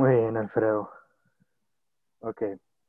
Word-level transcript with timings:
Muy 0.00 0.16
bien, 0.16 0.36
Alfredo. 0.38 0.90
Ok. 2.20 2.42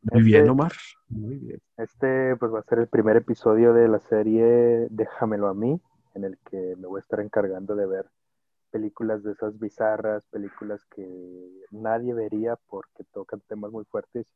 Muy 0.04 0.24
bien, 0.24 0.40
Este, 0.42 0.50
Omar. 0.50 0.72
Muy 1.10 1.36
bien. 1.36 1.60
este 1.78 2.38
pues 2.38 2.54
va 2.54 2.60
a 2.60 2.64
ser 2.64 2.80
el 2.80 2.88
primer 2.88 3.18
episodio 3.18 3.74
de 3.74 3.90
la 3.90 4.00
serie 4.00 4.88
Déjamelo 4.90 5.50
a 5.50 5.54
mí, 5.54 5.80
en 6.16 6.24
el 6.24 6.38
que 6.50 6.76
me 6.78 6.88
voy 6.88 7.00
a 7.00 7.02
estar 7.02 7.20
encargando 7.20 7.76
de 7.76 7.86
ver 7.86 8.06
películas 8.72 9.24
de 9.24 9.34
esas 9.34 9.60
bizarras, 9.60 10.24
películas 10.32 10.86
que 10.86 11.06
nadie 11.72 12.14
vería 12.14 12.56
porque 12.70 13.04
tocan 13.12 13.42
temas 13.42 13.72
muy 13.72 13.84
fuertes 13.84 14.34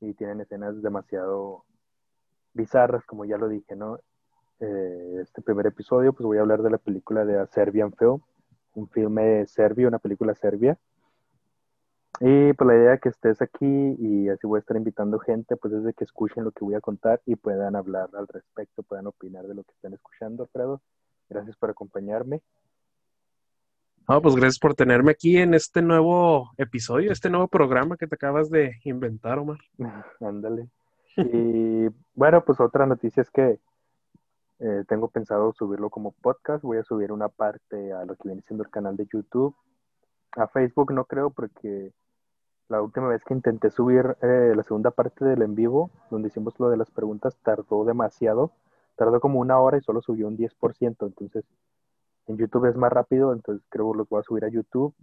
y 0.00 0.12
tienen 0.14 0.40
escenas 0.40 0.82
demasiado 0.82 1.64
bizarras, 2.54 3.04
como 3.06 3.24
ya 3.24 3.38
lo 3.38 3.48
dije, 3.48 3.76
¿no? 3.76 4.00
Eh, 4.58 5.18
este 5.22 5.42
primer 5.42 5.66
episodio, 5.68 6.12
pues 6.12 6.26
voy 6.26 6.38
a 6.38 6.40
hablar 6.40 6.62
de 6.62 6.70
la 6.70 6.78
película 6.78 7.24
de 7.24 7.38
A 7.38 7.46
Serbian 7.46 7.92
Film, 7.92 8.18
un 8.74 8.88
filme 8.88 9.46
serbio, 9.46 9.86
una 9.86 10.00
película 10.00 10.34
serbia. 10.34 10.76
Y 12.20 12.52
pues 12.54 12.66
la 12.66 12.76
idea 12.76 12.98
que 12.98 13.10
estés 13.10 13.42
aquí 13.42 13.66
y 13.66 14.28
así 14.30 14.46
voy 14.46 14.58
a 14.58 14.60
estar 14.60 14.76
invitando 14.76 15.18
gente, 15.18 15.56
pues 15.56 15.74
es 15.74 15.84
de 15.84 15.92
que 15.92 16.04
escuchen 16.04 16.44
lo 16.44 16.52
que 16.52 16.64
voy 16.64 16.74
a 16.74 16.80
contar 16.80 17.20
y 17.26 17.36
puedan 17.36 17.76
hablar 17.76 18.08
al 18.14 18.26
respecto, 18.26 18.82
puedan 18.82 19.06
opinar 19.06 19.46
de 19.46 19.54
lo 19.54 19.64
que 19.64 19.72
están 19.72 19.92
escuchando, 19.92 20.44
Alfredo. 20.44 20.80
Gracias 21.28 21.56
por 21.56 21.70
acompañarme. 21.70 22.40
Ah, 24.08 24.20
pues 24.20 24.36
gracias 24.36 24.58
por 24.58 24.74
tenerme 24.74 25.10
aquí 25.10 25.36
en 25.36 25.52
este 25.52 25.82
nuevo 25.82 26.52
episodio, 26.56 27.10
este 27.10 27.28
nuevo 27.28 27.48
programa 27.48 27.96
que 27.96 28.06
te 28.06 28.14
acabas 28.14 28.48
de 28.48 28.76
inventar, 28.84 29.38
Omar. 29.38 29.58
Ándale. 30.20 30.68
Y 31.16 31.88
bueno, 32.14 32.44
pues 32.44 32.60
otra 32.60 32.86
noticia 32.86 33.20
es 33.20 33.30
que 33.30 33.58
eh, 34.60 34.84
tengo 34.88 35.08
pensado 35.08 35.52
subirlo 35.52 35.90
como 35.90 36.12
podcast. 36.12 36.62
Voy 36.62 36.78
a 36.78 36.84
subir 36.84 37.12
una 37.12 37.28
parte 37.28 37.92
a 37.92 38.04
lo 38.04 38.14
que 38.14 38.28
viene 38.28 38.42
siendo 38.42 38.64
el 38.64 38.70
canal 38.70 38.96
de 38.96 39.06
YouTube. 39.12 39.54
A 40.32 40.46
Facebook 40.46 40.92
no 40.92 41.04
creo 41.04 41.30
porque 41.30 41.92
la 42.68 42.82
última 42.82 43.08
vez 43.08 43.22
que 43.24 43.34
intenté 43.34 43.70
subir 43.70 44.16
eh, 44.22 44.52
la 44.56 44.62
segunda 44.62 44.90
parte 44.90 45.24
del 45.24 45.42
en 45.42 45.54
vivo, 45.54 45.90
donde 46.10 46.28
hicimos 46.28 46.58
lo 46.58 46.68
de 46.68 46.76
las 46.76 46.90
preguntas, 46.90 47.36
tardó 47.42 47.84
demasiado. 47.84 48.52
Tardó 48.96 49.20
como 49.20 49.40
una 49.40 49.60
hora 49.60 49.78
y 49.78 49.82
solo 49.82 50.00
subió 50.00 50.26
un 50.26 50.36
10%. 50.36 51.06
Entonces, 51.06 51.44
en 52.26 52.36
YouTube 52.38 52.66
es 52.66 52.76
más 52.76 52.92
rápido, 52.92 53.32
entonces 53.32 53.64
creo 53.68 53.92
que 53.92 53.98
los 53.98 54.08
voy 54.08 54.20
a 54.20 54.22
subir 54.22 54.44
a 54.44 54.48
YouTube. 54.48 54.94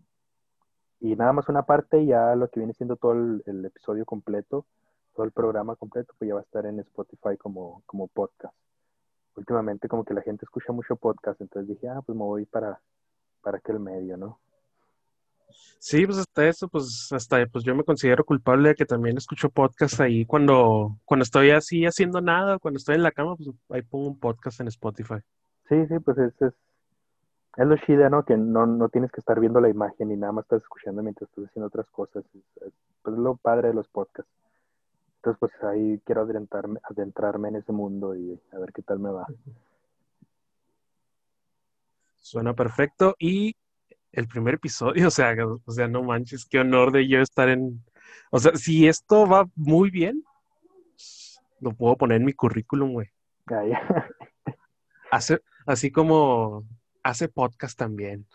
Y 0.99 1.15
nada 1.15 1.31
más 1.33 1.47
una 1.47 1.63
parte, 1.63 2.01
y 2.01 2.07
ya 2.07 2.35
lo 2.35 2.49
que 2.49 2.59
viene 2.59 2.73
siendo 2.73 2.95
todo 2.95 3.13
el, 3.13 3.43
el 3.45 3.65
episodio 3.65 4.05
completo, 4.05 4.65
todo 5.13 5.25
el 5.25 5.31
programa 5.31 5.75
completo, 5.75 6.13
pues 6.17 6.27
ya 6.27 6.33
va 6.35 6.41
a 6.41 6.43
estar 6.43 6.65
en 6.65 6.79
Spotify 6.79 7.37
como, 7.37 7.83
como 7.85 8.07
podcast. 8.07 8.55
Últimamente 9.35 9.87
como 9.87 10.03
que 10.03 10.13
la 10.13 10.21
gente 10.21 10.45
escucha 10.45 10.71
mucho 10.73 10.95
podcast, 10.95 11.39
entonces 11.41 11.69
dije, 11.69 11.87
ah, 11.87 12.01
pues 12.05 12.17
me 12.17 12.23
voy 12.23 12.45
para, 12.45 12.81
para 13.41 13.57
aquel 13.57 13.79
medio, 13.79 14.17
¿no? 14.17 14.39
Sí, 15.79 16.05
pues 16.05 16.17
hasta 16.17 16.47
eso, 16.47 16.67
pues 16.67 17.09
hasta 17.11 17.45
pues 17.47 17.63
yo 17.63 17.75
me 17.75 17.83
considero 17.83 18.23
culpable 18.23 18.69
de 18.69 18.75
que 18.75 18.85
también 18.85 19.17
escucho 19.17 19.49
podcast 19.49 19.99
ahí 19.99 20.25
cuando, 20.25 20.97
cuando 21.05 21.23
estoy 21.23 21.51
así 21.51 21.85
haciendo 21.85 22.21
nada, 22.21 22.57
cuando 22.59 22.77
estoy 22.77 22.95
en 22.95 23.03
la 23.03 23.11
cama, 23.11 23.35
pues 23.35 23.49
ahí 23.69 23.81
pongo 23.81 24.07
un 24.07 24.19
podcast 24.19 24.61
en 24.61 24.67
Spotify. 24.69 25.19
Sí, 25.67 25.85
sí, 25.87 25.99
pues 25.99 26.17
es, 26.17 26.41
es, 26.41 26.53
es 27.57 27.67
lo 27.67 27.77
chida, 27.77 28.09
¿no? 28.09 28.23
Que 28.23 28.37
no, 28.37 28.65
no 28.65 28.89
tienes 28.89 29.11
que 29.11 29.19
estar 29.19 29.39
viendo 29.39 29.59
la 29.59 29.69
imagen 29.69 30.11
y 30.11 30.17
nada 30.17 30.31
más 30.31 30.45
estás 30.45 30.61
escuchando 30.61 31.03
mientras 31.03 31.29
estás 31.29 31.45
haciendo 31.45 31.67
otras 31.67 31.89
cosas. 31.89 32.23
Es, 32.33 32.65
es, 32.67 32.73
pues 33.01 33.17
lo 33.17 33.35
padre 33.35 33.69
de 33.69 33.73
los 33.73 33.87
podcasts. 33.87 34.31
Entonces, 35.17 35.39
pues 35.39 35.51
ahí 35.63 36.01
quiero 36.05 36.21
adentrarme, 36.21 36.79
adentrarme 36.83 37.47
en 37.49 37.55
ese 37.57 37.71
mundo 37.71 38.15
y 38.15 38.39
a 38.51 38.59
ver 38.59 38.73
qué 38.73 38.81
tal 38.81 38.99
me 38.99 39.09
va. 39.09 39.25
Suena 42.19 42.53
perfecto. 42.53 43.15
Y 43.19 43.55
el 44.13 44.27
primer 44.27 44.55
episodio, 44.55 45.07
o 45.07 45.11
sea, 45.11 45.35
o 45.65 45.71
sea, 45.71 45.87
no 45.87 46.03
manches, 46.03 46.45
qué 46.45 46.59
honor 46.59 46.91
de 46.91 47.07
yo 47.07 47.19
estar 47.19 47.49
en. 47.49 47.83
O 48.31 48.39
sea, 48.39 48.55
si 48.55 48.87
esto 48.87 49.27
va 49.27 49.47
muy 49.55 49.91
bien, 49.91 50.23
lo 51.59 51.71
puedo 51.73 51.97
poner 51.97 52.17
en 52.17 52.25
mi 52.25 52.33
currículum, 52.33 52.93
güey. 52.93 53.09
Hace, 55.11 55.41
así 55.67 55.91
como 55.91 56.63
hace 57.03 57.27
podcast 57.27 57.77
también. 57.77 58.25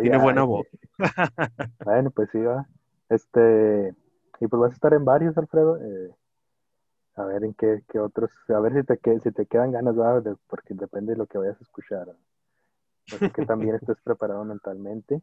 Tiene 0.00 0.18
buena 0.18 0.42
voz. 0.42 0.66
Bueno, 1.84 2.10
pues 2.10 2.30
sí, 2.32 2.38
va. 2.38 2.66
Este, 3.08 3.94
y 4.40 4.46
pues 4.48 4.60
vas 4.60 4.70
a 4.70 4.74
estar 4.74 4.94
en 4.94 5.04
varios, 5.04 5.36
Alfredo. 5.38 5.76
Eh, 5.76 6.10
a 7.16 7.24
ver 7.24 7.44
en 7.44 7.54
qué, 7.54 7.82
qué 7.88 8.00
otros, 8.00 8.30
a 8.48 8.58
ver 8.58 8.72
si 8.74 8.82
te, 8.82 9.20
si 9.20 9.30
te 9.30 9.46
quedan 9.46 9.70
ganas, 9.70 9.96
va, 9.96 10.20
de- 10.20 10.36
porque 10.48 10.74
depende 10.74 11.12
de 11.12 11.18
lo 11.18 11.26
que 11.26 11.38
vayas 11.38 11.60
a 11.60 11.62
escuchar. 11.62 12.08
No 12.08 12.14
que 13.06 13.46
también 13.46 13.76
estés 13.76 14.00
preparado 14.02 14.44
mentalmente. 14.44 15.20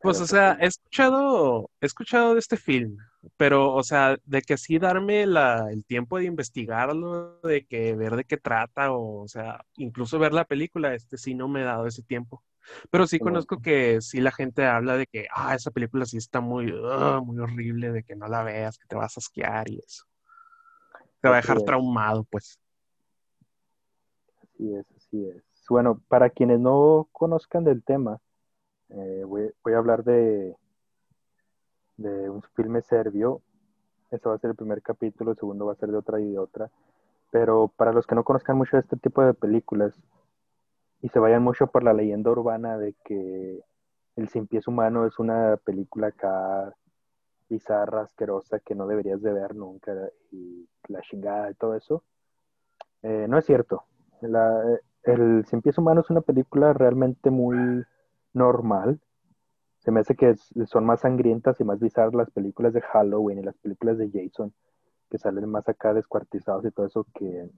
Pues, 0.00 0.16
Pero, 0.16 0.24
o 0.24 0.26
sea, 0.26 0.54
pues, 0.54 0.64
he 0.64 0.66
escuchado, 0.66 1.70
he 1.80 1.86
escuchado 1.86 2.32
de 2.32 2.38
este 2.38 2.56
film, 2.56 2.96
pero, 3.36 3.74
o 3.74 3.82
sea, 3.82 4.16
de 4.24 4.40
que 4.40 4.56
sí 4.56 4.78
darme 4.78 5.26
la, 5.26 5.70
el 5.70 5.84
tiempo 5.84 6.16
de 6.16 6.24
investigarlo, 6.24 7.38
de 7.42 7.66
que 7.66 7.94
ver 7.94 8.16
de 8.16 8.24
qué 8.24 8.38
trata, 8.38 8.92
o, 8.92 9.22
o 9.22 9.28
sea, 9.28 9.62
incluso 9.76 10.18
ver 10.18 10.32
la 10.32 10.46
película, 10.46 10.94
este 10.94 11.18
sí 11.18 11.34
no 11.34 11.48
me 11.48 11.60
he 11.60 11.64
dado 11.64 11.86
ese 11.86 12.02
tiempo. 12.02 12.42
Pero 12.90 13.06
sí 13.06 13.18
conozco 13.18 13.60
que 13.60 14.00
sí 14.00 14.20
la 14.20 14.32
gente 14.32 14.64
habla 14.64 14.96
de 14.96 15.06
que, 15.06 15.26
ah, 15.34 15.54
esa 15.54 15.70
película 15.70 16.06
sí 16.06 16.16
está 16.16 16.40
muy, 16.40 16.72
ah, 16.84 17.20
muy 17.22 17.38
horrible, 17.38 17.90
de 17.92 18.02
que 18.02 18.16
no 18.16 18.26
la 18.26 18.42
veas, 18.42 18.78
que 18.78 18.86
te 18.86 18.96
vas 18.96 19.16
a 19.16 19.20
asquear 19.20 19.68
y 19.68 19.78
eso. 19.78 20.04
Te 21.20 21.28
va 21.28 21.34
a 21.34 21.40
dejar 21.40 21.60
traumado, 21.62 22.24
pues. 22.24 22.58
Así 24.42 24.74
es, 24.74 24.86
así 24.96 25.26
es. 25.26 25.49
Bueno, 25.70 26.00
para 26.08 26.30
quienes 26.30 26.58
no 26.58 27.08
conozcan 27.12 27.62
del 27.62 27.84
tema, 27.84 28.18
eh, 28.88 29.22
voy, 29.24 29.72
a 29.72 29.78
hablar 29.78 30.02
de, 30.02 30.56
un 31.96 32.42
filme 32.56 32.82
serbio. 32.82 33.40
Este 34.10 34.28
va 34.28 34.34
a 34.34 34.38
ser 34.38 34.50
el 34.50 34.56
primer 34.56 34.82
capítulo, 34.82 35.30
el 35.30 35.36
segundo 35.36 35.66
va 35.66 35.74
a 35.74 35.76
ser 35.76 35.90
de 35.90 35.98
otra 35.98 36.20
y 36.20 36.32
de 36.32 36.40
otra. 36.40 36.72
Pero 37.30 37.68
para 37.68 37.92
los 37.92 38.04
que 38.04 38.16
no 38.16 38.24
conozcan 38.24 38.56
mucho 38.56 38.76
de 38.76 38.80
este 38.80 38.96
tipo 38.96 39.22
de 39.22 39.32
películas 39.32 39.94
y 41.02 41.08
se 41.08 41.20
vayan 41.20 41.44
mucho 41.44 41.68
por 41.68 41.84
la 41.84 41.92
leyenda 41.92 42.32
urbana 42.32 42.76
de 42.76 42.94
que 43.04 43.60
El 44.16 44.28
Cien 44.28 44.48
Pies 44.48 44.66
Humano 44.66 45.06
es 45.06 45.20
una 45.20 45.56
película 45.56 46.08
acá 46.08 46.74
bizarra, 47.48 48.02
asquerosa, 48.02 48.58
que 48.58 48.74
no 48.74 48.88
deberías 48.88 49.22
de 49.22 49.32
ver 49.32 49.54
nunca 49.54 49.94
y 50.32 50.68
la 50.88 51.00
chingada 51.02 51.48
y 51.48 51.54
todo 51.54 51.76
eso, 51.76 52.02
eh, 53.02 53.26
no 53.28 53.38
es 53.38 53.44
cierto. 53.44 53.84
La, 54.20 54.80
el 55.04 55.44
Cien 55.46 55.62
Pies 55.62 55.78
Humano 55.78 56.00
es 56.00 56.10
una 56.10 56.20
película 56.20 56.72
realmente 56.72 57.30
muy 57.30 57.84
normal. 58.32 59.00
Se 59.78 59.90
me 59.90 60.00
hace 60.00 60.14
que 60.14 60.36
son 60.66 60.84
más 60.84 61.00
sangrientas 61.00 61.60
y 61.60 61.64
más 61.64 61.80
bizarras 61.80 62.14
las 62.14 62.30
películas 62.30 62.74
de 62.74 62.82
Halloween 62.82 63.38
y 63.38 63.42
las 63.42 63.56
películas 63.58 63.96
de 63.98 64.10
Jason, 64.10 64.52
que 65.10 65.18
salen 65.18 65.48
más 65.48 65.68
acá 65.68 65.94
descuartizados 65.94 66.64
y 66.66 66.70
todo 66.70 66.86
eso 66.86 67.06
que, 67.14 67.48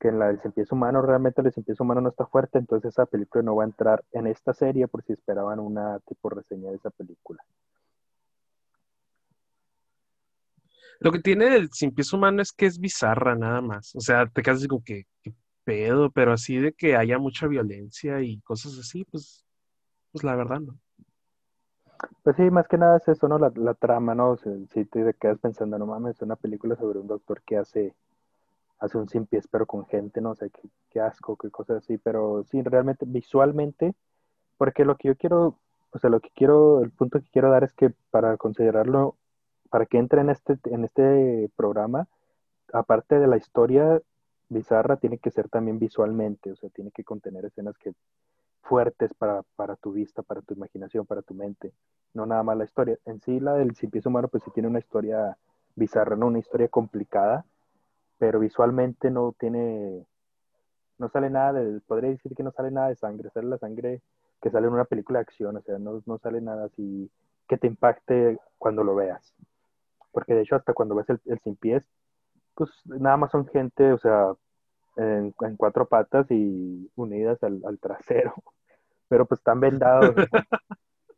que 0.00 0.08
en 0.08 0.18
la 0.18 0.28
del 0.28 0.40
Cien 0.40 0.52
Pies 0.52 0.72
Humano. 0.72 1.02
Realmente 1.02 1.42
el 1.42 1.52
Cien 1.52 1.66
Humano 1.78 2.00
no 2.00 2.08
está 2.08 2.26
fuerte, 2.26 2.58
entonces 2.58 2.94
esa 2.94 3.04
película 3.04 3.42
no 3.42 3.56
va 3.56 3.64
a 3.64 3.66
entrar 3.66 4.04
en 4.12 4.26
esta 4.26 4.54
serie 4.54 4.88
por 4.88 5.02
si 5.02 5.12
esperaban 5.12 5.60
una 5.60 5.98
tipo 6.00 6.30
reseña 6.30 6.70
de 6.70 6.76
esa 6.76 6.90
película. 6.90 7.42
Lo 11.00 11.12
que 11.12 11.20
tiene 11.20 11.54
el 11.54 11.70
Sin 11.72 11.94
Pies 11.94 12.12
Humano 12.12 12.42
es 12.42 12.52
que 12.52 12.66
es 12.66 12.78
bizarra 12.80 13.36
nada 13.36 13.60
más. 13.60 13.94
O 13.94 14.00
sea, 14.00 14.26
te 14.26 14.42
quedas 14.42 14.66
como 14.66 14.82
que, 14.82 15.04
¿qué 15.22 15.32
pedo? 15.68 16.10
Pero 16.10 16.32
así 16.32 16.56
de 16.56 16.72
que 16.72 16.96
haya 16.96 17.18
mucha 17.18 17.46
violencia 17.46 18.22
y 18.22 18.40
cosas 18.40 18.78
así, 18.78 19.04
pues, 19.04 19.44
pues 20.10 20.24
la 20.24 20.34
verdad 20.34 20.60
no. 20.60 20.78
Pues 22.22 22.36
sí, 22.36 22.50
más 22.50 22.66
que 22.68 22.78
nada 22.78 22.96
es 22.96 23.06
eso, 23.08 23.28
¿no? 23.28 23.38
La, 23.38 23.52
la 23.54 23.74
trama, 23.74 24.14
¿no? 24.14 24.36
Si 24.72 24.84
te 24.86 25.12
quedas 25.14 25.38
pensando, 25.38 25.78
no 25.78 25.86
mames, 25.86 26.16
es 26.16 26.22
una 26.22 26.36
película 26.36 26.74
sobre 26.76 27.00
un 27.00 27.06
doctor 27.06 27.42
que 27.42 27.58
hace, 27.58 27.94
hace 28.78 28.96
un 28.96 29.08
sin 29.08 29.26
pies, 29.26 29.46
pero 29.48 29.66
con 29.66 29.84
gente, 29.84 30.22
¿no? 30.22 30.30
O 30.30 30.34
sea, 30.34 30.48
qué, 30.48 30.70
qué 30.90 31.00
asco, 31.00 31.36
qué 31.36 31.50
cosas 31.50 31.78
así, 31.78 31.98
pero 31.98 32.44
sí, 32.44 32.62
realmente, 32.62 33.04
visualmente, 33.06 33.94
porque 34.56 34.86
lo 34.86 34.96
que 34.96 35.08
yo 35.08 35.16
quiero, 35.16 35.58
o 35.90 35.98
sea, 35.98 36.08
lo 36.08 36.20
que 36.20 36.30
quiero, 36.34 36.82
el 36.82 36.92
punto 36.92 37.20
que 37.20 37.28
quiero 37.30 37.50
dar 37.50 37.64
es 37.64 37.74
que 37.74 37.90
para 38.10 38.36
considerarlo, 38.38 39.16
para 39.68 39.84
que 39.84 39.98
entre 39.98 40.22
en 40.22 40.30
este, 40.30 40.58
en 40.64 40.84
este 40.84 41.50
programa, 41.56 42.08
aparte 42.72 43.18
de 43.18 43.26
la 43.26 43.36
historia 43.36 44.00
bizarra, 44.48 44.96
tiene 44.96 45.18
que 45.18 45.30
ser 45.30 45.48
también 45.48 45.78
visualmente, 45.78 46.52
o 46.52 46.56
sea, 46.56 46.70
tiene 46.70 46.90
que 46.90 47.04
contener 47.04 47.44
escenas 47.44 47.76
que 47.78 47.92
fuertes 48.62 49.14
para, 49.14 49.42
para 49.56 49.76
tu 49.76 49.92
vista, 49.92 50.22
para 50.22 50.42
tu 50.42 50.54
imaginación, 50.54 51.06
para 51.06 51.22
tu 51.22 51.34
mente, 51.34 51.72
no 52.14 52.26
nada 52.26 52.42
más 52.42 52.56
la 52.56 52.64
historia. 52.64 52.98
En 53.06 53.20
sí, 53.20 53.40
la 53.40 53.54
del 53.54 53.74
Cien 53.74 53.90
Pies 53.90 54.06
Humano, 54.06 54.28
pues 54.28 54.42
sí 54.44 54.50
tiene 54.52 54.68
una 54.68 54.78
historia 54.78 55.36
bizarra, 55.74 56.16
no 56.16 56.26
una 56.26 56.38
historia 56.38 56.68
complicada, 56.68 57.44
pero 58.18 58.40
visualmente 58.40 59.10
no 59.10 59.34
tiene, 59.38 60.04
no 60.98 61.08
sale 61.08 61.30
nada 61.30 61.54
de, 61.54 61.80
podría 61.80 62.10
decir 62.10 62.34
que 62.34 62.42
no 62.42 62.50
sale 62.52 62.70
nada 62.70 62.88
de 62.88 62.96
sangre, 62.96 63.30
sale 63.30 63.48
la 63.48 63.58
sangre 63.58 64.02
que 64.40 64.50
sale 64.50 64.66
en 64.66 64.72
una 64.72 64.84
película 64.84 65.18
de 65.18 65.22
acción, 65.22 65.56
o 65.56 65.62
sea, 65.62 65.78
no, 65.78 66.02
no 66.04 66.18
sale 66.18 66.40
nada 66.40 66.66
así 66.66 67.10
que 67.48 67.56
te 67.56 67.66
impacte 67.66 68.38
cuando 68.58 68.84
lo 68.84 68.94
veas. 68.94 69.34
Porque 70.12 70.34
de 70.34 70.42
hecho, 70.42 70.56
hasta 70.56 70.74
cuando 70.74 70.94
ves 70.94 71.08
el, 71.08 71.20
el 71.26 71.38
sin 71.40 71.56
pies, 71.56 71.84
pues 72.58 72.70
nada 72.84 73.16
más 73.16 73.30
son 73.30 73.46
gente, 73.46 73.92
o 73.92 73.98
sea, 73.98 74.34
en, 74.96 75.32
en 75.40 75.56
cuatro 75.56 75.86
patas 75.86 76.26
y 76.30 76.90
unidas 76.96 77.40
al, 77.44 77.62
al 77.64 77.78
trasero. 77.78 78.34
Pero 79.08 79.26
pues 79.26 79.38
están 79.38 79.60
vendados. 79.60 80.14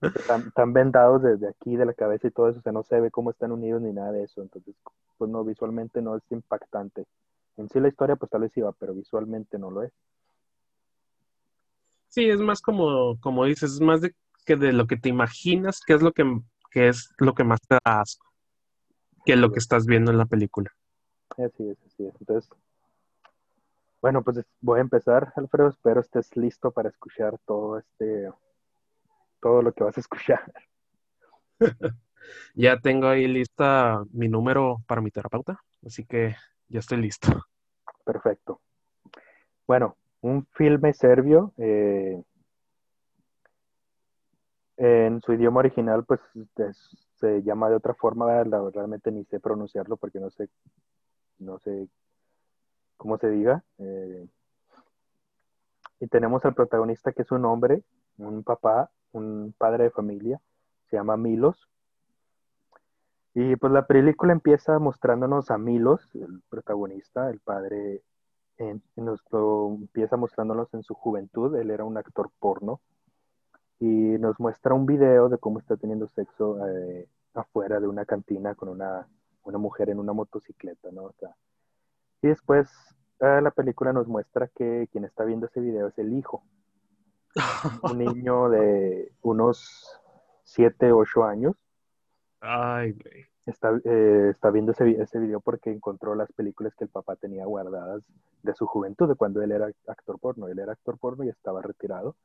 Están, 0.01 0.73
vendados 0.73 1.23
desde 1.23 1.49
aquí 1.49 1.77
de 1.77 1.87
la 1.87 1.95
cabeza 1.95 2.29
y 2.29 2.31
todo 2.31 2.51
eso, 2.51 2.59
o 2.59 2.63
sea, 2.63 2.73
no 2.73 2.83
se 2.83 3.01
ve 3.01 3.11
cómo 3.11 3.31
están 3.31 3.53
unidos 3.53 3.81
ni 3.81 3.93
nada 3.93 4.13
de 4.13 4.25
eso, 4.25 4.43
entonces, 4.43 4.75
pues 5.19 5.31
no, 5.31 5.43
visualmente 5.45 6.01
no 6.03 6.17
es 6.17 6.23
impactante. 6.31 7.07
En 7.57 7.69
sí 7.69 7.81
la 7.81 7.89
historia, 7.89 8.17
pues 8.17 8.31
tal 8.31 8.43
vez 8.43 8.57
iba, 8.57 8.71
pero 8.73 8.95
visualmente 8.95 9.59
no 9.59 9.71
lo 9.71 9.83
es. 9.83 9.93
Sí, 12.09 12.29
es 12.29 12.41
más 12.41 12.61
como, 12.61 13.19
como 13.21 13.45
dices, 13.45 13.73
es 13.73 13.81
más 13.81 14.01
de 14.03 14.15
que 14.45 14.57
de 14.57 14.73
lo 14.73 14.87
que 14.87 14.97
te 14.97 15.09
imaginas, 15.09 15.81
que 15.87 15.95
es 15.95 16.03
lo 16.03 16.13
que, 16.13 16.25
es 16.75 17.13
lo 17.19 17.35
que 17.35 17.45
más 17.45 17.61
te 17.61 17.75
da 17.75 18.01
asco, 18.01 18.27
que 19.25 19.37
lo 19.37 19.51
que 19.53 19.59
estás 19.59 19.87
viendo 19.87 20.11
en 20.11 20.19
la 20.19 20.27
película. 20.27 20.71
Así 21.45 21.69
es, 21.69 21.79
así 21.87 22.07
es. 22.07 22.15
Entonces, 22.21 22.51
bueno, 24.03 24.23
pues 24.23 24.45
voy 24.61 24.79
a 24.79 24.83
empezar, 24.83 25.33
Alfredo. 25.37 25.69
Espero 25.69 26.01
estés 26.01 26.37
listo 26.37 26.71
para 26.71 26.89
escuchar 26.89 27.39
todo 27.47 27.79
este, 27.79 28.31
todo 29.41 29.63
lo 29.63 29.73
que 29.73 29.85
vas 29.85 29.97
a 29.97 30.01
escuchar. 30.01 30.41
ya 32.55 32.79
tengo 32.79 33.09
ahí 33.09 33.27
lista 33.27 34.05
mi 34.13 34.29
número 34.29 34.83
para 34.87 35.01
mi 35.01 35.11
terapeuta, 35.11 35.61
así 35.85 36.05
que 36.05 36.37
ya 36.69 36.81
estoy 36.81 36.99
listo. 36.99 37.29
Perfecto. 38.05 38.61
Bueno, 39.67 39.97
un 40.21 40.47
filme 40.53 40.93
serbio. 40.93 41.53
Eh, 41.59 42.23
en 44.81 45.21
su 45.21 45.35
idioma 45.35 45.61
original, 45.61 46.05
pues 46.07 46.21
se 47.17 47.43
llama 47.43 47.69
de 47.69 47.77
otra 47.77 47.93
forma, 47.93 48.43
realmente 48.45 49.13
ni 49.13 49.25
sé 49.27 49.39
pronunciarlo 49.39 49.99
porque 49.99 50.19
no 50.19 50.31
sé, 50.31 50.49
no 51.41 51.59
sé 51.59 51.89
cómo 52.97 53.19
se 53.19 53.31
diga. 53.31 53.65
Eh, 53.79 54.29
y 56.01 56.07
tenemos 56.07 56.45
al 56.45 56.55
protagonista 56.55 57.13
que 57.13 57.23
es 57.23 57.31
un 57.33 57.45
hombre, 57.45 57.83
un 58.19 58.43
papá, 58.43 58.91
un 59.13 59.55
padre 59.59 59.85
de 59.85 59.91
familia, 59.91 60.41
se 60.89 60.97
llama 60.97 61.17
Milos. 61.17 61.69
Y 63.35 63.57
pues 63.57 63.73
la 63.73 63.87
película 63.87 64.33
empieza 64.33 64.79
mostrándonos 64.79 65.51
a 65.51 65.59
Milos, 65.59 66.15
el 66.15 66.43
protagonista, 66.49 67.31
el 67.31 67.41
padre, 67.41 68.03
en, 68.59 68.83
nos 68.97 69.23
empieza 69.33 70.17
mostrándonos 70.17 70.73
en 70.75 70.83
su 70.83 70.95
juventud, 70.95 71.55
él 71.57 71.71
era 71.71 71.85
un 71.85 71.97
actor 71.97 72.31
porno, 72.39 72.81
y 73.79 73.87
nos 73.87 74.39
muestra 74.41 74.75
un 74.75 74.85
video 74.85 75.29
de 75.29 75.39
cómo 75.39 75.59
está 75.59 75.77
teniendo 75.77 76.09
sexo 76.09 76.67
eh, 76.67 77.09
afuera 77.35 77.79
de 77.81 77.87
una 77.87 78.05
cantina 78.05 78.55
con 78.55 78.69
una, 78.69 79.07
una, 79.45 79.59
mujer 79.59 79.91
en 79.91 79.99
una 79.99 80.13
motocicleta, 80.13 80.91
¿no? 80.93 81.13
y 82.23 82.29
después 82.29 82.69
eh, 83.21 83.41
la 83.43 83.51
película 83.51 83.93
nos 83.93 84.07
muestra 84.07 84.49
que 84.49 84.89
quien 84.93 85.05
está 85.05 85.25
viendo 85.25 85.47
ese 85.47 85.61
video 85.61 85.89
es 85.89 85.99
el 85.99 86.13
hijo, 86.13 86.43
un 87.83 87.99
niño 87.99 88.49
de 88.49 89.13
unos 89.23 90.01
7, 90.45 90.93
8 90.93 91.25
años. 91.25 91.57
Ay, 92.41 92.93
güey. 92.93 93.27
Está, 93.47 93.73
eh, 93.85 94.29
está 94.31 94.51
viendo 94.51 94.73
ese, 94.73 94.91
ese 95.01 95.19
video 95.19 95.41
porque 95.41 95.71
encontró 95.71 96.15
las 96.15 96.31
películas 96.33 96.75
que 96.75 96.85
el 96.85 96.91
papá 96.91 97.17
tenía 97.17 97.47
guardadas 97.47 98.03
de 98.43 98.55
su 98.55 98.67
juventud, 98.67 99.09
de 99.09 99.15
cuando 99.15 99.43
él 99.43 99.53
era 99.53 99.71
actor 99.87 100.19
porno. 100.19 100.47
Él 100.49 100.59
era 100.59 100.73
actor 100.73 100.99
porno 100.99 101.25
y 101.25 101.29
estaba 101.29 101.63
retirado. 101.63 102.17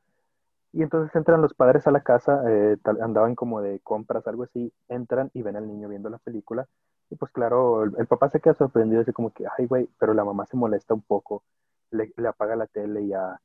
Y 0.72 0.82
entonces 0.82 1.14
entran 1.16 1.40
los 1.40 1.54
padres 1.54 1.86
a 1.86 1.90
la 1.90 2.02
casa, 2.02 2.42
eh, 2.48 2.76
andaban 3.00 3.34
como 3.34 3.62
de 3.62 3.80
compras, 3.80 4.26
algo 4.26 4.42
así, 4.42 4.72
entran 4.88 5.30
y 5.32 5.42
ven 5.42 5.56
al 5.56 5.66
niño 5.66 5.88
viendo 5.88 6.10
la 6.10 6.18
película. 6.18 6.66
Y 7.10 7.16
pues 7.16 7.30
claro, 7.32 7.84
el, 7.84 8.06
papá 8.06 8.28
se 8.30 8.40
queda 8.40 8.54
sorprendido, 8.54 9.00
dice 9.00 9.12
como 9.12 9.32
que, 9.32 9.44
ay, 9.58 9.66
güey, 9.66 9.88
pero 9.98 10.14
la 10.14 10.24
mamá 10.24 10.46
se 10.46 10.56
molesta 10.56 10.94
un 10.94 11.02
poco, 11.02 11.44
le, 11.90 12.12
apaga 12.26 12.56
la 12.56 12.66
tele 12.66 13.02
y 13.02 13.08
ya, 13.08 13.40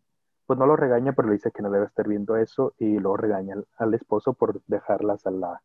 pues 0.47 0.57
no 0.57 0.65
lo 0.65 0.75
regaña, 0.75 1.13
pero 1.13 1.27
le 1.27 1.35
dice 1.35 1.51
que 1.51 1.61
no 1.61 1.69
debe 1.69 1.85
estar 1.85 2.07
viendo 2.07 2.35
eso 2.37 2.73
y 2.79 2.97
luego 2.97 3.17
regaña 3.17 3.55
al, 3.77 3.93
esposo 3.93 4.33
por 4.33 4.61
dejarlas 4.65 5.25
a 5.27 5.31
la, 5.31 5.61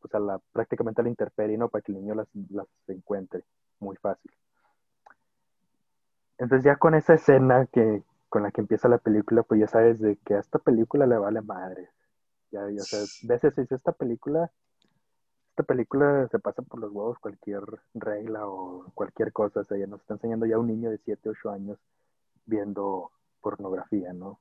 pues 0.00 0.14
a 0.14 0.20
la, 0.20 0.40
prácticamente 0.52 1.00
a 1.00 1.04
la 1.04 1.10
intemperie, 1.10 1.58
¿no? 1.58 1.68
Para 1.68 1.82
que 1.82 1.92
el 1.92 1.98
niño 1.98 2.14
las, 2.14 2.28
las 2.50 2.66
encuentre 2.86 3.44
muy 3.80 3.96
fácil. 3.96 4.30
Entonces 6.38 6.64
ya 6.64 6.76
con 6.76 6.94
esa 6.94 7.14
escena 7.14 7.66
que, 7.66 8.02
con 8.28 8.42
la 8.44 8.50
que 8.50 8.60
empieza 8.62 8.88
la 8.88 8.98
película, 8.98 9.42
pues 9.42 9.60
ya 9.60 9.66
sabes 9.66 10.00
de 10.00 10.16
que 10.24 10.34
a 10.34 10.38
esta 10.38 10.58
película 10.58 11.06
le 11.06 11.18
vale 11.18 11.42
madre. 11.42 11.90
Ya, 12.50 12.68
ya 12.70 12.82
sabes, 12.82 13.20
veces 13.24 13.54
dice 13.56 13.74
esta 13.74 13.92
película, 13.92 14.50
esta 15.50 15.62
película 15.64 16.28
se 16.30 16.38
pasa 16.38 16.62
por 16.62 16.80
los 16.80 16.92
huevos 16.92 17.18
cualquier 17.18 17.62
regla 17.94 18.46
o 18.46 18.90
cualquier 18.94 19.32
cosa. 19.32 19.60
O 19.60 19.64
sea, 19.64 19.78
ya 19.78 19.86
nos 19.86 20.00
está 20.00 20.14
enseñando 20.14 20.46
ya 20.46 20.58
un 20.58 20.68
niño 20.68 20.90
de 20.90 20.98
7, 21.04 21.28
8 21.28 21.50
años 21.50 21.78
viendo 22.46 23.10
pornografía, 23.40 24.12
¿no? 24.12 24.40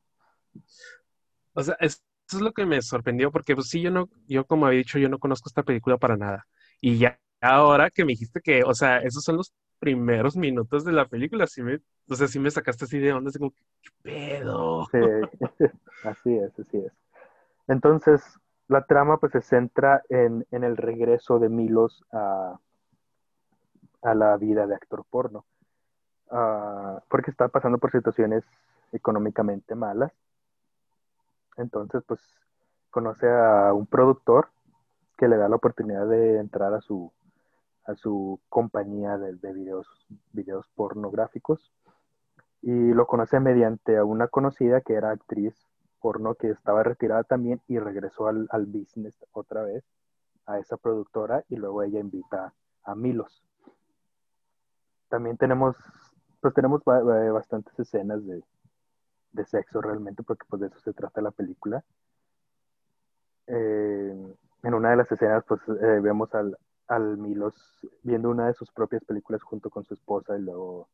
O 1.54 1.64
sea, 1.64 1.76
eso 1.80 2.00
es 2.32 2.42
lo 2.42 2.54
que 2.54 2.66
me 2.66 2.82
sorprendió, 2.82 3.32
porque 3.32 3.56
pues 3.56 3.68
sí, 3.70 3.82
yo 3.82 3.92
no, 3.92 4.10
yo 4.28 4.46
como 4.46 4.66
había 4.66 4.80
dicho, 4.80 5.00
yo 5.00 5.10
no 5.10 5.20
conozco 5.20 5.50
esta 5.50 5.64
película 5.64 5.98
para 5.98 6.16
nada. 6.16 6.48
Y 6.80 6.98
ya 6.98 7.20
ahora 7.42 7.90
que 7.90 8.06
me 8.06 8.14
dijiste 8.14 8.42
que, 8.42 8.64
o 8.64 8.74
sea, 8.74 9.00
esos 9.00 9.24
son 9.24 9.38
los 9.38 9.54
primeros 9.80 10.36
minutos 10.36 10.84
de 10.84 10.92
la 10.92 11.08
película, 11.08 11.48
sí 11.48 11.64
me, 11.64 11.80
o 12.10 12.16
sea, 12.16 12.28
sí 12.28 12.38
me 12.38 12.52
sacaste 12.52 12.86
así 12.86 13.00
de 13.00 13.14
onda, 13.14 13.30
así 13.30 13.40
como, 13.40 13.52
¿qué 13.52 13.90
pedo? 14.02 14.86
Sí, 14.92 14.98
así 16.04 16.36
es, 16.36 16.60
así 16.60 16.78
es. 16.78 16.92
Entonces, 17.68 18.22
la 18.69 18.86
trama 18.86 19.18
pues 19.18 19.33
se 19.33 19.42
centra 19.42 20.04
en, 20.10 20.45
el 20.51 20.77
regreso 20.77 21.39
de 21.39 21.50
Milos 21.50 22.06
a, 22.13 22.60
a, 24.04 24.16
la 24.16 24.38
vida 24.38 24.68
de 24.68 24.75
actor 24.75 25.04
porno, 25.10 25.44
ah, 26.30 27.01
porque 27.10 27.31
está 27.31 27.48
pasando 27.50 27.80
por 27.80 27.92
situaciones 27.92 28.44
económicamente 28.94 29.74
malas. 29.74 30.13
Entonces, 31.57 32.04
pues 32.07 32.21
conoce 32.92 33.27
a 33.27 33.74
un 33.74 33.88
productor 33.88 34.50
que 35.18 35.27
le 35.27 35.38
da 35.38 35.50
la 35.50 35.56
oportunidad 35.56 36.07
de 36.07 36.38
entrar 36.38 36.74
a 36.74 36.81
su, 36.81 37.12
a 37.86 37.95
su 37.95 38.39
compañía 38.50 39.18
de, 39.18 39.51
videos, 39.51 39.88
videos 40.31 40.68
pornográficos 40.75 41.74
y 42.62 42.94
lo 42.94 43.07
conoce 43.07 43.39
mediante 43.39 43.98
a 43.98 44.06
una 44.06 44.27
conocida 44.27 44.81
que 44.81 44.94
era 44.94 45.10
actriz 45.10 45.56
porno 46.01 46.36
que 46.36 46.50
estaba 46.50 46.84
retirada 46.84 47.24
también 47.24 47.62
y 47.68 47.80
regresó 47.80 48.28
al, 48.28 48.48
al 48.51 48.66
business 48.66 49.16
otra 49.31 49.63
vez 49.63 49.84
a 50.46 50.57
esa 50.60 50.78
productora 50.78 51.44
y 51.50 51.56
luego 51.56 51.84
ella 51.84 52.00
invita 52.00 52.54
a 52.84 52.96
Milos. 52.96 53.44
También 55.07 55.38
tenemos, 55.38 55.75
pues 56.42 56.54
tenemos 56.54 56.84
bastantes 56.84 57.78
escenas 57.80 58.25
de, 58.25 58.44
de, 59.31 59.46
sexo 59.46 59.81
realmente 59.81 60.24
porque 60.24 60.46
pues 60.50 60.62
de 60.62 60.68
eso 60.68 60.80
se 60.80 60.94
trata 60.94 61.22
la 61.22 61.31
película. 61.31 61.84
Eh, 63.47 64.35
en 64.64 64.74
una 64.74 64.92
de 64.92 64.95
las 64.97 65.12
escenas 65.12 65.44
pues 65.47 65.62
eh, 65.68 66.00
vemos 66.02 66.33
al, 66.35 66.57
al 66.88 67.18
Milos 67.18 67.56
viendo 68.04 68.30
una 68.30 68.47
de 68.47 68.54
sus 68.54 68.71
propias 68.71 69.04
películas 69.06 69.42
junto 69.44 69.69
con 69.69 69.83
su 69.83 69.94
esposa 69.94 70.38
y 70.38 70.42
luego 70.42 70.90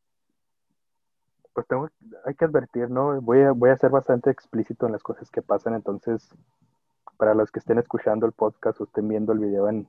pues 1.56 1.68
tengo, 1.68 1.90
hay 2.26 2.36
que 2.36 2.46
advertir, 2.46 2.90
¿no? 2.90 3.22
Voy 3.22 3.42
a, 3.42 3.54
voy 3.54 3.70
a 3.70 3.78
ser 3.78 3.90
bastante 3.90 4.30
explícito 4.30 4.86
en 4.86 4.92
las 4.92 5.02
cosas 5.02 5.32
que 5.32 5.42
pasan, 5.42 5.74
entonces, 5.74 6.30
para 7.18 7.34
los 7.34 7.50
que 7.50 7.60
estén 7.60 7.80
escuchando 7.80 8.26
el 8.26 8.34
podcast 8.34 8.82
o 8.82 8.84
estén 8.84 9.08
viendo 9.08 9.32
el 9.32 9.40
video 9.40 9.70
en, 9.70 9.88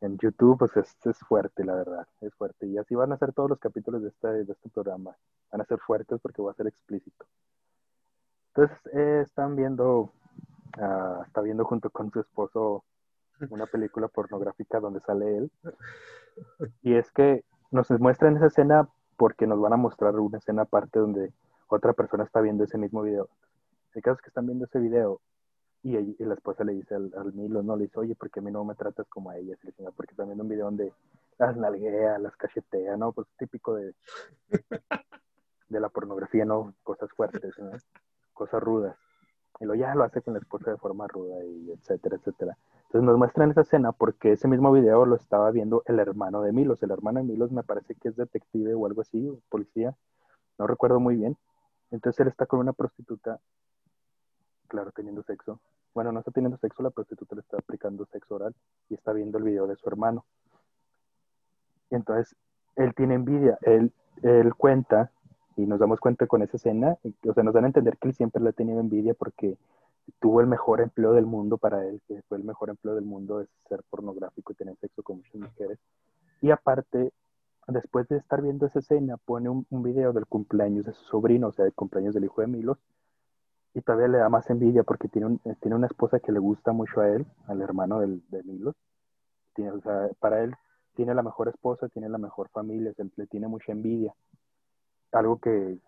en 0.00 0.18
YouTube, 0.18 0.58
pues 0.58 0.76
es, 0.76 0.96
es, 1.04 1.18
fuerte, 1.20 1.64
la 1.64 1.76
verdad, 1.76 2.08
es 2.20 2.34
fuerte. 2.34 2.66
Y 2.66 2.76
así 2.76 2.96
van 2.96 3.12
a 3.12 3.18
ser 3.18 3.32
todos 3.32 3.48
los 3.48 3.60
capítulos 3.60 4.02
de 4.02 4.08
este, 4.08 4.28
de 4.44 4.52
este 4.52 4.68
programa. 4.68 5.16
Van 5.52 5.60
a 5.60 5.64
ser 5.64 5.78
fuertes 5.78 6.20
porque 6.20 6.42
voy 6.42 6.50
a 6.50 6.56
ser 6.56 6.66
explícito. 6.66 7.24
Entonces, 8.52 8.78
eh, 8.92 9.20
están 9.24 9.54
viendo, 9.54 10.10
uh, 10.78 11.22
está 11.24 11.40
viendo 11.40 11.64
junto 11.64 11.88
con 11.90 12.10
su 12.10 12.18
esposo 12.18 12.84
una 13.50 13.66
película 13.66 14.08
pornográfica 14.08 14.80
donde 14.80 15.00
sale 15.00 15.36
él. 15.36 15.52
Y 16.82 16.94
es 16.94 17.12
que 17.12 17.44
nos 17.70 17.88
muestran 18.00 18.36
esa 18.36 18.46
escena 18.46 18.88
porque 19.16 19.46
nos 19.46 19.60
van 19.60 19.72
a 19.72 19.76
mostrar 19.76 20.18
una 20.18 20.38
escena 20.38 20.62
aparte 20.62 20.98
donde 20.98 21.32
otra 21.68 21.92
persona 21.92 22.24
está 22.24 22.40
viendo 22.40 22.64
ese 22.64 22.78
mismo 22.78 23.02
video. 23.02 23.28
El 23.94 24.02
caso 24.02 24.16
es 24.16 24.22
que 24.22 24.28
están 24.28 24.46
viendo 24.46 24.66
ese 24.66 24.78
video 24.78 25.20
y, 25.82 26.24
la 26.24 26.34
esposa 26.34 26.64
le 26.64 26.72
dice 26.72 26.94
al, 26.94 27.32
Milo, 27.34 27.62
no, 27.62 27.76
le 27.76 27.84
dice, 27.84 28.00
oye, 28.00 28.14
¿por 28.16 28.30
qué 28.30 28.40
a 28.40 28.42
mí 28.42 28.50
no 28.50 28.64
me 28.64 28.74
tratas 28.74 29.06
como 29.08 29.30
a 29.30 29.36
ella? 29.36 29.56
porque 29.96 30.12
están 30.12 30.26
viendo 30.26 30.42
un 30.42 30.48
video 30.48 30.64
donde 30.64 30.92
las 31.38 31.56
nalguea, 31.56 32.18
las 32.18 32.36
cachetea, 32.36 32.96
¿no? 32.96 33.12
Pues 33.12 33.28
típico 33.38 33.74
de, 33.74 33.94
de 35.68 35.80
la 35.80 35.88
pornografía, 35.88 36.44
¿no? 36.44 36.74
Cosas 36.82 37.10
fuertes, 37.12 37.54
Cosas 38.32 38.62
rudas. 38.62 38.96
Y 39.60 39.64
lo 39.64 39.74
ya 39.74 39.94
lo 39.94 40.04
hace 40.04 40.22
con 40.22 40.34
la 40.34 40.40
esposa 40.40 40.70
de 40.70 40.76
forma 40.76 41.06
ruda 41.06 41.42
y 41.44 41.70
etcétera, 41.70 42.16
etcétera. 42.16 42.58
Entonces 42.96 43.12
nos 43.12 43.18
muestran 43.18 43.50
esa 43.50 43.60
escena 43.60 43.92
porque 43.92 44.32
ese 44.32 44.48
mismo 44.48 44.72
video 44.72 45.04
lo 45.04 45.16
estaba 45.16 45.50
viendo 45.50 45.82
el 45.84 45.98
hermano 45.98 46.40
de 46.40 46.50
Milos. 46.50 46.82
El 46.82 46.92
hermano 46.92 47.20
de 47.20 47.26
Milos 47.26 47.52
me 47.52 47.62
parece 47.62 47.94
que 47.94 48.08
es 48.08 48.16
detective 48.16 48.72
o 48.72 48.86
algo 48.86 49.02
así, 49.02 49.38
policía. 49.50 49.94
No 50.58 50.66
recuerdo 50.66 50.98
muy 50.98 51.16
bien. 51.16 51.36
Entonces 51.90 52.20
él 52.20 52.28
está 52.28 52.46
con 52.46 52.58
una 52.58 52.72
prostituta, 52.72 53.38
claro, 54.66 54.92
teniendo 54.92 55.22
sexo. 55.24 55.60
Bueno, 55.92 56.10
no 56.10 56.20
está 56.20 56.30
teniendo 56.30 56.56
sexo, 56.56 56.82
la 56.82 56.88
prostituta 56.88 57.34
le 57.34 57.42
está 57.42 57.58
aplicando 57.58 58.06
sexo 58.06 58.36
oral 58.36 58.54
y 58.88 58.94
está 58.94 59.12
viendo 59.12 59.36
el 59.36 59.44
video 59.44 59.66
de 59.66 59.76
su 59.76 59.86
hermano. 59.90 60.24
Entonces 61.90 62.34
él 62.76 62.94
tiene 62.94 63.16
envidia. 63.16 63.58
Él, 63.60 63.92
él 64.22 64.54
cuenta 64.54 65.10
y 65.56 65.66
nos 65.66 65.80
damos 65.80 66.00
cuenta 66.00 66.26
con 66.26 66.40
esa 66.40 66.56
escena, 66.56 66.96
o 67.28 67.34
sea, 67.34 67.42
nos 67.42 67.52
dan 67.52 67.64
a 67.64 67.66
entender 67.66 67.98
que 67.98 68.08
él 68.08 68.14
siempre 68.14 68.42
le 68.42 68.48
ha 68.48 68.52
tenido 68.52 68.80
envidia 68.80 69.12
porque 69.12 69.58
tuvo 70.20 70.40
el 70.40 70.46
mejor 70.46 70.80
empleo 70.80 71.12
del 71.12 71.26
mundo 71.26 71.58
para 71.58 71.84
él, 71.86 72.00
que 72.06 72.22
fue 72.28 72.38
el 72.38 72.44
mejor 72.44 72.70
empleo 72.70 72.94
del 72.94 73.04
mundo 73.04 73.40
es 73.40 73.48
ser 73.68 73.82
pornográfico 73.90 74.52
y 74.52 74.56
tener 74.56 74.76
sexo 74.76 75.02
con 75.02 75.18
muchas 75.18 75.34
mujeres. 75.34 75.78
Y 76.40 76.50
aparte, 76.50 77.12
después 77.68 78.08
de 78.08 78.18
estar 78.18 78.42
viendo 78.42 78.66
esa 78.66 78.78
escena, 78.78 79.16
pone 79.16 79.48
un, 79.48 79.66
un 79.70 79.82
video 79.82 80.12
del 80.12 80.26
cumpleaños 80.26 80.86
de 80.86 80.92
su 80.92 81.04
sobrino, 81.04 81.48
o 81.48 81.52
sea, 81.52 81.64
del 81.64 81.74
cumpleaños 81.74 82.14
del 82.14 82.24
hijo 82.24 82.40
de 82.40 82.46
Milos, 82.46 82.78
y 83.76 83.82
todavía 83.82 84.08
le 84.08 84.18
da 84.18 84.30
más 84.30 84.48
envidia 84.48 84.84
porque 84.84 85.06
tiene, 85.06 85.26
un, 85.26 85.38
tiene 85.60 85.76
una 85.76 85.86
esposa 85.86 86.18
que 86.18 86.32
le 86.32 86.38
gusta 86.38 86.72
mucho 86.72 87.02
a 87.02 87.10
él, 87.10 87.26
al 87.46 87.60
hermano 87.60 88.00
del, 88.00 88.22
de 88.30 88.42
Milos. 88.42 88.74
Tiene, 89.54 89.72
o 89.72 89.80
sea, 89.82 90.08
para 90.18 90.42
él 90.42 90.54
tiene 90.94 91.14
la 91.14 91.22
mejor 91.22 91.48
esposa, 91.48 91.86
tiene 91.88 92.08
la 92.08 92.16
mejor 92.16 92.48
familia, 92.48 92.94
se, 92.94 93.04
le 93.16 93.26
tiene 93.26 93.48
mucha 93.48 93.72
envidia. 93.72 94.14
Algo 95.12 95.38
que, 95.38 95.78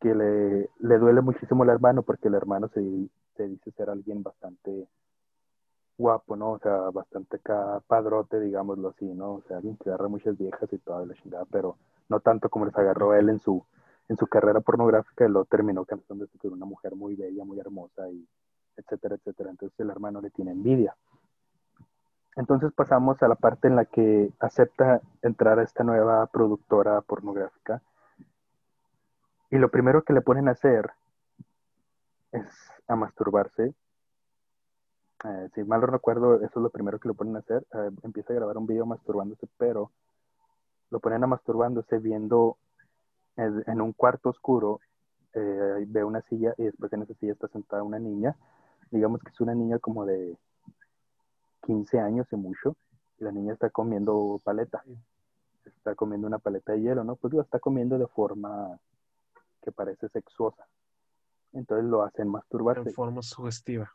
que 0.00 0.14
le, 0.14 0.70
le, 0.78 0.98
duele 0.98 1.22
muchísimo 1.22 1.64
al 1.64 1.70
hermano 1.70 2.04
porque 2.04 2.28
el 2.28 2.34
hermano 2.34 2.68
se, 2.68 2.80
se, 3.36 3.48
dice 3.48 3.70
ser 3.72 3.90
alguien 3.90 4.22
bastante 4.22 4.88
guapo, 5.98 6.36
¿no? 6.36 6.52
O 6.52 6.58
sea, 6.58 6.90
bastante 6.90 7.38
padrote, 7.86 8.40
digámoslo 8.40 8.90
así, 8.90 9.06
¿no? 9.06 9.34
O 9.34 9.42
sea, 9.42 9.58
alguien 9.58 9.76
que 9.76 9.90
agarra 9.90 10.08
muchas 10.08 10.36
viejas 10.36 10.72
y 10.72 10.78
toda 10.78 11.06
la 11.06 11.14
chingada, 11.14 11.44
pero 11.50 11.76
no 12.08 12.20
tanto 12.20 12.48
como 12.48 12.66
les 12.66 12.76
agarró 12.76 13.14
él 13.14 13.28
en 13.28 13.38
su, 13.38 13.64
en 14.08 14.16
su 14.16 14.26
carrera 14.26 14.60
pornográfica, 14.60 15.28
lo 15.28 15.44
terminó 15.44 15.84
casándose 15.84 16.36
con 16.38 16.52
una 16.52 16.66
mujer 16.66 16.94
muy 16.96 17.14
bella, 17.14 17.44
muy 17.44 17.60
hermosa, 17.60 18.08
y 18.10 18.26
etcétera, 18.76 19.16
etcétera. 19.16 19.50
Entonces 19.50 19.78
el 19.80 19.90
hermano 19.90 20.20
le 20.20 20.30
tiene 20.30 20.52
envidia. 20.52 20.96
Entonces 22.36 22.72
pasamos 22.72 23.22
a 23.22 23.28
la 23.28 23.34
parte 23.34 23.68
en 23.68 23.76
la 23.76 23.84
que 23.84 24.30
acepta 24.40 25.02
entrar 25.20 25.58
a 25.58 25.62
esta 25.62 25.84
nueva 25.84 26.26
productora 26.26 27.00
pornográfica. 27.02 27.82
Y 29.50 29.58
lo 29.58 29.70
primero 29.70 30.02
que 30.02 30.14
le 30.14 30.22
ponen 30.22 30.48
a 30.48 30.52
hacer 30.52 30.90
es 32.32 32.71
a 32.88 32.96
masturbarse. 32.96 33.74
Eh, 35.24 35.48
si 35.54 35.62
mal 35.64 35.80
no 35.80 35.86
recuerdo, 35.86 36.36
eso 36.36 36.46
es 36.46 36.56
lo 36.56 36.70
primero 36.70 36.98
que 36.98 37.08
le 37.08 37.14
ponen 37.14 37.36
a 37.36 37.40
hacer. 37.40 37.64
Eh, 37.74 37.90
empieza 38.02 38.32
a 38.32 38.36
grabar 38.36 38.58
un 38.58 38.66
video 38.66 38.86
masturbándose, 38.86 39.46
pero 39.56 39.92
lo 40.90 41.00
ponen 41.00 41.24
a 41.24 41.26
masturbándose 41.26 41.98
viendo 41.98 42.58
en 43.36 43.80
un 43.80 43.92
cuarto 43.94 44.28
oscuro, 44.28 44.80
eh, 45.32 45.86
ve 45.88 46.04
una 46.04 46.20
silla 46.22 46.54
y 46.58 46.64
después 46.64 46.92
en 46.92 47.02
esa 47.02 47.14
silla 47.14 47.32
está 47.32 47.48
sentada 47.48 47.82
una 47.82 47.98
niña. 47.98 48.36
Digamos 48.90 49.22
que 49.22 49.30
es 49.30 49.40
una 49.40 49.54
niña 49.54 49.78
como 49.78 50.04
de 50.04 50.36
15 51.62 51.98
años 52.00 52.26
y 52.30 52.36
mucho. 52.36 52.76
Y 53.18 53.24
la 53.24 53.32
niña 53.32 53.54
está 53.54 53.70
comiendo 53.70 54.40
paleta. 54.44 54.82
Está 55.64 55.94
comiendo 55.94 56.26
una 56.26 56.38
paleta 56.38 56.72
de 56.72 56.82
hielo, 56.82 57.04
¿no? 57.04 57.16
Pues 57.16 57.32
lo 57.32 57.40
está 57.40 57.58
comiendo 57.58 57.98
de 57.98 58.06
forma 58.08 58.78
que 59.62 59.72
parece 59.72 60.08
sexuosa. 60.08 60.66
Entonces 61.52 61.86
lo 61.88 62.02
hacen 62.02 62.28
masturbarse. 62.28 62.88
En 62.88 62.94
forma 62.94 63.22
sugestiva. 63.22 63.90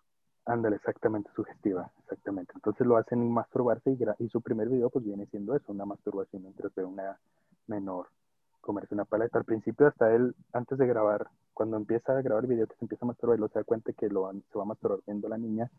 Ándale, 0.45 0.77
exactamente, 0.77 1.29
sugestiva, 1.35 1.91
exactamente. 1.99 2.53
Entonces 2.55 2.87
lo 2.87 2.97
hacen 2.97 3.29
masturbarse 3.31 3.91
y, 3.91 4.23
y, 4.23 4.29
su 4.29 4.41
primer 4.41 4.69
video 4.69 4.89
pues 4.89 5.03
viene 5.03 5.25
siendo 5.25 5.55
eso, 5.55 5.73
una 5.73 5.85
masturbación 5.85 6.45
entre 6.45 6.85
una 6.85 7.19
menor 7.67 8.07
comerse 8.67 8.93
una 8.93 9.05
paleta. 9.05 9.39
Al 9.39 9.45
principio, 9.45 9.87
hasta 9.87 10.13
él, 10.13 10.35
antes 10.51 10.77
de 10.77 10.85
grabar, 10.85 11.27
cuando 11.53 11.77
empieza 11.77 12.15
a 12.15 12.21
grabar 12.21 12.43
el 12.43 12.49
video, 12.49 12.67
que 12.67 12.75
se 12.75 12.83
empieza 12.83 13.05
a 13.05 13.07
masturbar, 13.07 13.39
lo 13.39 13.47
se 13.47 13.59
da 13.59 13.63
cuenta 13.63 13.93
que 13.93 14.09
lo, 14.09 14.29
se 14.31 14.57
va 14.57 14.63
a 14.63 14.67
masturbar 14.67 14.99
viendo 15.07 15.29
la 15.29 15.37
niña, 15.37 15.71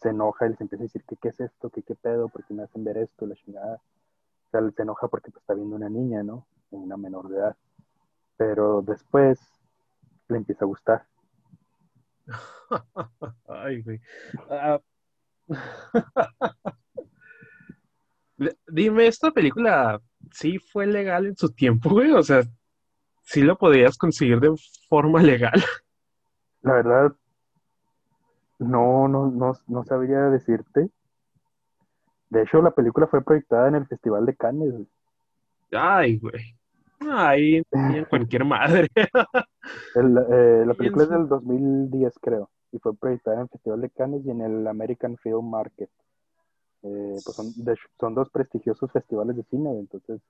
se 0.00 0.10
enoja 0.10 0.46
y 0.46 0.50
les 0.50 0.60
empieza 0.60 0.82
a 0.82 0.86
decir 0.86 1.02
que 1.04 1.16
qué 1.16 1.28
es 1.28 1.40
esto, 1.40 1.70
que 1.70 1.82
qué 1.82 1.94
pedo, 1.94 2.28
por 2.28 2.44
qué 2.44 2.52
me 2.52 2.62
hacen 2.62 2.84
ver 2.84 2.98
esto, 2.98 3.26
la 3.26 3.34
chingada. 3.34 3.76
O 3.76 4.50
sea, 4.50 4.60
él 4.60 4.72
se 4.76 4.82
enoja 4.82 5.08
porque 5.08 5.30
pues, 5.30 5.42
está 5.42 5.54
viendo 5.54 5.74
una 5.74 5.88
niña, 5.88 6.22
¿no? 6.22 6.46
Una 6.70 6.96
menor 6.98 7.28
de 7.28 7.38
edad. 7.38 7.56
Pero 8.36 8.82
después 8.82 9.40
le 10.28 10.36
empieza 10.36 10.66
a 10.66 10.68
gustar. 10.68 11.06
Ay, 13.48 13.82
güey. 13.82 14.00
Uh... 15.46 15.58
Dime, 18.66 19.06
esta 19.06 19.30
película 19.30 20.00
sí 20.32 20.58
fue 20.58 20.86
legal 20.86 21.26
en 21.26 21.36
su 21.36 21.50
tiempo, 21.50 21.90
güey. 21.90 22.12
O 22.12 22.22
sea, 22.22 22.42
sí 23.22 23.42
lo 23.42 23.56
podías 23.56 23.96
conseguir 23.96 24.40
de 24.40 24.54
forma 24.88 25.22
legal. 25.22 25.52
La 26.62 26.74
verdad, 26.74 27.12
no, 28.58 29.06
no, 29.08 29.30
no, 29.30 29.52
no 29.66 29.84
sabría 29.84 30.30
decirte. 30.30 30.88
De 32.30 32.42
hecho, 32.42 32.62
la 32.62 32.70
película 32.70 33.06
fue 33.06 33.22
proyectada 33.22 33.68
en 33.68 33.74
el 33.76 33.86
Festival 33.86 34.24
de 34.24 34.34
Cannes. 34.34 34.74
Ay, 35.70 36.16
güey. 36.16 36.56
Ay, 37.10 37.62
en 37.72 38.04
cualquier 38.04 38.44
madre. 38.44 38.88
Eh, 39.96 40.64
la 40.66 40.74
película 40.74 41.04
es 41.04 41.10
del 41.10 41.26
2010, 41.26 42.18
creo. 42.20 42.50
Y 42.70 42.78
fue 42.78 42.94
proyectada 42.94 43.36
en 43.36 43.42
el 43.44 43.48
Festival 43.48 43.80
de 43.80 43.88
Cannes 43.88 44.26
y 44.26 44.30
en 44.30 44.42
el 44.42 44.66
American 44.66 45.16
Film 45.16 45.48
Market. 45.48 45.88
Eh, 46.82 47.16
pues 47.24 47.34
son, 47.34 47.46
son 47.98 48.14
dos 48.14 48.28
prestigiosos 48.28 48.92
festivales 48.92 49.36
de 49.36 49.42
cine, 49.44 49.70
entonces, 49.78 50.20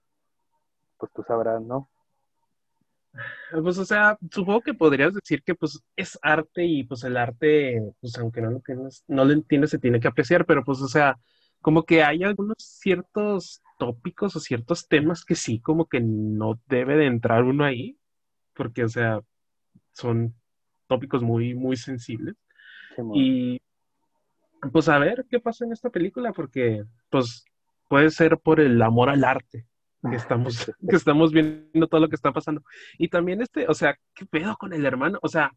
pues 0.99 1.11
tú 1.13 1.25
sabrás, 1.25 1.61
¿no? 1.63 1.89
Pues, 3.51 3.79
o 3.79 3.85
sea, 3.85 4.19
supongo 4.31 4.61
que 4.61 4.75
podrías 4.75 5.15
decir 5.15 5.43
que, 5.43 5.55
pues, 5.55 5.81
es 5.97 6.19
arte 6.23 6.65
y, 6.65 6.85
pues, 6.85 7.05
el 7.05 7.17
arte, 7.17 7.83
pues, 8.01 8.17
aunque 8.19 8.41
no 8.41 8.51
lo, 8.51 8.63
no 9.09 9.25
lo 9.25 9.33
entiendes, 9.33 9.71
se 9.71 9.79
tiene 9.79 10.01
que 10.01 10.09
apreciar, 10.09 10.45
pero, 10.47 10.65
pues, 10.65 10.81
o 10.81 10.89
sea, 10.89 11.17
como 11.65 11.85
que 11.85 12.03
hay 12.03 12.23
algunos 12.23 12.59
ciertos 12.59 13.63
tópicos 13.79 14.37
o 14.37 14.41
ciertos 14.41 14.87
temas 14.87 15.25
que 15.25 15.35
sí, 15.35 15.61
como 15.61 15.87
que 15.87 15.99
no 15.99 16.61
debe 16.67 16.95
de 16.95 17.07
entrar 17.07 17.43
uno 17.43 17.65
ahí, 17.65 17.97
porque, 18.53 18.85
o 18.85 18.89
sea, 18.91 19.23
son 19.93 20.35
tópicos 20.87 21.23
muy, 21.23 21.55
muy 21.55 21.79
sensibles. 21.79 22.37
y 23.15 23.63
pues 24.73 24.91
a 24.91 24.99
ver 24.99 25.25
qué 25.31 25.41
pasa 25.41 25.65
en 25.65 25.73
esta 25.73 25.89
película, 25.89 26.35
porque 26.35 26.85
pues 27.09 27.47
puede 27.89 28.11
ser 28.11 28.37
por 28.37 28.61
el 28.61 28.81
amor 28.83 29.09
al 29.09 29.25
arte 29.25 29.67
que 30.11 30.17
estamos, 30.17 30.71
que 30.87 30.97
estamos 30.97 31.33
viendo 31.33 31.87
todo 31.87 32.03
lo 32.03 32.11
que 32.11 32.17
está 32.17 32.31
pasando. 32.31 32.63
Y 32.99 33.09
también 33.09 33.41
este, 33.41 33.67
o 33.69 33.75
sea, 33.75 33.99
¿qué 34.15 34.27
pedo 34.27 34.55
con 34.59 34.75
el 34.75 34.85
hermano? 34.85 35.19
O 35.23 35.29
sea, 35.29 35.51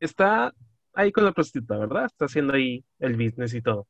está 0.00 0.52
ahí 0.92 1.12
con 1.12 1.24
la 1.24 1.30
prostituta, 1.30 1.78
¿verdad? 1.78 2.06
Está 2.06 2.24
haciendo 2.24 2.54
ahí 2.54 2.84
el 2.98 3.14
business 3.14 3.54
y 3.54 3.62
todo. 3.62 3.86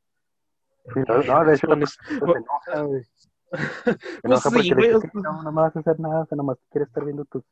No, 0.95 1.45
de 1.45 1.55
hecho, 1.55 1.67
se 1.67 2.23
enoja, 2.23 2.81
güey. 2.83 3.03
Se 3.03 4.21
enoja 4.23 4.51
porque 4.51 5.11
no, 5.15 5.43
no 5.43 5.53
me 5.53 5.63
vas 5.63 5.77
a 5.77 5.81
hacer 5.81 5.99
nada, 6.01 6.21
o 6.21 6.27
sea, 6.27 6.37
nomás 6.37 6.59
quieres 6.71 6.89
estar 6.89 7.05
viendo 7.05 7.25
tus, 7.25 7.45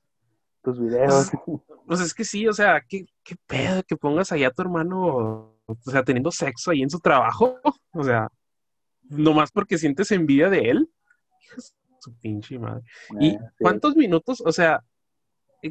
tus 0.62 0.78
videos. 0.80 1.30
Pues, 1.44 1.60
pues, 1.86 2.00
es 2.00 2.14
que 2.14 2.24
sí, 2.24 2.46
o 2.46 2.52
sea, 2.52 2.82
¿qué, 2.88 3.06
qué 3.22 3.36
pedo 3.46 3.82
que 3.82 3.96
pongas 3.96 4.32
allá 4.32 4.48
a 4.48 4.50
tu 4.50 4.62
hermano 4.62 5.54
o 5.66 5.90
sea, 5.90 6.02
teniendo 6.02 6.30
sexo 6.30 6.70
ahí 6.70 6.82
en 6.82 6.90
su 6.90 7.00
trabajo, 7.00 7.58
o 7.92 8.04
sea, 8.04 8.28
nomás 9.02 9.50
porque 9.50 9.78
sientes 9.78 10.10
envidia 10.12 10.50
de 10.50 10.70
él. 10.70 10.90
Su 12.00 12.14
pinche 12.18 12.58
madre. 12.58 12.82
¿Y 13.18 13.30
eh, 13.30 13.38
cuántos 13.58 13.96
minutos, 13.96 14.42
o 14.44 14.52
sea, 14.52 14.84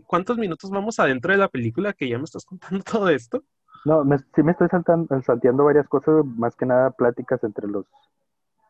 cuántos 0.08 0.38
minutos 0.38 0.70
vamos 0.72 1.00
adentro 1.00 1.32
de 1.32 1.38
la 1.38 1.48
película 1.48 1.94
que 1.94 2.10
ya 2.10 2.18
me 2.18 2.24
estás 2.24 2.46
contando 2.46 2.84
todo 2.84 3.10
esto? 3.10 3.44
No, 3.86 4.04
sí 4.36 4.44
me 4.44 4.52
estoy 4.54 4.70
saltando, 4.70 5.22
salteando 5.22 5.66
varias 5.66 5.88
cosas, 5.88 6.26
más 6.26 6.56
que 6.56 6.66
nada 6.66 6.92
pláticas 6.92 7.44
entre 7.44 7.68
los, 7.68 7.86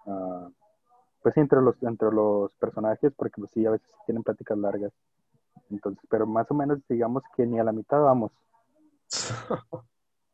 uh, 0.06 0.50
pues 1.22 1.36
sí, 1.36 1.40
entre 1.40 1.62
los, 1.62 1.82
entre 1.84 2.12
los 2.12 2.54
personajes, 2.56 3.14
porque 3.16 3.40
pues 3.40 3.52
sí, 3.52 3.66
a 3.66 3.72
veces 3.72 3.88
tienen 4.06 4.24
pláticas 4.24 4.58
largas. 4.58 4.92
Entonces, 5.70 6.04
pero 6.10 6.26
más 6.26 6.50
o 6.50 6.54
menos 6.56 6.80
digamos 6.90 7.24
que 7.36 7.46
ni 7.46 7.60
a 7.60 7.64
la 7.64 7.72
mitad 7.72 8.02
vamos. 8.02 8.32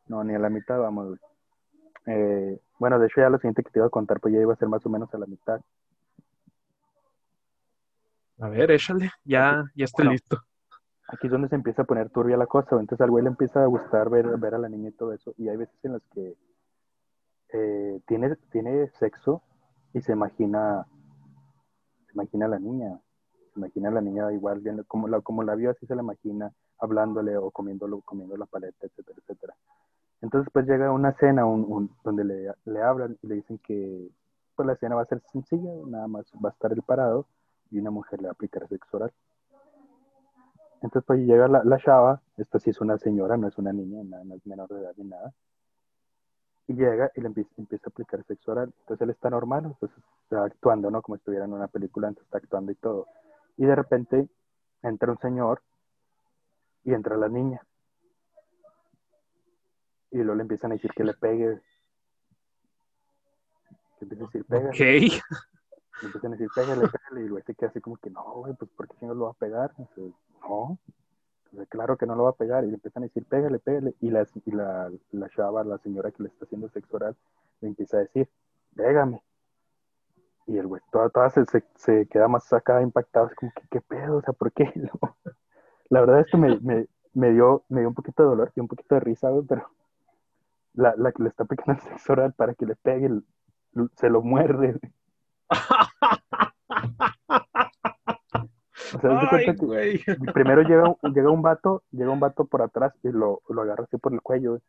No, 0.08 0.24
ni 0.24 0.34
a 0.34 0.40
la 0.40 0.50
mitad 0.50 0.80
vamos, 0.80 1.20
eh, 2.06 2.60
bueno, 2.80 2.98
de 2.98 3.08
hecho 3.08 3.22
ya 3.22 3.30
lo 3.30 3.38
siguiente 3.38 3.64
que 3.64 3.70
te 3.70 3.80
iba 3.80 3.86
a 3.86 3.92
contar, 3.92 4.20
pues 4.20 4.34
ya 4.34 4.42
iba 4.42 4.54
a 4.54 4.58
ser 4.58 4.68
más 4.68 4.84
o 4.86 4.90
menos 4.90 5.14
a 5.14 5.18
la 5.18 5.28
mitad. 5.28 5.62
A 8.40 8.50
ver, 8.50 8.72
échale, 8.72 9.12
ya, 9.24 9.66
ya 9.76 9.86
estoy 9.86 10.08
listo. 10.08 10.42
Aquí 11.12 11.26
es 11.26 11.32
donde 11.32 11.50
se 11.50 11.56
empieza 11.56 11.82
a 11.82 11.86
poner 11.86 12.12
turbia 12.12 12.38
la 12.38 12.46
cosa, 12.46 12.76
entonces 12.80 13.02
al 13.02 13.10
güey 13.10 13.24
le 13.24 13.30
empieza 13.30 13.64
a 13.64 13.66
gustar 13.66 14.10
ver, 14.12 14.38
ver 14.38 14.54
a 14.54 14.60
la 14.60 14.70
niña 14.70 14.90
y 14.90 14.92
todo 14.92 15.12
eso, 15.12 15.34
y 15.38 15.50
hay 15.50 15.58
veces 15.58 15.76
en 15.84 15.94
las 15.94 16.04
que 16.14 16.38
eh, 17.52 18.00
tiene, 18.06 18.36
tiene 18.52 18.90
sexo 19.00 19.42
y 19.94 20.02
se 20.02 20.12
imagina, 20.12 20.86
se 22.06 22.14
imagina 22.14 22.46
a 22.46 22.50
la 22.50 22.60
niña, 22.60 23.00
se 23.54 23.60
imagina 23.60 23.90
a 23.90 23.94
la 23.94 24.02
niña 24.02 24.32
igual, 24.32 24.62
como 24.88 25.08
la, 25.08 25.22
como 25.22 25.42
la 25.42 25.56
vio 25.56 25.72
así 25.72 25.88
se 25.88 25.96
la 25.96 26.04
imagina, 26.04 26.54
hablándole 26.78 27.38
o 27.38 27.50
comiéndolo, 27.50 28.02
comiendo 28.02 28.38
la 28.38 28.46
paleta, 28.46 28.86
etcétera, 28.86 29.18
etcétera. 29.20 29.56
Entonces 30.22 30.52
pues 30.54 30.68
llega 30.68 30.92
una 30.92 31.14
cena 31.14 31.44
un, 31.46 31.90
donde 32.04 32.24
le, 32.24 32.54
le, 32.66 32.82
hablan 32.84 33.18
y 33.24 33.28
le 33.28 33.36
dicen 33.36 33.58
que 33.58 34.12
pues 34.56 34.68
la 34.68 34.74
escena 34.74 34.94
va 34.94 35.02
a 35.02 35.06
ser 35.06 35.24
sencilla, 35.32 35.72
nada 35.88 36.08
más 36.08 36.32
va 36.34 36.50
a 36.50 36.52
estar 36.52 36.72
el 36.72 36.84
parado 36.84 37.26
y 37.72 37.80
una 37.80 37.90
mujer 37.90 38.22
le 38.22 38.28
va 38.28 38.32
a 38.32 38.34
aplicar 38.34 38.68
sexo 38.68 38.98
oral. 38.98 39.12
Entonces 40.82 41.04
pues 41.06 41.20
llega 41.20 41.48
la, 41.48 41.64
la 41.64 41.78
chava, 41.78 42.22
esta 42.38 42.60
sí 42.60 42.70
es 42.70 42.80
una 42.80 42.98
señora, 42.98 43.36
no 43.36 43.48
es 43.48 43.58
una 43.58 43.74
niña, 43.74 44.02
no 44.04 44.36
es 44.36 44.46
menor 44.48 44.70
de 44.70 44.80
edad 44.80 44.94
ni 44.98 45.06
nada. 45.06 45.34
Y 46.68 46.74
llega 46.74 47.12
y 47.16 47.22
le 47.22 47.28
empieza, 47.28 47.50
empieza, 47.58 47.88
a 47.88 47.90
aplicar 47.90 48.24
sexo 48.24 48.52
oral. 48.52 48.74
Entonces 48.82 49.02
él 49.02 49.10
está 49.10 49.30
normal, 49.30 49.66
entonces 49.66 49.98
está 50.24 50.46
actuando, 50.46 50.90
¿no? 50.90 51.02
Como 51.02 51.16
estuviera 51.16 51.46
en 51.46 51.54
una 51.54 51.68
película, 51.68 52.08
entonces 52.08 52.28
está 52.28 52.38
actuando 52.38 52.72
y 52.72 52.76
todo. 52.76 53.08
Y 53.58 53.66
de 53.66 53.76
repente 53.76 54.30
entra 54.84 55.12
un 55.12 55.18
señor 55.18 55.62
y 56.86 56.94
entra 56.94 57.18
la 57.18 57.28
niña. 57.28 57.62
Y 60.12 60.18
luego 60.18 60.36
le 60.36 60.44
empiezan 60.44 60.72
a 60.72 60.76
decir 60.76 60.92
que 60.92 61.04
le 61.04 61.14
pegue. 61.14 61.60
Que 63.98 64.06
empieza 64.06 64.24
a 64.24 64.28
decir, 64.28 64.46
pégale. 64.46 64.70
Ok. 64.70 64.80
Le 64.80 66.06
empiezan 66.06 66.34
a 66.34 66.36
decir, 66.36 66.50
pégale, 66.56 66.88
pégale. 66.88 67.26
Y 67.26 67.30
güey 67.30 67.44
se 67.44 67.56
queda 67.56 67.70
así 67.70 67.82
como 67.82 67.98
que, 67.98 68.10
no, 68.10 68.24
güey, 68.36 68.54
pues 68.54 68.72
¿por 68.72 68.88
qué 68.88 69.06
no 69.06 69.14
lo 69.14 69.26
va 69.26 69.32
a 69.32 69.34
pegar? 69.34 69.76
Sea, 69.76 70.06
no. 70.42 70.80
Sea, 71.52 71.66
claro 71.66 71.98
que 71.98 72.06
no 72.06 72.16
lo 72.16 72.24
va 72.24 72.30
a 72.32 72.34
pegar. 72.34 72.64
Y 72.64 72.68
le 72.68 72.76
empiezan 72.76 73.04
a 73.04 73.08
decir, 73.08 73.26
pégale, 73.26 73.60
pégale. 73.60 73.96
Y, 74.02 74.10
la, 74.10 74.26
y 74.46 74.52
la, 74.52 74.92
la 75.12 75.30
chava, 75.30 75.64
la 75.64 75.78
señora 75.80 76.12
que 76.12 76.24
le 76.24 76.30
está 76.30 76.46
haciendo 76.46 76.70
sexo 76.70 76.98
oral, 76.98 77.16
le 77.62 77.70
empieza 77.70 77.98
a 77.98 78.02
decir, 78.02 78.30
pégame. 78.76 79.22
Y 80.48 80.58
el 80.58 80.68
güey, 80.68 80.82
toda, 80.92 81.10
toda 81.10 81.30
se, 81.30 81.44
se, 81.76 82.08
queda 82.08 82.28
más 82.28 82.52
acá 82.54 82.82
impactado, 82.82 83.28
es 83.28 83.36
como 83.36 83.52
que, 83.52 83.62
¿qué 83.70 83.82
pedo? 83.82 84.18
O 84.18 84.22
sea, 84.22 84.34
¿por 84.34 84.52
qué? 84.52 84.66
La 85.90 86.02
verdad, 86.02 86.22
esto 86.22 86.38
me, 86.40 86.60
me, 86.60 86.88
me, 87.14 87.32
dio, 87.32 87.64
me 87.70 87.82
dio 87.82 87.90
un 87.90 87.94
poquito 87.94 88.24
de 88.24 88.30
dolor 88.30 88.52
y 88.56 88.60
un 88.60 88.68
poquito 88.68 88.96
de 88.96 89.02
risa, 89.02 89.30
güey, 89.30 89.46
pero 89.48 89.70
la, 90.74 90.96
la 90.98 91.12
que 91.12 91.24
le 91.24 91.30
está 91.30 91.46
pegando 91.46 91.74
el 91.74 91.82
sexo 91.82 92.14
oral 92.14 92.34
para 92.34 92.56
que 92.56 92.66
le 92.66 92.76
pegue, 92.76 93.10
se 93.96 94.10
lo 94.10 94.22
muerde. 94.22 94.80
güey. 99.02 99.16
O 99.16 99.20
sea, 99.20 99.28
haz 99.28 99.32
de 99.32 99.38
Ay, 99.38 99.46
cuenta 99.46 99.60
que 99.60 99.66
güey. 99.66 100.34
primero 100.34 100.62
llega, 100.64 100.90
un- 100.90 100.98
llega 101.14 101.30
un 101.32 101.42
vato, 101.42 101.84
llega 101.92 102.12
un 102.12 102.20
vato 102.20 102.46
por 102.46 102.62
atrás 102.62 102.94
y 103.04 103.10
lo, 103.10 103.42
lo 103.50 103.62
agarra 103.62 103.84
así 103.86 103.98
por 103.98 104.14
el 104.14 104.22
cuello, 104.22 104.52
güey. 104.52 104.62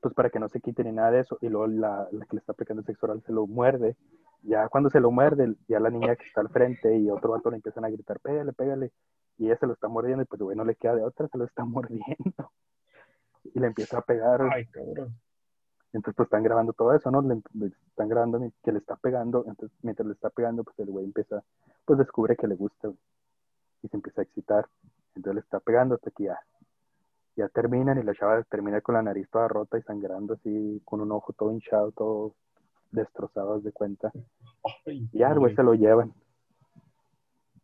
pues 0.00 0.14
para 0.14 0.30
que 0.30 0.38
no 0.38 0.48
se 0.48 0.60
quite 0.60 0.84
ni 0.84 0.92
nada 0.92 1.10
de 1.12 1.20
eso, 1.20 1.38
y 1.40 1.48
luego 1.48 1.66
la, 1.66 2.08
la 2.12 2.26
que 2.26 2.36
le 2.36 2.40
está 2.40 2.52
aplicando 2.52 2.80
el 2.80 2.86
sexo 2.86 3.06
oral 3.06 3.22
se 3.24 3.32
lo 3.32 3.46
muerde, 3.46 3.96
ya 4.42 4.68
cuando 4.68 4.90
se 4.90 5.00
lo 5.00 5.10
muerde, 5.10 5.54
ya 5.68 5.80
la 5.80 5.88
niña 5.90 6.14
que 6.16 6.26
está 6.26 6.42
al 6.42 6.50
frente 6.50 6.94
y 6.98 7.08
otro 7.10 7.30
vato 7.32 7.48
le 7.50 7.56
empiezan 7.56 7.84
a 7.86 7.88
gritar, 7.90 8.20
pégale, 8.20 8.52
pégale, 8.52 8.92
y 9.38 9.46
ella 9.46 9.56
se 9.56 9.66
lo 9.66 9.72
está 9.72 9.88
mordiendo, 9.88 10.22
y 10.22 10.26
pues 10.26 10.40
güey, 10.42 10.56
no 10.56 10.64
le 10.64 10.74
queda 10.74 10.94
de 10.96 11.02
otra, 11.04 11.26
se 11.28 11.38
lo 11.38 11.44
está 11.44 11.64
mordiendo, 11.64 12.50
y 13.54 13.58
le 13.60 13.66
empieza 13.66 13.98
a 13.98 14.02
pegar, 14.02 14.42
Ay, 14.52 14.66
cabrón. 14.66 15.14
entonces 15.94 16.14
pues 16.16 16.26
están 16.26 16.42
grabando 16.42 16.72
todo 16.74 16.92
eso, 16.94 17.10
¿no? 17.10 17.22
Le, 17.22 17.40
le 17.54 17.66
están 17.88 18.08
grabando 18.08 18.40
que 18.62 18.72
le 18.72 18.78
está 18.80 18.96
pegando, 18.96 19.44
entonces 19.46 19.78
mientras 19.82 20.06
le 20.06 20.12
está 20.12 20.28
pegando, 20.28 20.64
pues 20.64 20.78
el 20.80 20.90
güey 20.90 21.06
empieza, 21.06 21.42
pues 21.86 21.98
descubre 21.98 22.36
que 22.36 22.46
le 22.46 22.56
gusta, 22.56 22.88
güey, 22.88 22.98
y 23.84 23.88
se 23.88 23.96
empieza 23.96 24.22
a 24.22 24.24
excitar, 24.24 24.66
entonces 25.14 25.34
le 25.34 25.40
está 25.40 25.60
pegando 25.60 25.94
hasta 25.94 26.10
que 26.10 26.24
ya, 26.24 26.40
ya 27.36 27.48
terminan 27.48 27.98
y 27.98 28.02
la 28.02 28.14
chava 28.14 28.42
termina 28.44 28.80
con 28.80 28.94
la 28.94 29.02
nariz 29.02 29.28
toda 29.28 29.46
rota 29.46 29.78
y 29.78 29.82
sangrando 29.82 30.34
así, 30.34 30.80
con 30.86 31.02
un 31.02 31.12
ojo 31.12 31.34
todo 31.34 31.52
hinchado, 31.52 31.92
todo 31.92 32.34
destrozado, 32.90 33.60
de 33.60 33.72
cuenta, 33.72 34.10
Ay, 34.86 35.08
y 35.12 35.18
ya 35.18 35.34
güey 35.34 35.54
se 35.54 35.62
lo 35.62 35.74
llevan. 35.74 36.14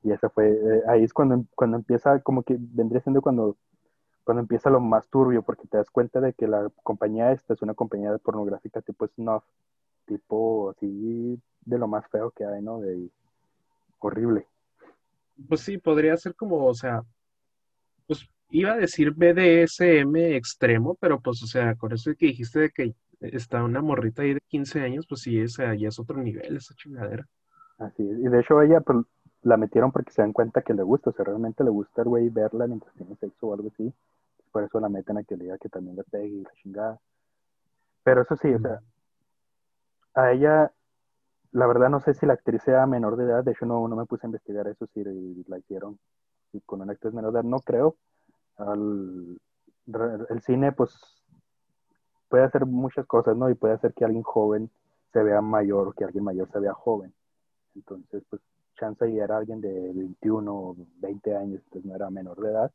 Y 0.03 0.12
esa 0.12 0.29
fue, 0.29 0.50
eh, 0.50 0.83
ahí 0.89 1.05
es 1.05 1.12
cuando, 1.12 1.45
cuando 1.55 1.77
empieza, 1.77 2.21
como 2.21 2.43
que 2.43 2.57
vendría 2.59 3.00
siendo 3.00 3.23
cuando, 3.23 3.57
cuando 4.25 4.43
empieza 4.43 4.71
lo 4.71 4.81
más 4.81 5.09
turbio, 5.09 5.43
porque 5.43 5.69
te 5.69 5.79
das 5.79 5.91
cuenta 5.91 6.21
de 6.21 6.35
que 6.35 6.47
la 6.47 6.71
compañía 6.83 7.33
esta 7.33 7.55
es 7.55 7.62
una 7.62 7.75
compañía 7.75 8.12
de 8.12 8.19
pornográfica 8.19 8.83
tipo 8.83 9.07
snuff, 9.09 9.45
tipo 10.07 10.71
así 10.71 11.41
de 11.65 11.79
lo 11.79 11.87
más 11.87 12.07
feo 12.09 12.31
que 12.31 12.45
hay, 12.45 12.62
¿no? 12.62 12.81
De 12.81 13.11
horrible. 13.99 14.47
Pues 15.49 15.61
sí, 15.62 15.78
podría 15.78 16.16
ser 16.16 16.35
como, 16.35 16.66
o 16.66 16.75
sea, 16.75 17.02
pues 18.06 18.28
iba 18.50 18.73
a 18.73 18.76
decir 18.76 19.12
BDSM 19.12 20.37
extremo, 20.37 20.97
pero 21.00 21.20
pues, 21.20 21.42
o 21.42 21.47
sea, 21.47 21.75
con 21.76 21.92
eso 21.92 22.11
que 22.16 22.26
dijiste 22.26 22.61
de 22.61 22.70
que 22.70 22.94
está 23.20 23.62
una 23.62 23.82
morrita 23.82 24.23
ahí 24.23 24.35
de 24.35 24.40
15 24.49 24.80
años, 24.80 25.06
pues 25.09 25.23
sí, 25.23 25.44
ya 25.56 25.88
es 25.88 25.99
otro 25.99 26.23
nivel 26.23 26.56
esa 26.56 26.75
chingadera. 26.75 27.26
Así 27.78 28.02
es. 28.09 28.18
Y 28.18 28.28
de 28.28 28.40
hecho 28.40 28.61
ella 28.62 28.80
pues, 28.80 28.99
la 29.42 29.56
metieron 29.56 29.92
porque 29.92 30.12
se 30.12 30.23
dan 30.23 30.32
cuenta 30.32 30.62
que 30.62 30.75
le 30.75 30.82
gusta, 30.82 31.11
o 31.11 31.12
sea, 31.12 31.25
realmente 31.25 31.64
le 31.64 31.70
gusta 31.70 32.02
el 32.02 32.09
güey 32.09 32.28
verla 32.28 32.66
mientras 32.66 32.92
tiene 32.94 33.16
sexo 33.16 33.47
o 33.47 33.54
algo 33.54 33.68
así. 33.73 33.92
Por 34.52 34.64
eso 34.64 34.80
la 34.80 34.88
meten 34.88 35.18
a 35.18 35.25
que 35.25 35.37
le 35.37 35.44
diga 35.44 35.59
que 35.59 35.68
también 35.68 35.97
le 35.97 36.04
pegue 36.04 36.26
y 36.26 36.42
la 36.42 36.50
chingada. 36.62 37.00
Pero 38.02 38.23
eso 38.23 38.37
sí, 38.37 38.49
o 38.49 38.59
sea, 38.59 38.80
a 40.14 40.32
ella, 40.32 40.73
la 41.52 41.67
verdad 41.67 41.89
no 41.91 42.00
sé 42.00 42.15
si 42.15 42.26
la 42.26 42.34
actriz 42.34 42.63
sea 42.63 42.86
menor 42.86 43.17
de 43.17 43.25
edad, 43.25 43.45
de 43.45 43.52
hecho 43.52 43.67
no, 43.67 43.86
no 43.89 43.97
me 43.97 44.06
puse 44.06 44.26
a 44.26 44.28
investigar 44.28 44.67
eso, 44.69 44.86
si 44.95 45.02
la 45.49 45.58
hicieron 45.58 45.99
si 46.52 46.60
con 46.63 46.80
una 46.82 46.93
actriz 46.93 47.15
menor 47.15 47.32
de 47.32 47.41
edad, 47.41 47.49
no 47.49 47.60
creo. 47.60 47.97
Al- 48.58 49.39
el 50.30 50.43
cine 50.43 50.73
pues 50.73 50.93
puede 52.28 52.45
hacer 52.45 52.67
muchas 52.67 53.06
cosas, 53.06 53.36
¿no? 53.36 53.50
Y 53.50 53.54
puede 53.54 53.75
hacer 53.75 53.93
que 53.95 54.04
alguien 54.04 54.23
joven 54.23 54.71
se 55.13 55.23
vea 55.23 55.41
mayor 55.41 55.95
que 55.95 56.04
alguien 56.04 56.25
mayor 56.25 56.49
se 56.52 56.60
vea 56.60 56.73
joven. 56.73 57.13
Entonces, 57.75 58.23
pues, 58.30 58.43
chance 58.78 59.08
y 59.10 59.19
era 59.19 59.39
alguien 59.39 59.60
de 59.60 59.93
21 59.95 60.54
o 60.54 60.76
20 60.99 61.36
años, 61.36 61.63
pues 61.71 61.84
no 61.84 61.95
era 61.97 62.10
menor 62.10 62.41
de 62.41 62.50
edad. 62.50 62.73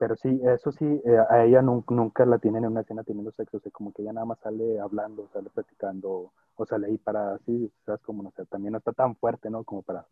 Pero 0.00 0.16
sí, 0.16 0.40
eso 0.44 0.72
sí, 0.72 0.86
eh, 1.04 1.18
a 1.28 1.44
ella 1.44 1.60
nun- 1.60 1.84
nunca 1.90 2.24
la 2.24 2.38
tienen 2.38 2.64
en 2.64 2.70
una 2.70 2.80
escena 2.80 3.04
teniendo 3.04 3.32
sexo, 3.32 3.58
o 3.58 3.60
sea, 3.60 3.70
como 3.70 3.92
que 3.92 4.00
ella 4.00 4.14
nada 4.14 4.24
más 4.24 4.38
sale 4.38 4.80
hablando, 4.80 5.28
sale 5.30 5.50
platicando, 5.50 6.32
o 6.56 6.64
sale 6.64 6.86
ahí 6.86 6.96
para 6.96 7.34
así, 7.34 7.70
¿sabes? 7.84 8.00
Como, 8.00 8.22
no 8.22 8.30
sé, 8.30 8.46
también 8.46 8.72
no 8.72 8.78
está 8.78 8.92
tan 8.92 9.14
fuerte, 9.14 9.50
¿no? 9.50 9.62
Como 9.62 9.82
para 9.82 10.06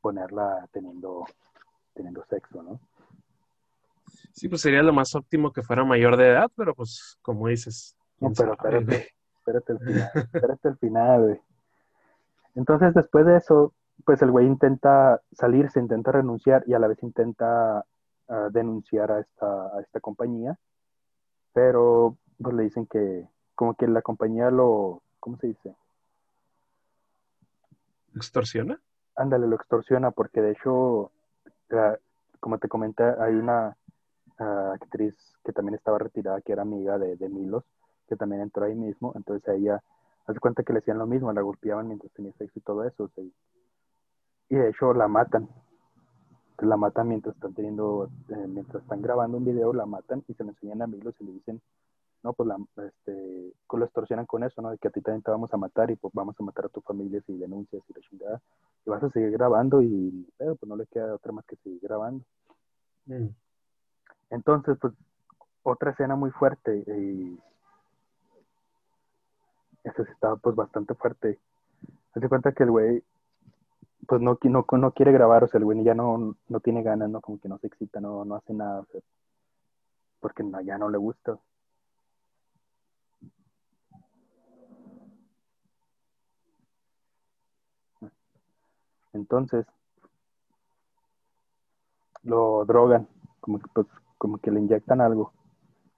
ponerla 0.00 0.68
teniendo, 0.70 1.24
teniendo 1.94 2.24
sexo, 2.26 2.62
¿no? 2.62 2.78
Sí, 4.32 4.48
pues 4.48 4.60
sería 4.60 4.84
lo 4.84 4.92
más 4.92 5.12
óptimo 5.16 5.52
que 5.52 5.64
fuera 5.64 5.82
mayor 5.82 6.16
de 6.16 6.28
edad, 6.28 6.48
pero 6.54 6.72
pues, 6.72 7.18
como 7.20 7.48
dices. 7.48 7.96
No, 8.20 8.30
pero 8.36 8.52
espérate, 8.52 9.08
espérate 9.38 9.72
el 9.72 9.78
final, 9.80 10.10
espérate 10.32 10.68
el 10.68 10.76
final, 10.76 11.22
güey. 11.22 11.40
Entonces, 12.54 12.94
después 12.94 13.26
de 13.26 13.36
eso, 13.38 13.72
pues 14.04 14.22
el 14.22 14.30
güey 14.30 14.46
intenta 14.46 15.20
salirse, 15.32 15.80
intenta 15.80 16.12
renunciar 16.12 16.62
y 16.68 16.74
a 16.74 16.78
la 16.78 16.86
vez 16.86 17.02
intenta 17.02 17.84
denunciar 18.50 19.10
a 19.12 19.20
esta, 19.20 19.76
a 19.76 19.80
esta 19.80 20.00
compañía, 20.00 20.58
pero 21.52 22.16
pues 22.42 22.54
le 22.54 22.64
dicen 22.64 22.86
que 22.86 23.28
como 23.54 23.74
que 23.74 23.86
la 23.86 24.02
compañía 24.02 24.50
lo, 24.50 25.02
¿cómo 25.20 25.36
se 25.38 25.48
dice? 25.48 25.74
¿Extorsiona? 28.14 28.80
Ándale, 29.16 29.46
lo 29.46 29.56
extorsiona 29.56 30.10
porque 30.10 30.40
de 30.40 30.52
hecho, 30.52 31.10
ah, 31.72 31.96
como 32.40 32.58
te 32.58 32.68
comenté, 32.68 33.04
hay 33.04 33.34
una 33.34 33.76
ah, 34.38 34.72
actriz 34.74 35.16
que 35.44 35.52
también 35.52 35.74
estaba 35.76 35.98
retirada, 35.98 36.40
que 36.40 36.52
era 36.52 36.62
amiga 36.62 36.98
de, 36.98 37.16
de 37.16 37.28
Milos, 37.28 37.64
que 38.08 38.16
también 38.16 38.42
entró 38.42 38.64
ahí 38.64 38.74
mismo, 38.74 39.12
entonces 39.16 39.48
a 39.48 39.54
ella, 39.54 39.82
hace 40.26 40.40
cuenta 40.40 40.62
que 40.62 40.72
le 40.72 40.80
hacían 40.80 40.98
lo 40.98 41.06
mismo, 41.06 41.32
la 41.32 41.42
golpeaban 41.42 41.86
mientras 41.88 42.12
tenía 42.12 42.32
sexo 42.32 42.58
y 42.58 42.62
todo 42.62 42.84
eso, 42.84 43.04
o 43.04 43.08
sea, 43.08 43.24
y- 43.24 43.34
y 44.50 44.56
de 44.56 44.70
hecho 44.70 44.92
la 44.94 45.08
matan, 45.08 45.48
la 46.58 46.76
matan 46.76 47.08
mientras 47.08 47.34
están 47.34 47.54
teniendo, 47.54 48.08
eh, 48.28 48.46
mientras 48.48 48.82
están 48.82 49.02
grabando 49.02 49.38
un 49.38 49.44
video, 49.44 49.72
la 49.72 49.86
matan 49.86 50.22
y 50.28 50.34
se 50.34 50.44
lo 50.44 50.50
enseñan 50.50 50.82
a 50.82 50.86
Milos 50.86 51.14
y 51.20 51.24
le 51.24 51.32
dicen, 51.32 51.60
no, 52.22 52.32
pues 52.32 52.46
la, 52.46 52.56
este, 52.86 53.52
pues 53.68 53.78
lo 53.78 53.84
extorsionan 53.84 54.24
con 54.24 54.44
eso, 54.44 54.62
¿no? 54.62 54.70
De 54.70 54.78
que 54.78 54.88
a 54.88 54.90
ti 54.90 55.02
también 55.02 55.22
te 55.22 55.30
vamos 55.30 55.52
a 55.52 55.58
matar 55.58 55.90
y 55.90 55.96
pues 55.96 56.12
vamos 56.14 56.34
a 56.38 56.42
matar 56.42 56.66
a 56.66 56.68
tu 56.70 56.80
familia 56.80 57.20
si 57.26 57.36
denuncias 57.36 57.82
y 57.88 57.92
la 57.92 58.00
chingada. 58.08 58.40
Y 58.86 58.90
vas 58.90 59.02
a 59.02 59.10
seguir 59.10 59.30
grabando 59.32 59.82
y, 59.82 60.26
pero 60.38 60.56
pues 60.56 60.68
no 60.68 60.76
le 60.76 60.86
queda 60.86 61.14
otra 61.14 61.32
más 61.32 61.44
que 61.44 61.56
seguir 61.56 61.80
grabando. 61.82 62.24
Mm. 63.06 63.28
Entonces, 64.30 64.78
pues, 64.80 64.94
otra 65.64 65.90
escena 65.90 66.16
muy 66.16 66.30
fuerte 66.30 66.84
y 66.86 67.38
esa 69.82 70.04
sí 70.04 70.10
estaba 70.12 70.36
pues 70.36 70.56
bastante 70.56 70.94
fuerte. 70.94 71.38
Hace 72.14 72.28
cuenta 72.28 72.52
que 72.52 72.62
el 72.62 72.70
güey 72.70 73.02
pues 74.06 74.20
no, 74.20 74.38
no, 74.42 74.66
no 74.70 74.92
quiere 74.92 75.12
grabar, 75.12 75.44
o 75.44 75.48
sea, 75.48 75.58
el 75.58 75.64
güey 75.64 75.82
ya 75.84 75.94
no, 75.94 76.36
no 76.48 76.60
tiene 76.60 76.82
ganas, 76.82 77.10
¿no? 77.10 77.20
Como 77.20 77.38
que 77.40 77.48
no 77.48 77.58
se 77.58 77.66
excita, 77.68 78.00
no, 78.00 78.24
no 78.24 78.36
hace 78.36 78.52
nada, 78.54 78.80
o 78.80 78.86
sea, 78.86 79.00
porque 80.20 80.42
no, 80.42 80.60
ya 80.60 80.78
no 80.78 80.88
le 80.88 80.98
gusta. 80.98 81.38
Entonces, 89.12 89.66
lo 92.24 92.64
drogan, 92.64 93.08
como 93.40 93.58
que, 93.60 93.66
pues, 93.74 93.86
como 94.18 94.38
que 94.38 94.50
le 94.50 94.60
inyectan 94.60 95.00
algo. 95.00 95.32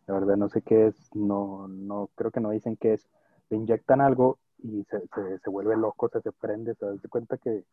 La 0.07 0.15
verdad 0.15 0.37
no 0.37 0.49
sé 0.49 0.63
qué 0.63 0.89
es, 0.89 0.95
no, 1.15 1.67
no, 1.69 2.11
creo 2.15 2.31
que 2.31 2.41
no 2.41 2.51
dicen 2.51 2.77
qué 2.77 2.95
es. 2.95 3.09
Le 3.51 3.57
inyectan 3.57 4.01
algo 4.01 4.39
y 4.59 4.85
se, 4.85 5.01
se, 5.43 5.51
vuelve 5.51 5.77
loco, 5.77 6.09
se, 6.09 6.21
se 6.21 6.33
prende, 6.33 6.75
se 6.75 6.87
da 6.87 6.95
cuenta 7.09 7.39
que, 7.39 7.65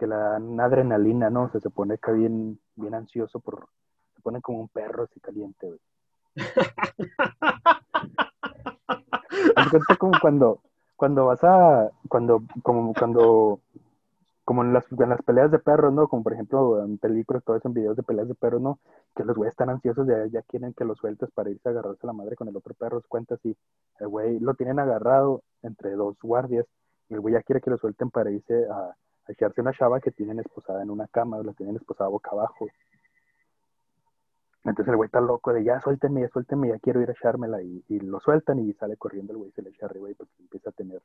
que 0.00 0.06
le 0.06 0.16
dan 0.16 0.58
adrenalina, 0.58 1.28
¿no? 1.28 1.42
O 1.42 1.50
sea, 1.50 1.60
se 1.60 1.68
pone 1.68 1.94
acá 1.94 2.12
bien, 2.12 2.58
bien 2.74 2.94
ansioso 2.94 3.38
por, 3.38 3.68
se 4.16 4.22
pone 4.22 4.40
como 4.40 4.60
un 4.60 4.68
perro 4.68 5.02
así 5.02 5.20
caliente, 5.20 5.66
güey. 5.66 5.78
Cuenta 9.70 9.96
como 9.98 10.18
cuando, 10.18 10.62
cuando 10.96 11.26
vas 11.26 11.44
a, 11.44 11.90
cuando, 12.08 12.42
como 12.62 12.94
cuando, 12.94 13.60
como 14.42 14.64
en 14.64 14.72
las, 14.72 14.90
en 14.90 15.10
las 15.10 15.20
peleas 15.20 15.50
de 15.50 15.58
perros, 15.58 15.92
¿no? 15.92 16.08
Como 16.08 16.22
por 16.22 16.32
ejemplo 16.32 16.82
en 16.82 16.96
películas, 16.96 17.44
todo 17.44 17.56
eso, 17.56 17.68
en 17.68 17.74
videos 17.74 17.96
de 17.96 18.02
peleas 18.02 18.28
de 18.28 18.34
perros, 18.34 18.62
¿no? 18.62 18.78
Que 19.14 19.24
los 19.24 19.36
güeyes 19.36 19.52
están 19.52 19.68
ansiosos 19.68 20.06
de 20.06 20.30
ya 20.30 20.40
quieren 20.42 20.72
que 20.72 20.86
los 20.86 20.96
sueltes 20.96 21.30
para 21.32 21.50
irse 21.50 21.68
a 21.68 21.72
agarrarse 21.72 22.00
a 22.04 22.06
la 22.06 22.14
madre 22.14 22.36
con 22.36 22.48
el 22.48 22.56
otro 22.56 22.72
perro. 22.72 23.02
Cuenta 23.06 23.34
así, 23.34 23.54
el 23.98 24.08
güey 24.08 24.40
lo 24.40 24.54
tienen 24.54 24.78
agarrado 24.78 25.42
entre 25.62 25.90
dos 25.90 26.16
guardias 26.22 26.64
y 27.10 27.14
el 27.14 27.20
güey 27.20 27.34
ya 27.34 27.42
quiere 27.42 27.60
que 27.60 27.70
lo 27.70 27.76
suelten 27.76 28.10
para 28.10 28.30
irse 28.30 28.66
a, 28.70 28.96
a 29.26 29.32
echarse 29.32 29.60
una 29.60 29.72
chava 29.72 30.00
que 30.00 30.10
tienen 30.10 30.38
esposada 30.40 30.82
en 30.82 30.90
una 30.90 31.06
cama, 31.08 31.42
la 31.42 31.52
tienen 31.52 31.76
esposada 31.76 32.08
boca 32.08 32.30
abajo. 32.32 32.68
Entonces 34.64 34.88
el 34.88 34.96
güey 34.96 35.06
está 35.06 35.20
loco 35.20 35.52
de 35.52 35.64
ya 35.64 35.80
suéltenme, 35.80 36.20
ya 36.20 36.28
suéltenme, 36.28 36.68
ya 36.68 36.78
quiero 36.78 37.00
ir 37.00 37.08
a 37.08 37.12
echármela 37.12 37.62
y, 37.62 37.82
y 37.88 38.00
lo 38.00 38.20
sueltan 38.20 38.58
y 38.58 38.72
sale 38.74 38.96
corriendo 38.96 39.32
el 39.32 39.38
güey, 39.38 39.50
se 39.52 39.62
le 39.62 39.70
echa 39.70 39.86
arriba 39.86 40.10
y 40.10 40.14
pues 40.14 40.28
empieza 40.38 40.70
a 40.70 40.72
tener, 40.72 41.00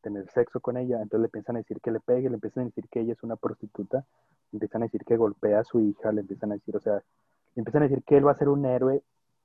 tener 0.00 0.30
sexo 0.30 0.60
con 0.60 0.76
ella. 0.78 0.96
Entonces 1.02 1.20
le 1.20 1.26
empiezan 1.26 1.56
a 1.56 1.58
decir 1.58 1.80
que 1.80 1.90
le 1.90 2.00
pegue, 2.00 2.30
le 2.30 2.36
empiezan 2.36 2.62
a 2.62 2.66
decir 2.66 2.88
que 2.90 3.00
ella 3.00 3.12
es 3.12 3.22
una 3.22 3.36
prostituta, 3.36 4.06
le 4.52 4.56
empiezan 4.56 4.82
a 4.82 4.86
decir 4.86 5.04
que 5.04 5.16
golpea 5.16 5.60
a 5.60 5.64
su 5.64 5.80
hija, 5.80 6.10
le 6.12 6.22
empiezan 6.22 6.52
a 6.52 6.54
decir, 6.54 6.74
o 6.74 6.80
sea, 6.80 6.94
le 6.94 7.60
empiezan 7.60 7.82
a 7.82 7.88
decir 7.88 8.02
que 8.04 8.16
él 8.16 8.26
va 8.26 8.32
a 8.32 8.38
ser 8.38 8.48
un 8.48 8.64
héroe 8.64 9.02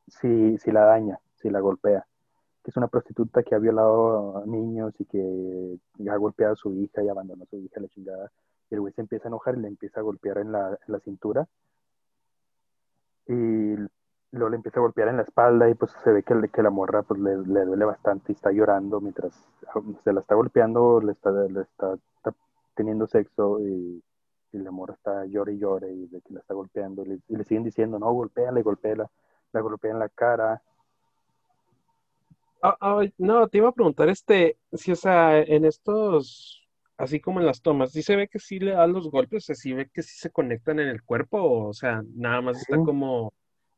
si, 0.08 0.58
si 0.58 0.72
la 0.72 0.86
daña, 0.86 1.20
si 1.36 1.50
la 1.50 1.60
golpea. 1.60 2.06
Que 2.64 2.72
es 2.72 2.78
una 2.78 2.88
prostituta 2.88 3.44
que 3.44 3.56
ha 3.56 3.60
violado 3.60 4.44
niños 4.46 4.94
y 5.00 5.06
que 5.06 5.80
ha 6.10 6.16
golpeado 6.18 6.54
a 6.54 6.56
su 6.56 6.74
hija 6.74 7.04
y 7.04 7.10
abandonó 7.10 7.44
a 7.44 7.48
su 7.48 7.58
hija, 7.58 7.80
la 7.80 7.88
chingada. 7.88 8.32
Y 8.70 8.76
el 8.76 8.82
güey 8.82 8.94
se 8.94 9.02
empieza 9.02 9.28
a 9.28 9.30
enojar 9.30 9.56
y 9.56 9.62
le 9.62 9.68
empieza 9.68 10.00
a 10.00 10.04
golpear 10.04 10.38
en 10.38 10.52
la, 10.52 10.78
la 10.88 11.00
cintura 11.00 11.48
y 13.28 13.76
luego 14.32 14.50
le 14.50 14.56
empieza 14.56 14.80
a 14.80 14.84
golpear 14.84 15.10
en 15.10 15.18
la 15.18 15.24
espalda 15.24 15.70
y 15.70 15.74
pues 15.76 15.92
se 16.04 16.12
ve 16.12 16.24
que, 16.24 16.36
que 16.50 16.64
la 16.64 16.70
morra 16.70 17.04
pues 17.04 17.20
le, 17.20 17.38
le, 17.38 17.66
duele 17.66 17.86
bastante 17.86 18.32
y 18.32 18.36
está 18.36 18.52
llorando 18.52 19.00
mientras 19.02 19.34
se 20.04 20.14
la 20.14 20.22
está 20.22 20.36
golpeando, 20.36 21.02
le 21.02 21.14
está, 21.14 21.32
le 21.32 21.62
está, 21.62 21.98
está 22.18 22.34
teniendo 22.76 23.08
sexo 23.08 23.60
y, 23.62 24.04
y, 24.54 24.58
la 24.58 24.72
morra 24.72 24.94
está 24.94 25.26
llore 25.26 25.54
y 25.54 25.60
llore 25.60 25.92
y 25.92 26.08
de 26.08 26.22
que 26.22 26.34
la 26.34 26.40
está 26.40 26.54
golpeando 26.54 27.04
y 27.04 27.10
le, 27.10 27.20
y 27.28 27.36
le 27.36 27.44
siguen 27.44 27.64
diciendo, 27.64 28.00
no, 28.00 28.12
golpéala 28.12 28.60
y 28.60 28.64
golpéala, 28.64 29.10
la 29.54 29.62
golpea 29.62 29.92
en 29.92 30.00
la 30.00 30.10
cara. 30.10 30.62
Ah, 32.62 32.78
ah, 32.80 33.02
no, 33.18 33.48
te 33.48 33.58
iba 33.58 33.70
a 33.70 33.72
preguntar 33.74 34.10
este, 34.10 34.58
si 34.74 34.92
o 34.92 34.96
sea, 34.96 35.40
en 35.40 35.66
estos, 35.66 36.68
así 36.98 37.20
como 37.20 37.40
en 37.40 37.46
las 37.48 37.62
tomas, 37.62 37.92
¿sí 37.92 38.04
se 38.04 38.16
ve 38.16 38.28
que 38.28 38.40
sí 38.40 38.60
le 38.60 38.72
da 38.72 38.86
los 38.88 39.10
golpes? 39.10 39.44
O 39.44 39.46
sea, 39.48 39.56
¿sí 39.56 39.74
ve 39.74 39.90
que 39.92 40.04
sí 40.04 40.16
se 40.20 40.30
conectan 40.30 40.80
en 40.80 40.88
el 40.90 41.02
cuerpo? 41.04 41.68
O 41.68 41.74
sea, 41.74 42.04
nada 42.16 42.42
más 42.42 42.62
está 42.62 42.78
como 42.78 43.34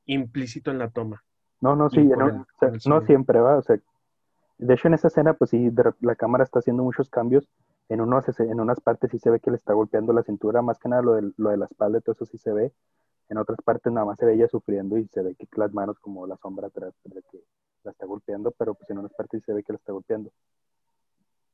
implícito 0.06 0.72
en 0.72 0.80
la 0.80 0.90
toma. 0.90 1.24
No, 1.62 1.76
no, 1.78 1.90
sí, 1.90 2.04
no, 2.04 2.28
el- 2.28 2.36
o 2.36 2.46
sea, 2.60 2.68
por 2.68 2.68
el 2.70 2.74
no 2.74 2.80
sonido. 2.82 3.06
siempre 3.06 3.40
va, 3.40 3.58
o 3.58 3.62
sea, 3.62 3.80
de 4.58 4.74
hecho 4.74 4.88
en 4.90 4.94
esa 4.96 5.08
escena 5.08 5.34
pues 5.34 5.52
sí, 5.52 5.70
de 5.70 5.94
la 6.02 6.16
cámara 6.16 6.44
está 6.44 6.60
haciendo 6.60 6.84
muchos 6.84 7.10
cambios, 7.10 7.48
en, 7.90 8.02
unos, 8.02 8.26
en 8.40 8.60
unas 8.60 8.80
partes 8.82 9.12
sí 9.12 9.20
se 9.20 9.30
ve 9.30 9.40
que 9.40 9.52
le 9.52 9.58
está 9.58 9.74
golpeando 9.74 10.12
la 10.14 10.24
cintura, 10.24 10.62
más 10.62 10.78
que 10.80 10.90
nada 10.90 11.02
lo 11.02 11.14
de, 11.14 11.32
lo 11.38 11.50
de 11.52 11.58
la 11.58 11.66
espalda 11.66 12.02
todo 12.02 12.14
eso 12.14 12.26
sí 12.26 12.38
se 12.38 12.52
ve, 12.52 12.74
en 13.30 13.38
otras 13.38 13.60
partes 13.64 13.92
nada 13.94 14.06
más 14.06 14.18
se 14.20 14.26
ve 14.26 14.34
ella 14.34 14.48
sufriendo 14.48 14.98
y 14.98 15.08
se 15.08 15.22
ve 15.22 15.36
que 15.36 15.48
las 15.56 15.74
manos 15.74 16.00
como 16.00 16.28
la 16.28 16.36
sombra 16.38 16.68
atrás 16.68 16.94
de 17.06 17.22
que 17.32 17.40
la 17.84 17.92
está 17.92 18.06
golpeando, 18.06 18.52
pero 18.52 18.74
pues 18.74 18.90
en 18.90 19.00
unas 19.00 19.14
partes 19.14 19.44
se 19.46 19.54
ve 19.54 19.64
que 19.64 19.74
la 19.74 19.78
está 19.78 19.94
golpeando. 19.94 20.32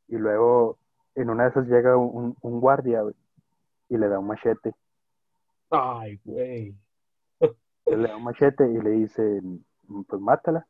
Y 0.07 0.17
luego 0.17 0.77
en 1.15 1.29
una 1.29 1.43
de 1.43 1.49
esas 1.49 1.67
llega 1.67 1.97
un, 1.97 2.35
un 2.41 2.59
guardia 2.59 3.01
güey, 3.01 3.15
y 3.89 3.97
le 3.97 4.07
da 4.07 4.19
un 4.19 4.27
machete, 4.27 4.73
Ay, 5.69 6.19
güey. 6.25 6.75
Le 7.85 8.07
da 8.07 8.17
un 8.17 8.23
machete 8.23 8.67
y 8.67 8.81
le 8.81 8.91
dice, 8.91 9.41
pues 10.07 10.21
mátala. 10.21 10.65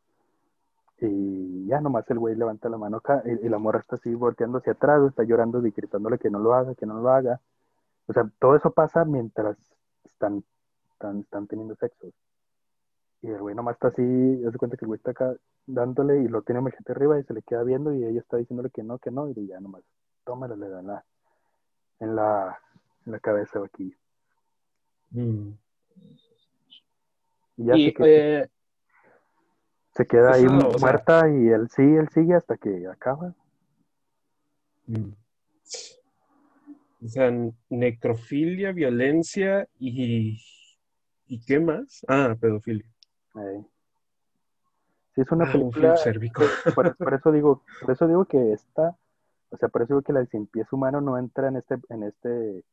Y 1.02 1.68
ya 1.68 1.80
nomás 1.80 2.10
el 2.10 2.20
güey 2.20 2.36
levanta 2.36 2.68
la 2.68 2.78
mano 2.78 2.98
acá 2.98 3.24
y, 3.26 3.46
y 3.46 3.50
la 3.50 3.58
morra 3.58 3.80
está 3.80 3.96
así 3.96 4.14
volteando 4.14 4.58
hacia 4.58 4.74
atrás, 4.74 5.02
está 5.08 5.24
llorando 5.24 5.66
y 5.66 5.72
gritándole 5.72 6.18
que 6.18 6.30
no 6.30 6.40
lo 6.40 6.54
haga, 6.54 6.76
que 6.76 6.86
no 6.86 7.00
lo 7.00 7.10
haga. 7.10 7.40
O 8.08 8.14
sea, 8.14 8.30
todo 8.40 8.56
eso 8.56 8.72
pasa 8.72 9.06
mientras 9.06 9.58
están, 10.04 10.44
están, 10.92 11.20
están 11.20 11.48
teniendo 11.48 11.76
sexo. 11.76 12.10
Y 13.22 13.28
el 13.28 13.40
güey 13.40 13.54
nomás 13.56 13.76
está 13.76 13.90
así, 13.90 14.02
hace 14.48 14.58
cuenta 14.58 14.78
que 14.78 14.86
el 14.86 14.88
güey 14.88 14.98
está 14.98 15.12
acá 15.12 15.36
dándole 15.66 16.24
y 16.24 16.28
lo 16.28 16.42
tiene 16.42 16.62
machete 16.62 16.92
arriba 16.94 17.20
y 17.20 17.24
se 17.24 17.34
le 17.34 17.42
queda 17.42 17.64
viendo 17.64 17.94
y 17.94 18.04
ella 18.06 18.20
está 18.20 18.38
diciéndole 18.38 18.70
que 18.70 18.82
no, 18.82 18.98
que 18.98 19.12
no, 19.12 19.30
y 19.30 19.48
ya 19.48 19.60
nomás, 19.60 19.84
tómala, 20.24 20.56
le 20.56 20.70
da 20.70 20.80
en 20.80 20.88
la, 20.88 21.06
en 22.00 22.16
la, 22.16 22.60
en 23.06 23.12
la 23.12 23.20
cabeza 23.20 23.60
aquí. 23.64 23.94
Mm. 25.12 25.50
Y 27.58 27.66
ya 27.66 27.76
Y 27.76 27.86
se, 27.88 27.94
que- 27.94 28.40
eh, 28.40 28.50
se 29.96 30.06
queda 30.08 30.32
ahí 30.34 30.46
eso, 30.46 30.68
o 30.70 30.72
sea- 30.72 30.80
muerta 30.80 31.30
y 31.30 31.50
él 31.50 31.70
sí, 31.70 31.82
él 31.82 32.08
sigue 32.10 32.36
hasta 32.36 32.56
que 32.58 32.88
acaba. 32.88 33.36
mm. 34.88 35.12
o 37.06 37.08
sea, 37.08 37.32
necrofilia, 37.70 38.72
violencia 38.72 39.68
y 39.78 40.40
¿y 41.28 41.40
qué 41.46 41.60
más? 41.60 42.06
Ah, 42.08 42.36
pedofilia. 42.40 42.86
Eh, 43.36 43.66
Sí, 45.16 45.22
es 45.22 45.32
una 45.32 45.46
Ah, 45.46 45.48
un 45.48 45.52
película. 45.72 45.96
que- 45.96 46.72
por, 46.72 46.96
por 46.98 47.14
eso 47.14 47.32
digo, 47.32 47.64
por 47.82 47.92
eso 47.92 48.08
digo 48.08 48.26
que 48.26 48.54
esta, 48.54 48.96
o 49.50 49.58
sea, 49.58 49.68
por 49.68 49.82
eso 49.82 49.94
digo 49.96 50.02
que 50.04 50.14
la 50.14 50.26
sin 50.28 50.46
pies 50.48 50.72
humano 50.72 51.02
no 51.02 51.18
entra 51.18 51.48
en 51.48 51.58
este, 51.58 51.78
en 51.90 52.04
este, 52.04 52.64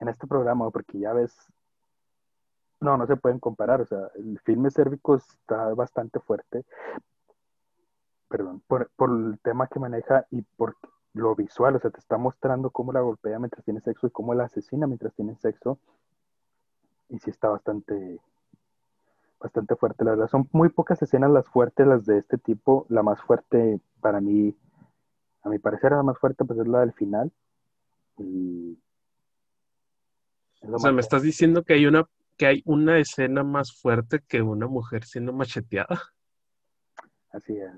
en 0.00 0.08
este 0.08 0.26
programa, 0.26 0.68
porque 0.70 0.98
ya 0.98 1.12
ves, 1.12 1.34
no, 2.80 2.96
no 2.96 3.06
se 3.06 3.16
pueden 3.16 3.38
comparar. 3.38 3.80
O 3.80 3.86
sea, 3.86 4.10
el 4.16 4.38
filme 4.40 4.70
sérvico 4.70 5.14
está 5.16 5.72
bastante 5.74 6.18
fuerte, 6.20 6.64
perdón, 8.28 8.60
por, 8.66 8.90
por 8.96 9.10
el 9.10 9.38
tema 9.40 9.68
que 9.68 9.78
maneja 9.78 10.26
y 10.30 10.42
por 10.42 10.76
lo 11.14 11.34
visual, 11.34 11.76
o 11.76 11.80
sea, 11.80 11.90
te 11.90 11.98
está 12.00 12.18
mostrando 12.18 12.70
cómo 12.70 12.92
la 12.92 13.00
golpea 13.00 13.38
mientras 13.38 13.64
tiene 13.64 13.80
sexo 13.80 14.06
y 14.06 14.10
cómo 14.10 14.34
la 14.34 14.44
asesina 14.44 14.86
mientras 14.86 15.14
tiene 15.14 15.36
sexo. 15.36 15.78
Y 17.08 17.18
sí 17.18 17.30
está 17.30 17.48
bastante, 17.48 18.20
bastante 19.40 19.74
fuerte, 19.76 20.04
la 20.04 20.12
verdad. 20.12 20.28
Son 20.28 20.48
muy 20.52 20.68
pocas 20.68 21.00
escenas 21.02 21.30
las 21.30 21.46
fuertes, 21.46 21.86
las 21.86 22.04
de 22.06 22.18
este 22.18 22.38
tipo. 22.38 22.86
La 22.88 23.02
más 23.02 23.20
fuerte 23.22 23.80
para 24.00 24.20
mí, 24.20 24.54
a 25.42 25.48
mi 25.48 25.58
parecer, 25.58 25.92
la 25.92 26.02
más 26.02 26.18
fuerte 26.18 26.44
pues 26.44 26.58
es 26.60 26.66
la 26.68 26.80
del 26.80 26.92
final. 26.92 27.32
Y 28.18 28.78
O 30.70 30.78
sea, 30.78 30.92
me 30.92 31.00
estás 31.00 31.22
diciendo 31.22 31.62
que 31.64 31.72
hay 31.74 31.86
una 31.86 32.06
que 32.36 32.46
hay 32.46 32.62
una 32.64 32.98
escena 32.98 33.42
más 33.44 33.70
fuerte 33.78 34.20
que 34.26 34.40
una 34.40 34.66
mujer 34.66 35.04
siendo 35.04 35.32
macheteada. 35.32 36.00
Así 37.32 37.54
es. 37.54 37.70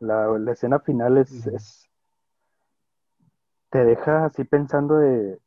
La, 0.00 0.26
la 0.38 0.52
escena 0.52 0.78
final 0.80 1.16
es- 1.16 1.88
Te 3.70 3.84
deja 3.84 4.26
así 4.26 4.44
pensando 4.44 4.98
de, 4.98 5.40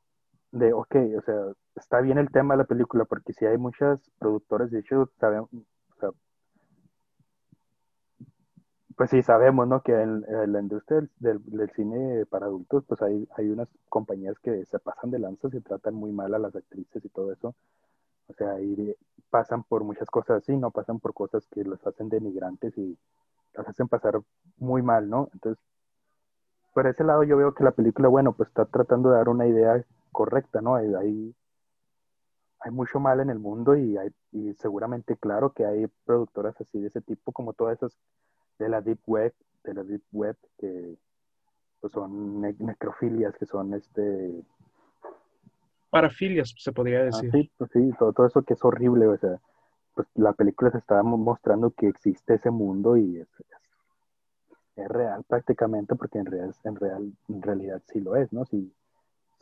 de, 0.51 0.73
ok, 0.73 0.95
o 1.17 1.21
sea, 1.21 1.35
está 1.75 2.01
bien 2.01 2.17
el 2.17 2.31
tema 2.31 2.53
de 2.55 2.59
la 2.59 2.65
película, 2.65 3.05
porque 3.05 3.33
si 3.33 3.45
hay 3.45 3.57
muchas 3.57 3.99
productoras, 4.19 4.71
de 4.71 4.79
hecho, 4.79 5.09
sabemos, 5.19 5.49
pues 8.97 9.11
sí, 9.11 9.21
sabemos, 9.21 9.67
¿no? 9.67 9.81
Que 9.83 9.93
en, 9.93 10.25
la 10.51 10.59
industria 10.59 11.07
del 11.19 11.71
cine 11.75 12.25
para 12.25 12.47
adultos, 12.47 12.83
pues 12.87 12.99
hay, 13.03 13.27
hay 13.37 13.49
unas 13.49 13.69
compañías 13.89 14.39
que 14.39 14.65
se 14.65 14.79
pasan 14.79 15.11
de 15.11 15.19
lanzas 15.19 15.53
y 15.53 15.61
tratan 15.61 15.93
muy 15.93 16.11
mal 16.11 16.33
a 16.33 16.39
las 16.39 16.55
actrices 16.55 17.05
y 17.05 17.09
todo 17.09 17.31
eso. 17.31 17.53
O 18.27 18.33
sea, 18.33 18.53
ahí 18.53 18.95
pasan 19.29 19.63
por 19.63 19.83
muchas 19.83 20.09
cosas 20.09 20.37
así, 20.43 20.57
¿no? 20.57 20.71
Pasan 20.71 20.99
por 20.99 21.13
cosas 21.13 21.45
que 21.51 21.63
las 21.63 21.85
hacen 21.85 22.09
denigrantes 22.09 22.75
y 22.77 22.97
las 23.53 23.67
hacen 23.67 23.87
pasar 23.87 24.19
muy 24.57 24.81
mal, 24.81 25.07
¿no? 25.09 25.29
Entonces, 25.31 25.63
por 26.73 26.87
ese 26.87 27.03
lado 27.03 27.23
yo 27.23 27.37
veo 27.37 27.53
que 27.53 27.63
la 27.63 27.71
película, 27.71 28.07
bueno, 28.07 28.33
pues 28.33 28.49
está 28.49 28.65
tratando 28.65 29.11
de 29.11 29.17
dar 29.17 29.29
una 29.29 29.45
idea 29.45 29.85
correcta, 30.11 30.61
¿no? 30.61 30.75
Hay, 30.75 30.93
hay, 30.93 31.35
hay 32.59 32.71
mucho 32.71 32.99
mal 32.99 33.19
en 33.19 33.29
el 33.29 33.39
mundo 33.39 33.75
y, 33.75 33.97
hay, 33.97 34.09
y 34.31 34.53
seguramente, 34.55 35.15
claro, 35.17 35.51
que 35.53 35.65
hay 35.65 35.87
productoras 36.05 36.59
así 36.59 36.79
de 36.79 36.87
ese 36.87 37.01
tipo, 37.01 37.31
como 37.31 37.53
todas 37.53 37.77
esas 37.77 37.97
de 38.59 38.69
la 38.69 38.81
Deep 38.81 38.99
Web, 39.05 39.33
de 39.63 39.73
la 39.73 39.83
Deep 39.83 40.03
Web, 40.11 40.37
que 40.57 40.95
pues, 41.81 41.93
son 41.93 42.41
ne- 42.41 42.55
necrofilias, 42.59 43.35
que 43.37 43.45
son 43.45 43.73
este 43.73 44.43
Parafilias, 45.89 46.53
se 46.57 46.71
podría 46.71 46.99
Ah, 46.99 47.05
decir. 47.05 47.31
sí, 47.31 47.51
pues 47.57 47.71
sí, 47.71 47.91
todo, 47.97 48.11
todo 48.13 48.27
eso 48.27 48.41
que 48.43 48.53
es 48.53 48.63
horrible, 48.65 49.07
o 49.07 49.17
sea, 49.17 49.39
pues 49.95 50.07
la 50.15 50.33
película 50.33 50.69
se 50.71 50.79
está 50.79 51.01
mo- 51.03 51.17
mostrando 51.17 51.71
que 51.71 51.87
existe 51.87 52.35
ese 52.35 52.51
mundo 52.51 52.97
y 52.97 53.17
es, 53.19 53.27
es, 53.39 53.61
es 54.75 54.87
real 54.89 55.23
prácticamente, 55.23 55.95
porque 55.95 56.19
en, 56.19 56.25
real, 56.25 56.53
en, 56.65 56.75
real, 56.75 57.13
en 57.29 57.41
realidad 57.41 57.81
sí 57.87 58.01
lo 58.01 58.15
es, 58.15 58.31
¿no? 58.33 58.45
Sí, 58.45 58.73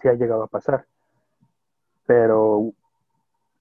sí 0.02 0.08
ha 0.08 0.14
llegado 0.14 0.44
a 0.44 0.48
pasar. 0.48 0.86
Pero 2.06 2.72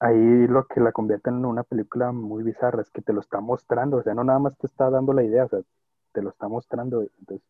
ahí 0.01 0.47
lo 0.49 0.66
que 0.66 0.81
la 0.81 0.92
convierte 0.92 1.31
en 1.31 1.44
una 1.44 1.62
película 1.64 2.12
muy 2.12 2.42
bizarra 2.42 2.83
es 2.83 2.90
que 2.90 3.03
te 3.03 3.12
lo 3.12 3.20
está 3.20 3.40
mostrando, 3.40 3.99
o 3.99 4.03
sea, 4.03 4.14
no 4.14 4.25
nada 4.25 4.38
más 4.38 4.57
te 4.59 4.66
está 4.66 4.90
dando 4.90 5.12
la 5.12 5.23
idea, 5.25 5.44
o 5.44 5.49
sea, 5.49 5.61
te 6.12 6.23
lo 6.23 6.31
está 6.31 6.49
mostrando. 6.49 7.03
Entonces, 7.20 7.47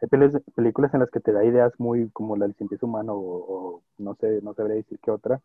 hay 0.00 0.08
películas 0.54 0.94
en 0.94 1.00
las 1.00 1.10
que 1.10 1.20
te 1.20 1.32
da 1.32 1.44
ideas 1.44 1.72
muy 1.78 2.10
como 2.10 2.36
la 2.36 2.46
del 2.46 2.54
pies 2.54 2.82
humano 2.82 3.14
o, 3.14 3.76
o 3.76 3.82
no 3.98 4.14
sé, 4.16 4.40
no 4.42 4.54
sabría 4.54 4.76
decir 4.76 4.98
qué 5.02 5.10
otra, 5.10 5.40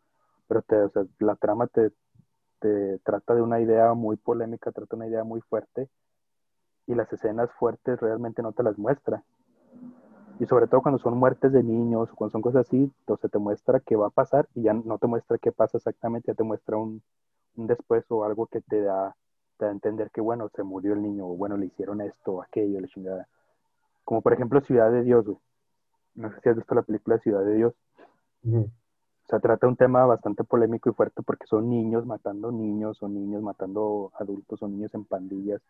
pero 0.48 0.62
te, 0.62 0.78
o 0.78 0.90
sea, 0.90 1.04
la 1.20 1.36
trama 1.36 1.68
te, 1.68 1.92
te 2.60 3.00
trata 3.00 3.36
de 3.36 3.42
una 3.42 3.60
idea 3.62 3.94
muy 3.94 4.18
polémica, 4.18 4.72
trata 4.72 4.96
una 4.96 5.08
idea 5.08 5.24
muy 5.24 5.42
fuerte 5.42 5.90
y 6.88 6.96
las 6.96 7.12
escenas 7.12 7.52
fuertes 7.54 8.00
realmente 8.00 8.42
no 8.42 8.52
te 8.54 8.64
las 8.64 8.78
muestra. 8.78 9.24
Y 10.40 10.46
sobre 10.46 10.68
todo 10.68 10.82
cuando 10.82 11.00
son 11.00 11.18
muertes 11.18 11.52
de 11.52 11.64
niños 11.64 12.10
o 12.12 12.16
cuando 12.16 12.32
son 12.32 12.42
cosas 12.42 12.68
así, 12.68 12.92
entonces 13.00 13.30
te 13.30 13.38
muestra 13.38 13.80
qué 13.80 13.96
va 13.96 14.08
a 14.08 14.12
pasar 14.12 14.48
y 14.56 14.64
ya 14.64 14.74
no 14.74 14.98
te 14.98 15.08
muestra 15.08 15.38
qué 15.38 15.52
pasa 15.52 15.78
exactamente, 15.78 16.32
ya 16.32 16.36
te 16.36 16.44
muestra 16.44 16.78
un, 16.78 17.02
un 17.56 17.68
después 17.68 18.06
o 18.10 18.24
algo 18.24 18.48
que 18.48 18.62
te 18.62 18.82
da, 18.82 19.16
te 19.58 19.66
da 19.66 19.72
a 19.72 19.74
entender 19.74 20.10
que, 20.12 20.22
bueno, 20.22 20.50
se 20.50 20.64
murió 20.64 20.94
el 20.94 21.02
niño 21.02 21.28
o 21.28 21.36
bueno, 21.36 21.56
le 21.58 21.68
hicieron 21.68 22.02
esto 22.02 22.34
o 22.34 22.42
aquello, 22.42 22.80
la 22.80 22.88
chingada. 22.88 23.28
Como 24.04 24.22
por 24.22 24.34
ejemplo 24.34 24.60
Ciudad 24.62 24.92
de 24.92 25.04
Dios, 25.04 25.26
güey. 25.26 25.38
No 26.16 26.32
sé 26.32 26.40
si 26.42 26.50
has 26.50 26.56
visto 26.56 26.76
la 26.76 26.84
película 26.84 27.18
Ciudad 27.20 27.44
de 27.44 27.56
Dios. 27.56 27.74
Ujú. 28.44 28.70
O 29.24 29.28
sea, 29.28 29.40
trata 29.40 29.68
un 29.68 29.78
tema 29.78 30.06
bastante 30.06 30.44
polémico 30.44 30.90
y 30.90 30.94
fuerte 30.94 31.22
porque 31.24 31.48
son 31.48 31.70
niños 31.70 32.06
matando 32.06 32.52
niños, 32.52 33.02
o 33.02 33.08
niños 33.08 33.42
matando 33.42 34.12
adultos, 34.20 34.62
o 34.62 34.68
niños 34.68 34.94
en 34.94 35.06
pandillas. 35.06 35.62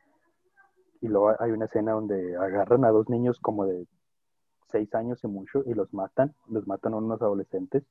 Y 1.01 1.07
luego 1.07 1.35
hay 1.39 1.51
una 1.51 1.65
escena 1.65 1.91
donde 1.91 2.35
agarran 2.35 2.83
a 2.85 2.89
dos 2.89 3.09
niños 3.09 3.39
como 3.39 3.65
de 3.65 3.85
seis 4.73 4.93
años 4.95 5.23
y 5.23 5.27
mucho 5.27 5.63
y 5.65 5.73
los 5.73 5.93
matan, 5.93 6.33
los 6.49 6.67
matan 6.67 6.95
a 6.95 6.97
unos 6.97 7.21
adolescentes 7.21 7.83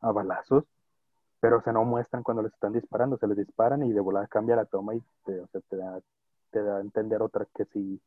a 0.00 0.12
balazos, 0.12 0.64
pero 1.40 1.62
se 1.62 1.72
no 1.72 1.84
muestran 1.84 2.22
cuando 2.22 2.42
les 2.42 2.52
están 2.52 2.74
disparando, 2.74 3.16
se 3.16 3.26
les 3.26 3.38
disparan 3.38 3.82
y 3.82 3.92
de 3.92 4.00
volada 4.00 4.26
cambia 4.26 4.54
la 4.54 4.66
toma 4.66 4.94
y 4.94 5.02
te, 5.24 5.40
o 5.40 5.46
sea, 5.48 5.60
te, 5.62 5.76
da, 5.76 6.00
te 6.50 6.62
da 6.62 6.76
a 6.76 6.80
entender 6.80 7.22
otra 7.22 7.46
que 7.54 7.64
sí, 7.64 8.00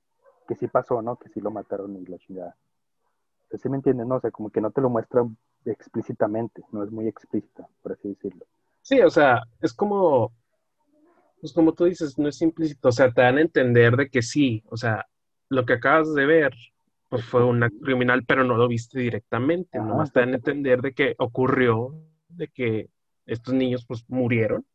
que 0.47 0.55
sí 0.55 0.67
pasó, 0.67 1.01
¿no? 1.01 1.17
Que 1.17 1.29
sí 1.29 1.41
lo 1.41 1.49
mataron 1.49 1.97
y 1.97 2.05
la 2.05 2.19
chingada. 2.19 2.55
¿Sí 3.51 3.67
me 3.67 3.77
entiendes? 3.77 4.05
No, 4.05 4.15
o 4.17 4.19
sea, 4.19 4.29
como 4.29 4.51
que 4.51 4.61
no 4.61 4.69
te 4.69 4.81
lo 4.81 4.89
muestran 4.89 5.35
explícitamente, 5.65 6.63
no 6.71 6.83
es 6.83 6.91
muy 6.91 7.07
explícita, 7.07 7.67
por 7.81 7.93
así 7.93 8.09
decirlo. 8.09 8.45
Sí, 8.81 9.01
o 9.01 9.09
sea, 9.09 9.41
es 9.59 9.73
como, 9.73 10.31
pues 11.41 11.51
como 11.51 11.73
tú 11.73 11.85
dices, 11.85 12.17
no 12.19 12.29
es 12.29 12.39
implícito, 12.41 12.89
o 12.89 12.91
sea, 12.91 13.11
te 13.11 13.21
dan 13.21 13.37
a 13.37 13.41
entender 13.41 13.95
de 13.95 14.09
que 14.09 14.21
sí, 14.21 14.63
o 14.69 14.77
sea, 14.77 15.07
lo 15.49 15.65
que 15.65 15.73
acabas 15.73 16.13
de 16.13 16.25
ver 16.25 16.53
pues 17.09 17.25
fue 17.25 17.43
un 17.43 17.63
acto 17.63 17.79
criminal, 17.81 18.23
pero 18.25 18.43
no 18.43 18.55
lo 18.55 18.67
viste 18.67 18.99
directamente, 18.99 19.79
nomás 19.79 20.13
te 20.13 20.19
dan 20.19 20.33
a 20.33 20.35
entender 20.35 20.81
de 20.81 20.93
que 20.93 21.15
ocurrió, 21.17 21.95
de 22.29 22.47
que 22.47 22.89
estos 23.25 23.53
niños 23.53 23.83
pues 23.85 24.05
murieron 24.07 24.65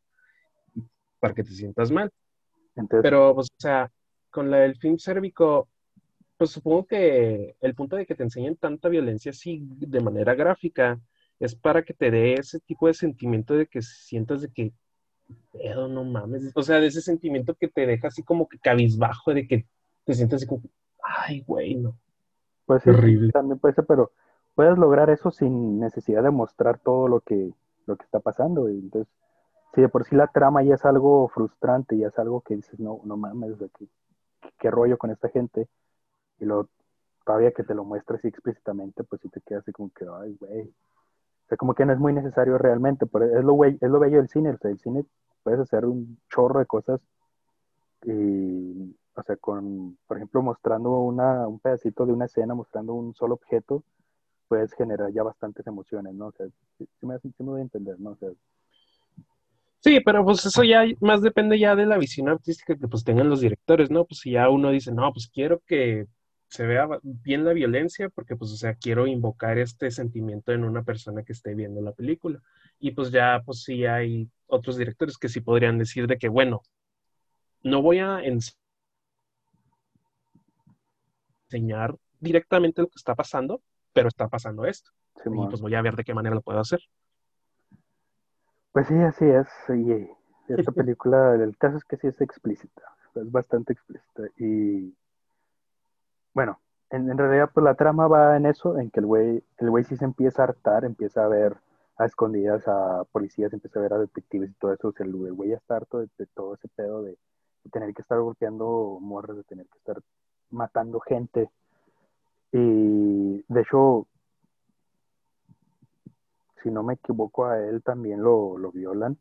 para 1.21 1.33
que 1.33 1.45
te 1.45 1.51
sientas 1.51 1.91
mal. 1.91 2.11
pero, 3.03 3.35
pues, 3.35 3.49
o 3.49 3.61
sea, 3.61 3.91
con 4.31 4.51
la 4.51 4.59
del 4.59 4.77
film 4.77 4.99
cérvico, 4.99 5.69
pues 6.37 6.51
supongo 6.51 6.87
que 6.87 7.57
el 7.61 7.75
punto 7.75 7.95
de 7.95 8.05
que 8.05 8.17
te 8.17 8.25
enseñen 8.25 8.57
tanta 8.57 8.89
violencia 8.89 9.31
así 9.31 9.63
de 9.63 10.01
manera 10.01 10.35
gráfica 10.35 11.01
es 11.39 11.55
para 11.55 11.83
que 11.85 11.95
te 11.95 12.11
dé 12.11 12.35
ese 12.35 12.59
tipo 12.61 12.89
de 12.89 12.95
sentimiento 12.95 13.55
de 13.55 13.67
que 13.67 13.81
sientas 13.81 14.43
de 14.43 14.49
que, 14.49 14.73
pedo, 15.53 15.87
no 15.89 16.05
mames, 16.05 16.51
o 16.55 16.63
sea, 16.63 16.81
de 16.81 16.89
ese 16.89 17.01
sentimiento 17.01 17.55
que 17.55 17.69
te 17.69 17.87
deja 17.87 18.09
así 18.09 18.25
como 18.25 18.49
que 18.49 18.59
cabizbajo, 18.59 19.33
de 19.33 19.47
que 19.47 19.67
te 20.05 20.15
sientes 20.15 20.39
así 20.39 20.47
como, 20.47 20.63
ay, 21.01 21.45
güey, 21.47 21.77
no. 21.77 21.97
Pues 22.67 22.83
sí, 22.83 22.91
Horrible. 22.91 23.33
también 23.33 23.59
puede 23.59 23.75
ser, 23.75 23.87
pero 23.87 24.13
puedes 24.55 24.79
lograr 24.79 25.11
eso 25.11 25.31
sin 25.31 25.81
necesidad 25.81 26.23
de 26.23 26.31
mostrar 26.31 26.79
todo 26.79 27.09
lo 27.09 27.21
que, 27.21 27.53
lo 27.87 27.97
que 27.97 28.05
está 28.05 28.21
pasando. 28.21 28.69
Y 28.71 28.79
entonces, 28.79 29.13
si 29.75 29.83
de 29.83 29.89
por 29.89 30.05
sí 30.05 30.17
la 30.17 30.29
trama 30.29 30.63
ya 30.63 30.75
es 30.75 30.85
algo 30.85 31.29
frustrante, 31.29 31.97
ya 31.99 32.09
es 32.09 32.19
algo 32.19 32.41
que 32.41 32.57
dices, 32.57 32.79
no, 32.81 33.01
no 33.05 33.17
mames, 33.17 33.57
¿qué, 33.79 33.87
qué 34.59 34.71
rollo 34.71 34.99
con 34.99 35.11
esta 35.11 35.29
gente? 35.29 35.69
y 36.41 36.45
luego 36.45 36.69
todavía 37.25 37.53
que 37.53 37.65
te 37.65 37.75
lo 37.75 37.85
muestres 37.85 38.19
así 38.19 38.29
explícitamente, 38.29 39.05
pues 39.05 39.21
sí 39.23 39.29
te 39.29 39.41
queda 39.41 39.61
así 39.61 39.73
como 39.73 39.91
que, 39.91 40.05
ay, 40.21 40.37
güey. 40.39 40.63
O 40.63 41.49
sea, 41.49 41.57
como 41.57 41.75
que 41.75 41.85
no 41.85 41.93
es 41.93 41.99
muy 41.99 42.13
necesario 42.13 42.59
realmente, 42.59 43.07
pero 43.07 43.25
es 43.27 43.45
lo, 43.45 43.65
es 43.65 43.81
lo 43.81 43.99
bello 43.99 44.19
del 44.19 44.29
cine. 44.29 44.51
O 44.51 44.59
sea, 44.59 44.71
el 44.71 44.79
cine 44.79 45.05
puedes 45.43 45.61
hacer 45.61 45.85
un 45.85 46.19
chorro 46.29 46.59
de 46.61 46.67
cosas 46.67 47.01
y, 48.05 48.97
o 49.15 49.23
sea, 49.23 49.37
con, 49.37 49.99
por 50.07 50.17
ejemplo, 50.17 50.43
mostrando 50.43 50.91
una, 51.01 51.47
un 51.47 51.61
pedacito 51.61 52.07
de 52.07 52.13
una 52.13 52.27
escena, 52.27 52.55
mostrando 52.55 52.95
un 52.95 53.15
solo 53.15 53.35
objeto, 53.35 53.85
puedes 54.49 54.73
generar 54.75 55.13
ya 55.13 55.23
bastantes 55.23 55.67
emociones, 55.67 56.15
¿no? 56.15 56.29
O 56.29 56.33
sea, 56.33 56.47
sí, 56.79 56.87
me, 57.03 57.19
sí 57.19 57.33
me 57.39 57.47
voy 57.47 57.61
a 57.61 57.63
entender, 57.65 57.99
¿no? 58.01 58.11
O 58.11 58.17
sea, 58.17 58.31
Sí, 59.85 60.01
pero 60.01 60.25
pues 60.25 60.47
eso 60.47 60.65
ya 60.65 60.83
más 61.01 61.21
depende 61.21 61.59
ya 61.59 61.77
de 61.77 61.85
la 61.85 61.99
visión 61.99 62.31
artística 62.31 62.75
que 62.75 62.89
pues 62.89 63.05
tengan 63.05 63.29
los 63.29 63.43
directores, 63.43 63.91
¿no? 63.91 64.07
Pues 64.07 64.21
si 64.21 64.31
ya 64.31 64.49
uno 64.49 64.71
dice, 64.71 64.91
no, 64.91 65.13
pues 65.13 65.29
quiero 65.29 65.61
que 65.67 66.07
se 66.49 66.65
vea 66.65 66.89
bien 67.03 67.45
la 67.45 67.53
violencia 67.53 68.09
porque 68.09 68.35
pues, 68.35 68.51
o 68.51 68.57
sea, 68.57 68.77
quiero 68.77 69.07
invocar 69.07 69.59
este 69.59 69.91
sentimiento 69.91 70.53
en 70.53 70.65
una 70.65 70.85
persona 70.85 71.23
que 71.23 71.35
esté 71.35 71.55
viendo 71.55 71.83
la 71.83 71.93
película. 71.93 72.41
Y 72.79 72.93
pues 72.93 73.11
ya, 73.11 73.43
pues 73.45 73.63
sí 73.63 73.85
hay 73.85 74.27
otros 74.47 74.79
directores 74.79 75.19
que 75.19 75.29
sí 75.29 75.41
podrían 75.43 75.77
decir 75.77 76.07
de 76.07 76.17
que, 76.17 76.29
bueno, 76.29 76.63
no 77.63 77.83
voy 77.83 77.99
a 77.99 78.21
enseñar 81.49 81.97
directamente 82.21 82.83
lo 82.83 82.89
que 82.89 82.97
está 82.97 83.15
pasando, 83.15 83.61
pero 83.93 84.09
está 84.09 84.29
pasando 84.29 84.65
esto. 84.65 84.91
y 85.25 85.47
pues 85.49 85.61
voy 85.61 85.75
a 85.75 85.83
ver 85.83 85.97
de 85.97 86.05
qué 86.05 86.15
manera 86.15 86.35
lo 86.35 86.43
puedo 86.43 86.61
hacer. 86.61 86.81
Pues 88.73 88.89
sí, 88.89 88.95
así 88.95 89.25
es. 89.25 89.49
Y 89.69 90.09
esta 90.49 90.73
película, 90.73 91.35
el 91.35 91.57
caso 91.57 91.77
es 91.77 91.85
que 91.85 91.97
sí 91.97 92.09
es 92.09 92.21
explícita, 92.21 92.83
es 93.15 93.31
bastante 93.31 93.73
explícita. 93.73 94.23
Y 94.37 94.95
bueno, 96.35 96.59
en, 96.91 97.17
realidad 97.17 97.51
pues 97.55 97.65
la 97.65 97.75
trama 97.75 98.09
va 98.09 98.37
en 98.37 98.47
eso, 98.47 98.79
en 98.79 98.91
que 98.91 99.01
el 99.01 99.07
güey, 99.07 99.45
el 99.59 99.71
güey 99.71 99.85
sí 99.85 99.97
se 99.97 100.05
empieza 100.05 100.43
a 100.43 100.47
hartar, 100.47 100.85
empieza 100.85 101.25
a 101.25 101.29
ver 101.29 101.57
a 101.97 102.07
escondidas 102.07 102.67
a 102.67 103.05
policías, 103.13 103.53
empieza 103.53 103.79
a 103.79 103.83
ver 103.83 103.93
a 103.93 103.99
detectives 103.99 104.51
y 104.51 104.55
todo 104.55 104.73
eso. 104.73 104.89
O 104.89 104.93
sea, 104.93 105.07
el 105.07 105.13
güey 105.13 105.51
ya 105.51 105.57
está 105.57 105.77
harto 105.77 106.01
de, 106.01 106.09
todo 106.35 106.55
ese 106.55 106.69
pedo 106.69 107.03
de, 107.03 107.17
tener 107.71 107.95
que 107.95 108.03
estar 108.03 108.19
golpeando 108.21 108.99
morras, 109.01 109.37
de 109.37 109.45
tener 109.45 109.67
que 109.67 109.79
estar 109.79 110.01
matando 110.51 111.01
gente. 111.01 111.51
Y 112.53 113.45
de 113.49 113.61
hecho, 113.61 114.07
si 116.63 116.71
no 116.71 116.83
me 116.83 116.95
equivoco, 116.95 117.47
a 117.47 117.59
él 117.59 117.83
también 117.83 118.23
lo, 118.23 118.59
lo 118.59 118.73
violan. 118.73 119.19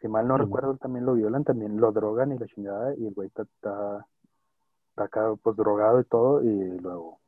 Si 0.00 0.08
mal 0.08 0.28
no 0.28 0.36
recuerdo, 0.36 0.76
también 0.76 1.06
lo 1.06 1.14
violan, 1.14 1.44
también 1.44 1.80
lo 1.80 1.90
drogan 1.90 2.32
y 2.32 2.38
la 2.38 2.46
chingada, 2.46 2.94
y 2.96 3.06
el 3.06 3.14
güey 3.14 3.28
está 3.28 4.06
acá 4.96 5.34
pues 5.42 5.56
drogado 5.56 6.00
y 6.00 6.04
todo, 6.04 6.42
y 6.42 6.78
luego 6.78 7.18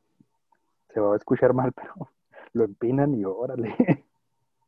se 0.93 0.99
va 0.99 1.13
a 1.13 1.17
escuchar 1.17 1.53
mal, 1.53 1.71
pero 1.73 2.09
lo 2.53 2.63
empinan 2.63 3.15
y 3.15 3.25
órale. 3.25 3.75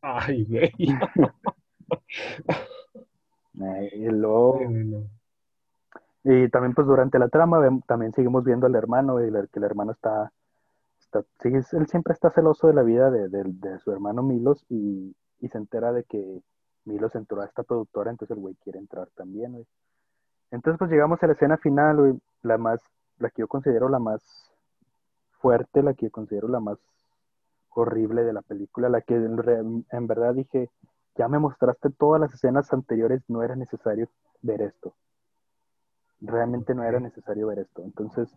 Ay, 0.02 0.46
güey. 0.46 0.74
y 3.94 4.06
luego... 4.06 4.60
Y 6.24 6.50
también 6.50 6.74
pues 6.74 6.88
durante 6.88 7.20
la 7.20 7.30
trama 7.30 7.62
también 7.88 8.14
seguimos 8.14 8.44
viendo 8.44 8.68
al 8.68 8.76
hermano, 8.76 9.26
y 9.26 9.32
que 9.32 9.60
el 9.60 9.64
hermano 9.64 9.92
está, 9.92 10.32
está 11.00 11.24
él 11.44 11.88
siempre 11.88 12.14
está 12.14 12.30
celoso 12.32 12.68
de 12.68 12.74
la 12.74 12.84
vida 12.84 13.10
de, 13.10 13.80
su 13.80 13.92
hermano 13.92 14.24
Milos 14.24 14.64
y, 14.70 15.16
se 15.52 15.58
entera 15.58 15.92
de 15.92 16.04
que 16.04 16.42
Milos 16.86 17.16
entró 17.16 17.42
a 17.42 17.46
esta 17.46 17.64
productora, 17.64 18.12
entonces 18.12 18.38
el 18.38 18.42
güey 18.42 18.56
quiere 18.64 18.80
entrar 18.80 19.08
también, 19.16 19.66
Entonces 20.52 20.78
pues 20.78 20.92
llegamos 20.92 21.22
a 21.24 21.28
la 21.28 21.34
escena 21.34 21.58
final, 21.58 22.22
la 22.44 22.58
más 22.58 22.80
la 23.22 23.30
que 23.30 23.42
yo 23.42 23.48
considero 23.48 23.88
la 23.88 24.00
más 24.00 24.22
fuerte, 25.40 25.84
la 25.84 25.94
que 25.94 26.08
yo 26.08 26.12
considero 26.12 26.48
la 26.48 26.60
más 26.60 26.78
horrible 27.70 28.24
de 28.24 28.34
la 28.34 28.42
película, 28.42 28.90
la 28.90 29.02
que 29.02 29.16
en, 29.16 30.08
verdad 30.08 30.34
dije, 30.34 30.70
ya 31.16 31.28
me 31.28 31.40
mostraste 31.40 31.90
todas 31.90 32.20
las 32.20 32.34
escenas 32.34 32.72
anteriores, 32.74 33.22
no 33.28 33.44
era 33.44 33.56
necesario 33.56 34.10
ver 34.42 34.62
esto. 34.62 34.94
Realmente 36.22 36.74
no 36.76 36.84
era 36.84 37.00
necesario 37.00 37.48
ver 37.48 37.60
esto. 37.60 37.82
Entonces, 37.84 38.30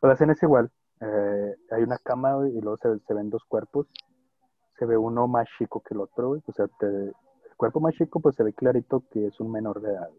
pues, 0.00 0.08
la 0.08 0.14
escena 0.14 0.32
es 0.32 0.42
igual. 0.42 0.70
Eh, 1.00 1.56
hay 1.70 1.82
una 1.82 1.98
cama 1.98 2.48
y 2.48 2.60
luego 2.60 2.76
se, 2.76 3.14
ven 3.14 3.30
dos 3.30 3.44
cuerpos. 3.44 3.88
Se 4.78 4.86
ve 4.86 4.96
uno 4.96 5.26
más 5.26 5.48
chico 5.58 5.80
que 5.80 5.94
el 5.94 6.00
otro. 6.00 6.30
O 6.46 6.52
sea, 6.52 6.66
el 6.80 7.12
cuerpo 7.56 7.80
más 7.80 7.94
chico 7.94 8.20
pues 8.20 8.36
se 8.36 8.42
ve 8.42 8.52
clarito 8.52 9.04
que 9.10 9.26
es 9.26 9.40
un 9.40 9.50
menor 9.50 9.80
de 9.80 9.92
edad. 9.92 10.10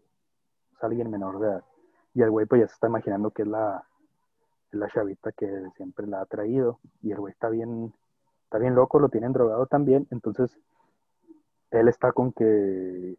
Es 0.72 0.82
alguien 0.84 1.10
menor 1.10 1.40
de 1.40 1.48
edad. 1.48 1.64
Y 2.14 2.22
el 2.22 2.30
güey 2.30 2.46
pues 2.46 2.60
ya 2.60 2.68
se 2.68 2.74
está 2.74 2.86
imaginando 2.86 3.30
que 3.30 3.42
es 3.42 3.48
la, 3.48 3.84
la 4.70 4.88
chavita 4.88 5.32
que 5.32 5.48
siempre 5.76 6.06
la 6.06 6.20
ha 6.20 6.26
traído. 6.26 6.80
Y 7.02 7.12
el 7.12 7.18
güey 7.18 7.32
está 7.32 7.48
bien, 7.48 7.92
está 8.44 8.58
bien 8.58 8.74
loco, 8.74 8.98
lo 8.98 9.08
tienen 9.08 9.32
drogado 9.32 9.66
también. 9.66 10.06
Entonces, 10.10 10.58
él 11.70 11.88
está 11.88 12.12
con 12.12 12.32
que 12.32 13.16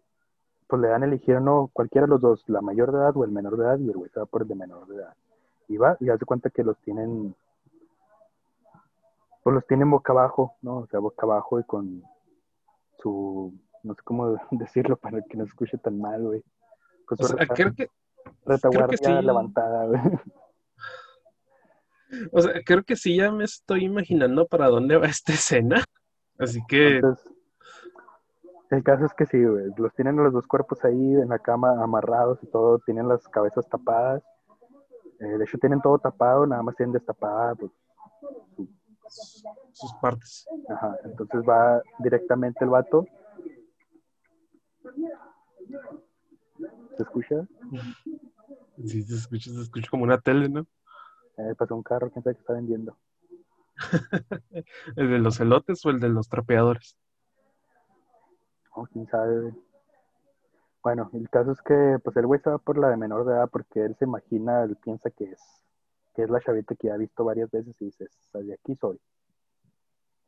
pues 0.68 0.82
le 0.82 0.88
dan 0.88 1.04
a 1.04 1.06
elegir 1.06 1.40
no 1.42 1.70
cualquiera 1.72 2.08
de 2.08 2.12
los 2.12 2.22
dos, 2.22 2.44
la 2.48 2.62
mayor 2.62 2.92
de 2.92 2.98
edad 2.98 3.16
o 3.16 3.24
el 3.24 3.32
menor 3.32 3.58
de 3.58 3.64
edad, 3.64 3.80
y 3.80 3.90
el 3.90 3.98
güey 3.98 4.10
se 4.10 4.20
va 4.20 4.26
por 4.26 4.42
el 4.42 4.48
de 4.48 4.56
menor 4.56 4.88
de 4.88 4.96
edad. 4.96 5.14
Y 5.68 5.78
va, 5.78 5.98
y 6.00 6.10
hace 6.10 6.26
cuenta 6.26 6.50
que 6.50 6.64
los 6.64 6.78
tienen, 6.80 7.36
pues 9.44 9.54
los 9.54 9.66
tienen 9.68 9.90
boca 9.90 10.14
abajo, 10.14 10.56
¿no? 10.62 10.78
O 10.78 10.88
sea, 10.88 11.00
boca 11.00 11.26
abajo 11.26 11.60
y 11.60 11.64
con 11.64 12.04
su, 13.00 13.54
no 13.84 13.94
sé 13.94 14.02
cómo 14.04 14.38
decirlo 14.52 14.98
para 14.98 15.22
que 15.22 15.38
no 15.38 15.46
se 15.46 15.50
escuche 15.50 15.78
tan 15.78 16.00
mal, 16.00 16.24
güey. 16.24 16.44
o 17.10 17.16
sea, 17.16 17.48
creo 17.48 17.74
que, 17.74 17.90
retaguardia 18.46 19.22
levantada, 19.22 19.88
O 22.32 22.42
sea, 22.42 22.62
creo 22.64 22.84
que 22.84 22.96
sí 22.96 23.18
ya 23.18 23.32
me 23.32 23.44
estoy 23.44 23.86
imaginando 23.86 24.46
para 24.48 24.70
dónde 24.70 24.96
va 24.96 25.08
esta 25.08 25.34
escena. 25.34 25.84
Así 26.38 26.62
que. 26.68 27.02
El 28.76 28.84
caso 28.84 29.06
es 29.06 29.14
que 29.14 29.26
sí, 29.26 29.38
Los 29.78 29.94
tienen 29.96 30.16
los 30.18 30.34
dos 30.34 30.48
cuerpos 30.48 30.84
ahí 30.86 31.16
en 31.16 31.30
la 31.30 31.40
cama 31.40 31.82
amarrados 31.84 32.40
y 32.44 32.48
todo. 32.48 32.80
Tienen 32.80 33.08
las 33.08 33.28
cabezas 33.28 33.68
tapadas. 33.68 34.24
Eh, 35.20 35.38
de 35.38 35.44
hecho, 35.44 35.58
tienen 35.58 35.82
todo 35.82 35.98
tapado, 35.98 36.46
nada 36.46 36.62
más 36.62 36.76
tienen 36.76 36.94
destapada 36.94 37.56
pues, 37.56 37.72
sus 39.72 39.94
partes. 40.02 40.48
Ajá. 40.70 40.98
Entonces 41.06 41.42
va 41.48 41.82
directamente 42.00 42.64
el 42.64 42.70
vato. 42.72 43.06
¿Se 46.98 47.04
escucha? 47.04 47.48
Sí, 48.86 49.02
se 49.04 49.16
escucha, 49.16 49.52
se 49.52 49.62
escucha 49.62 49.90
como 49.90 50.04
una 50.04 50.18
tele, 50.18 50.50
¿no? 50.50 50.66
Eh, 51.38 51.56
pasó 51.58 51.76
un 51.76 51.84
carro, 51.84 52.10
quién 52.12 52.24
sabe 52.24 52.36
qué 52.36 52.42
está 52.42 52.54
vendiendo. 52.54 52.98
¿El 54.96 55.10
de 55.10 55.20
los 55.20 55.40
elotes 55.40 55.86
o 55.86 55.90
el 55.90 56.00
de 56.00 56.10
los 56.10 56.30
trapeadores? 56.30 56.98
Quién 58.84 59.08
sabe. 59.08 59.54
Bueno, 60.84 61.10
el 61.14 61.30
caso 61.30 61.52
es 61.52 61.62
que 61.62 61.98
pues 62.04 62.16
el 62.18 62.28
güey 62.28 62.40
se 62.42 62.50
va 62.50 62.58
por 62.58 62.78
la 62.78 62.90
de 62.90 62.98
menor 62.98 63.26
de 63.26 63.34
edad 63.34 63.50
porque 63.50 63.84
él 63.84 63.96
se 63.98 64.06
imagina, 64.06 64.64
él 64.64 64.76
piensa 64.76 65.10
que 65.10 65.32
es, 65.32 65.42
que 66.14 66.24
es 66.24 66.30
la 66.30 66.42
chavita 66.42 66.76
que 66.76 66.92
ha 66.92 66.98
visto 66.98 67.24
varias 67.24 67.50
veces 67.50 67.76
y 67.82 67.86
dice, 67.86 68.08
de 68.34 68.54
aquí 68.54 68.76
soy. 68.76 69.00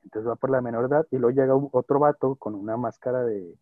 Entonces 0.03 0.29
va 0.29 0.35
por 0.35 0.49
la 0.49 0.61
menor 0.61 0.85
edad 0.85 1.05
y 1.11 1.17
luego 1.17 1.35
llega 1.39 1.55
otro 1.55 1.99
vato 1.99 2.35
con 2.35 2.55
una 2.55 2.77
máscara 2.77 3.23
de, 3.23 3.55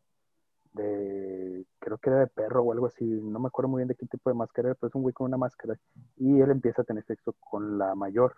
de, 0.74 1.66
creo 1.80 1.98
que 1.98 2.10
era 2.12 2.20
de 2.20 2.28
perro 2.28 2.64
o 2.64 2.72
algo 2.72 2.86
así, 2.86 3.04
no 3.04 3.40
me 3.40 3.48
acuerdo 3.48 3.70
muy 3.70 3.80
bien 3.80 3.88
de 3.88 3.96
qué 3.96 4.06
tipo 4.06 4.30
de 4.30 4.36
máscara 4.36 4.70
era, 4.70 4.76
pero 4.76 4.90
es 4.90 4.96
un 4.96 5.02
güey 5.02 5.14
con 5.14 5.26
una 5.26 5.38
máscara 5.38 5.76
y 6.18 6.40
él 6.40 6.52
empieza 6.52 6.84
a 6.84 6.86
tener 6.86 7.04
sexo 7.04 7.34
con 7.40 7.78
la 7.78 7.96
mayor. 7.96 8.36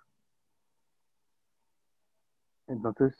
Entonces 2.67 3.13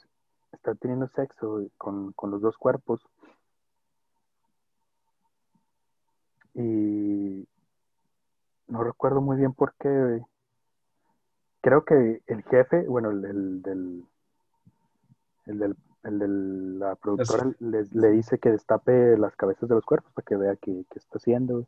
está 0.52 0.74
teniendo 0.74 1.08
sexo 1.08 1.66
con, 1.76 2.12
con 2.12 2.30
los 2.30 2.40
dos 2.40 2.56
cuerpos 2.58 3.00
y 6.58 7.46
no 8.66 8.82
recuerdo 8.82 9.20
muy 9.20 9.36
bien 9.36 9.52
por 9.52 9.74
qué. 9.78 10.20
Creo 11.60 11.84
que 11.84 12.22
el 12.26 12.42
jefe, 12.44 12.86
bueno, 12.86 13.10
el, 13.10 13.22
del, 13.62 14.04
el 15.46 15.58
del, 15.58 15.76
el 16.04 16.18
de 16.18 16.28
la 16.78 16.94
productora 16.96 17.50
le, 17.60 18.10
dice 18.10 18.38
que 18.38 18.50
destape 18.50 19.16
las 19.18 19.36
cabezas 19.36 19.68
de 19.68 19.74
los 19.74 19.84
cuerpos 19.84 20.12
para 20.12 20.24
que 20.24 20.36
vea 20.36 20.56
qué, 20.56 20.84
está 20.94 21.18
haciendo. 21.18 21.66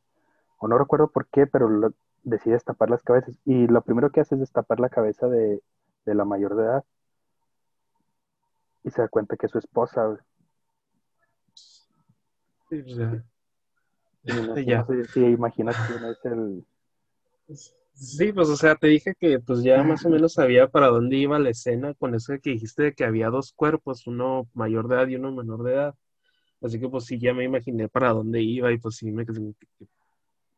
O 0.58 0.68
no 0.68 0.76
recuerdo 0.76 1.08
por 1.08 1.26
qué, 1.26 1.46
pero 1.46 1.92
decide 2.22 2.54
destapar 2.54 2.90
las 2.90 3.02
cabezas. 3.02 3.34
Y 3.44 3.66
lo 3.66 3.82
primero 3.82 4.10
que 4.10 4.20
hace 4.20 4.34
es 4.34 4.40
destapar 4.40 4.80
la 4.80 4.90
cabeza 4.90 5.28
de, 5.28 5.62
la 6.04 6.24
mayor 6.24 6.56
de 6.56 6.64
edad. 6.64 6.84
Y 8.84 8.90
se 8.90 9.02
da 9.02 9.08
cuenta 9.08 9.36
que 9.36 9.46
es 9.46 9.52
su 9.52 9.58
esposa. 9.58 10.18
Sí, 11.54 12.82
pues 12.82 12.96
ya. 12.96 13.24
sí, 15.12 15.24
imagínate 15.24 15.78
quién 15.88 16.04
es 16.04 16.24
el... 16.24 16.64
Sí, 17.92 18.32
pues 18.32 18.48
o 18.48 18.56
sea, 18.56 18.76
te 18.76 18.86
dije 18.86 19.14
que 19.14 19.40
pues 19.40 19.62
ya 19.62 19.82
más 19.82 20.04
o 20.06 20.08
menos 20.08 20.34
sabía 20.34 20.68
para 20.68 20.86
dónde 20.86 21.16
iba 21.16 21.38
la 21.38 21.50
escena 21.50 21.92
con 21.94 22.14
eso 22.14 22.32
que 22.42 22.50
dijiste 22.50 22.84
de 22.84 22.94
que 22.94 23.04
había 23.04 23.28
dos 23.28 23.52
cuerpos, 23.52 24.06
uno 24.06 24.48
mayor 24.54 24.88
de 24.88 24.94
edad 24.94 25.08
y 25.08 25.16
uno 25.16 25.32
menor 25.32 25.62
de 25.64 25.74
edad. 25.74 25.94
Así 26.62 26.80
que 26.80 26.88
pues 26.88 27.04
sí, 27.04 27.18
ya 27.18 27.34
me 27.34 27.44
imaginé 27.44 27.88
para 27.88 28.12
dónde 28.12 28.40
iba 28.40 28.72
y 28.72 28.78
pues 28.78 28.96
sí 28.96 29.10
me. 29.10 29.24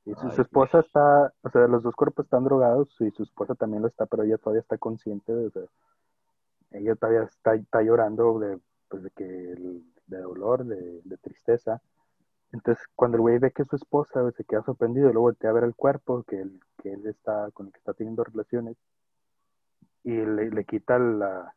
Y 0.05 0.15
su, 0.15 0.43
esposa 0.43 0.81
está, 0.81 1.33
o 1.43 1.51
sea, 1.51 1.67
los 1.69 1.83
dos 1.83 1.95
cuerpos 1.95 2.27
están 2.27 2.45
drogados 2.45 2.89
y 3.01 3.11
su 3.11 3.23
esposa 3.23 3.55
también 3.55 3.83
lo 3.83 3.89
está, 3.89 4.07
pero 4.07 4.25
ella 4.25 4.37
todavía 4.37 4.61
está 4.61 4.77
consciente 4.79 5.33
de, 5.33 5.69
ella 6.73 6.95
todavía 6.97 7.23
está, 7.25 7.55
está 7.55 7.83
llorando 7.83 8.39
de, 8.39 8.59
pues 8.89 9.03
de 9.03 9.11
que, 9.11 9.25
de 9.25 10.19
dolor, 10.19 10.65
de, 10.65 11.01
de 11.05 11.17
tristeza. 11.19 11.81
Entonces, 12.53 12.85
cuando 12.95 13.17
el 13.17 13.23
güey 13.23 13.39
ve 13.39 13.51
que 13.51 13.63
es 13.63 13.69
su 13.69 13.77
esposa, 13.77 14.31
se 14.33 14.45
queda 14.45 14.63
sorprendido 14.63 15.09
y 15.09 15.13
luego 15.13 15.29
voltea 15.29 15.51
a 15.51 15.55
ver 15.55 15.65
el 15.65 15.75
cuerpo 15.75 16.23
que 16.25 16.41
él, 16.41 16.61
que 16.83 16.93
él 16.93 17.07
está, 17.07 17.51
con 17.53 17.67
el 17.67 17.73
que 17.73 17.79
está 17.79 17.95
teniendo 17.95 18.25
relaciones 18.25 18.77
y 20.05 20.11
le, 20.13 20.51
le 20.51 20.65
quita 20.65 20.99
la, 20.99 21.55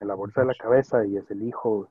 la 0.00 0.14
bolsa 0.14 0.42
de 0.42 0.48
la 0.48 0.54
cabeza 0.54 1.04
y 1.04 1.16
es 1.16 1.30
el 1.30 1.42
hijo. 1.42 1.88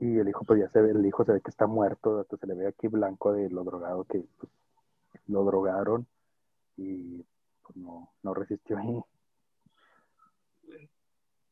Y 0.00 0.18
el 0.18 0.28
hijo, 0.28 0.44
pues 0.44 0.60
ya 0.60 0.68
se 0.70 0.80
ve, 0.80 0.90
el 0.90 1.06
hijo 1.06 1.24
se 1.24 1.32
ve 1.32 1.40
que 1.40 1.50
está 1.50 1.66
muerto, 1.66 2.20
entonces 2.20 2.40
se 2.40 2.46
le 2.46 2.54
ve 2.54 2.66
aquí 2.66 2.88
blanco 2.88 3.32
de 3.32 3.48
lo 3.50 3.62
drogado 3.62 4.04
que 4.04 4.24
pues, 4.38 4.52
lo 5.28 5.44
drogaron 5.44 6.06
y 6.76 7.24
pues 7.62 7.76
no, 7.76 8.10
no 8.22 8.34
resistió 8.34 8.76
ahí 8.76 9.00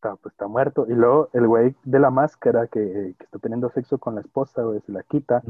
está, 0.02 0.16
pues, 0.16 0.32
está 0.32 0.48
muerto. 0.48 0.86
Y 0.88 0.94
luego 0.94 1.30
el 1.32 1.46
güey 1.46 1.76
de 1.84 1.98
la 2.00 2.10
máscara 2.10 2.66
que, 2.66 3.14
está 3.18 3.38
teniendo 3.38 3.70
sexo 3.70 3.98
con 3.98 4.16
la 4.16 4.20
esposa, 4.20 4.62
güey, 4.62 4.80
se 4.80 4.92
la 4.92 5.02
quita. 5.04 5.42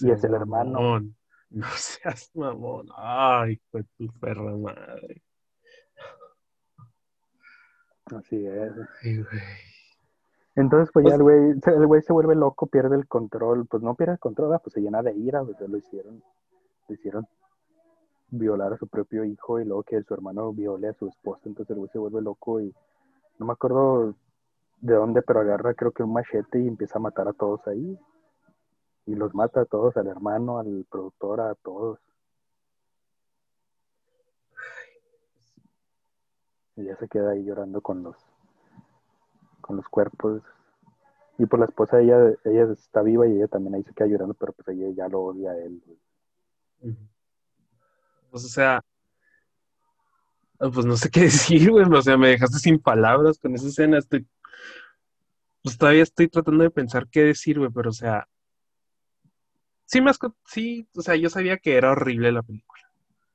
y 0.00 0.10
es 0.10 0.24
el 0.24 0.34
hermano. 0.34 1.00
No 1.50 1.66
seas 1.76 2.30
mamón. 2.34 2.88
Ay, 2.96 3.60
fue 3.70 3.84
tu 3.96 4.06
perra 4.20 4.56
madre. 4.56 5.22
Así 8.06 8.46
es. 8.46 8.72
Entonces, 10.54 10.90
pues, 10.92 11.04
ya 11.04 11.10
pues 11.10 11.14
el 11.14 11.22
güey, 11.22 11.76
el 11.76 11.86
güey 11.86 12.02
se 12.02 12.12
vuelve 12.12 12.34
loco, 12.34 12.66
pierde 12.66 12.96
el 12.96 13.06
control. 13.06 13.66
Pues 13.66 13.82
no 13.82 13.94
pierde 13.94 14.14
el 14.14 14.18
control, 14.18 14.58
pues 14.62 14.74
se 14.74 14.80
llena 14.80 15.02
de 15.02 15.14
ira, 15.14 15.44
pues 15.44 15.56
lo 15.68 15.76
hicieron. 15.76 16.22
Lo 16.88 16.94
hicieron 16.94 17.26
violar 18.28 18.72
a 18.72 18.76
su 18.76 18.88
propio 18.88 19.24
hijo 19.24 19.60
y 19.60 19.64
luego 19.64 19.84
que 19.84 20.02
su 20.02 20.14
hermano 20.14 20.52
viole 20.52 20.88
a 20.88 20.94
su 20.94 21.08
esposa. 21.08 21.42
Entonces 21.46 21.70
el 21.70 21.78
güey 21.78 21.90
se 21.90 21.98
vuelve 21.98 22.22
loco 22.22 22.60
y 22.60 22.74
no 23.38 23.46
me 23.46 23.52
acuerdo 23.52 24.14
de 24.80 24.94
dónde, 24.94 25.22
pero 25.22 25.40
agarra 25.40 25.74
creo 25.74 25.92
que 25.92 26.02
un 26.02 26.12
machete 26.12 26.60
y 26.60 26.68
empieza 26.68 26.98
a 26.98 27.02
matar 27.02 27.28
a 27.28 27.32
todos 27.32 27.66
ahí. 27.66 27.98
Y 29.06 29.14
los 29.14 29.34
mata 29.34 29.62
a 29.62 29.64
todos, 29.64 29.96
al 29.96 30.08
hermano, 30.08 30.58
al 30.58 30.86
productor, 30.90 31.40
a 31.40 31.54
todos. 31.54 31.98
Y 36.76 36.84
ya 36.84 36.96
se 36.96 37.08
queda 37.08 37.30
ahí 37.30 37.44
llorando 37.44 37.80
con 37.80 38.02
los 38.02 38.16
con 39.60 39.76
los 39.76 39.88
cuerpos. 39.88 40.42
Y 41.38 41.46
por 41.46 41.58
la 41.58 41.66
esposa 41.66 42.00
ella, 42.00 42.32
ella 42.44 42.72
está 42.72 43.02
viva 43.02 43.26
y 43.26 43.32
ella 43.32 43.48
también 43.48 43.74
ahí 43.74 43.82
se 43.82 43.92
queda 43.92 44.08
llorando, 44.08 44.34
pero 44.34 44.52
pues 44.52 44.68
ella 44.68 44.88
ya 44.90 45.08
lo 45.08 45.22
odia 45.22 45.50
a 45.50 45.58
él. 45.58 45.82
Pues 48.30 48.44
o 48.44 48.48
sea, 48.48 48.82
pues 50.58 50.86
no 50.86 50.96
sé 50.96 51.10
qué 51.10 51.20
decir, 51.22 51.70
güey. 51.70 51.86
O 51.90 52.02
sea, 52.02 52.16
me 52.16 52.28
dejaste 52.28 52.58
sin 52.58 52.78
palabras 52.78 53.38
con 53.38 53.54
esa 53.54 53.68
escena. 53.68 53.98
Estoy. 53.98 54.26
Pues 55.62 55.78
todavía 55.78 56.02
estoy 56.02 56.28
tratando 56.28 56.62
de 56.62 56.70
pensar 56.70 57.08
qué 57.08 57.22
decir, 57.22 57.58
güey, 57.58 57.70
pero 57.70 57.90
o 57.90 57.94
sea. 57.94 58.28
Sí, 59.86 60.00
más 60.00 60.18
sí, 60.46 60.88
o 60.96 61.00
sea, 61.00 61.14
yo 61.14 61.30
sabía 61.30 61.58
que 61.58 61.76
era 61.76 61.92
horrible 61.92 62.32
la 62.32 62.42
película. 62.42 62.82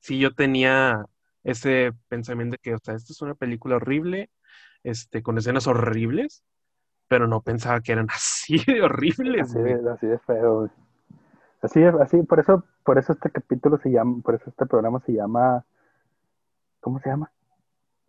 Sí, 0.00 0.18
yo 0.18 0.34
tenía 0.34 1.06
ese 1.44 1.92
pensamiento 2.08 2.52
de 2.52 2.58
que, 2.58 2.74
o 2.74 2.78
sea, 2.78 2.94
esta 2.94 3.12
es 3.12 3.22
una 3.22 3.34
película 3.34 3.76
horrible, 3.76 4.30
este, 4.82 5.22
con 5.22 5.38
escenas 5.38 5.66
horribles, 5.66 6.44
pero 7.08 7.26
no 7.26 7.40
pensaba 7.40 7.80
que 7.80 7.92
eran 7.92 8.08
así 8.14 8.58
de 8.66 8.82
horribles, 8.82 9.50
así, 9.50 9.58
de, 9.60 9.90
así 9.90 10.06
de 10.06 10.18
feo, 10.18 10.58
güey. 10.60 10.70
Así, 11.62 11.82
así, 11.84 12.22
por 12.22 12.40
eso, 12.40 12.64
por 12.84 12.98
eso 12.98 13.12
este 13.12 13.30
capítulo 13.30 13.78
se 13.78 13.90
llama, 13.90 14.20
por 14.22 14.34
eso 14.34 14.50
este 14.50 14.66
programa 14.66 15.00
se 15.06 15.12
llama 15.12 15.64
¿Cómo 16.82 16.98
se 16.98 17.08
llama? 17.10 17.30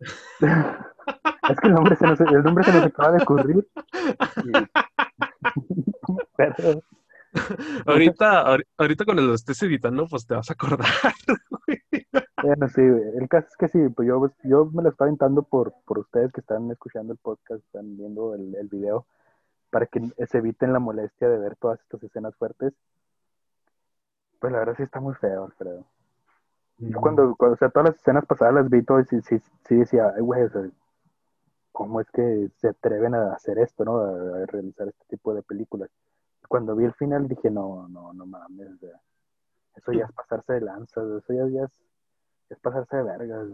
es 0.00 1.60
que 1.60 1.68
el 1.68 1.74
nombre, 1.74 1.94
se 1.94 2.04
nos, 2.06 2.20
el 2.20 2.42
nombre 2.42 2.64
se 2.64 2.72
nos 2.72 2.86
acaba 2.86 3.12
de 3.12 3.22
ocurrir. 3.22 3.68
ahorita, 7.86 8.56
ahorita 8.76 9.04
cuando 9.04 9.22
lo 9.22 9.34
estés 9.34 9.62
editando, 9.62 10.08
pues 10.08 10.26
te 10.26 10.34
vas 10.34 10.50
a 10.50 10.54
acordar. 10.54 10.88
bueno, 12.42 12.68
sí, 12.68 12.82
el 12.82 13.28
caso 13.28 13.46
es 13.48 13.56
que 13.56 13.68
sí, 13.68 13.78
pues 13.94 14.08
yo, 14.08 14.32
yo 14.42 14.64
me 14.66 14.82
lo 14.82 14.88
estoy 14.88 15.06
aventando 15.06 15.44
por, 15.44 15.72
por 15.84 16.00
ustedes 16.00 16.32
que 16.32 16.40
están 16.40 16.68
escuchando 16.72 17.12
el 17.12 17.20
podcast, 17.20 17.64
están 17.64 17.96
viendo 17.96 18.34
el, 18.34 18.56
el 18.56 18.66
video, 18.66 19.06
para 19.70 19.86
que 19.86 20.00
se 20.26 20.38
eviten 20.38 20.72
la 20.72 20.80
molestia 20.80 21.28
de 21.28 21.38
ver 21.38 21.54
todas 21.54 21.78
estas 21.80 22.02
escenas 22.02 22.34
fuertes. 22.34 22.72
Pues 24.40 24.52
la 24.52 24.58
verdad 24.58 24.74
sí 24.76 24.82
está 24.82 24.98
muy 24.98 25.14
feo, 25.14 25.44
Alfredo. 25.44 25.86
Yo 26.78 27.00
cuando, 27.00 27.34
cuando, 27.36 27.54
o 27.54 27.56
sea, 27.56 27.70
todas 27.70 27.90
las 27.90 27.96
escenas 27.96 28.26
pasadas 28.26 28.54
las 28.54 28.70
vi 28.70 28.82
todas 28.82 29.12
y 29.12 29.20
sí, 29.22 29.40
sí, 29.66 29.76
decía, 29.76 30.12
ay, 30.14 30.22
güey, 30.22 30.42
o 30.42 30.50
sea, 30.50 30.62
¿cómo 31.72 32.00
es 32.00 32.10
que 32.10 32.50
se 32.56 32.68
atreven 32.68 33.14
a 33.14 33.32
hacer 33.32 33.58
esto, 33.58 33.84
no? 33.84 33.98
A, 33.98 34.46
realizar 34.46 34.88
este 34.88 35.04
tipo 35.08 35.34
de 35.34 35.42
películas. 35.42 35.90
Cuando 36.48 36.74
vi 36.74 36.84
el 36.84 36.94
final 36.94 37.28
dije, 37.28 37.50
no, 37.50 37.88
no, 37.88 38.12
no 38.12 38.26
mames, 38.26 38.72
o 38.72 38.76
sea, 38.78 39.00
eso 39.76 39.92
ya 39.92 40.04
es 40.04 40.12
pasarse 40.12 40.54
de 40.54 40.60
lanza, 40.62 41.00
eso 41.02 41.32
ya, 41.32 41.46
ya 41.48 41.64
es, 41.64 41.82
es, 42.50 42.58
pasarse 42.58 42.96
de 42.96 43.02
vergas. 43.02 43.48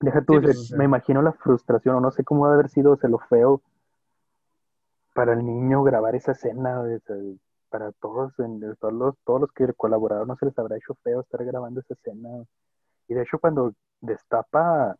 Deja 0.00 0.20
tú, 0.22 0.40
pues, 0.40 0.72
me 0.72 0.84
imagino 0.84 1.22
la 1.22 1.32
frustración, 1.32 1.96
o 1.96 2.00
no 2.00 2.10
sé 2.10 2.24
cómo 2.24 2.46
debe 2.46 2.60
haber 2.60 2.68
sido, 2.68 2.92
o 2.92 2.96
sea, 2.96 3.08
lo 3.08 3.18
feo 3.18 3.62
para 5.14 5.32
el 5.32 5.44
niño 5.44 5.82
grabar 5.82 6.14
esa 6.14 6.32
escena, 6.32 6.80
o 6.80 6.98
sea, 6.98 7.16
para 7.72 7.90
todos, 7.92 8.38
en, 8.38 8.60
todos, 8.78 8.92
los, 8.92 9.14
todos 9.24 9.40
los 9.40 9.52
que 9.52 9.72
colaboraron, 9.72 10.28
no 10.28 10.36
se 10.36 10.44
les 10.44 10.58
habrá 10.58 10.76
hecho 10.76 10.94
feo 11.02 11.22
estar 11.22 11.42
grabando 11.42 11.80
esa 11.80 11.94
escena. 11.94 12.44
Y 13.08 13.14
de 13.14 13.22
hecho, 13.22 13.38
cuando 13.38 13.72
destapa, 14.02 14.94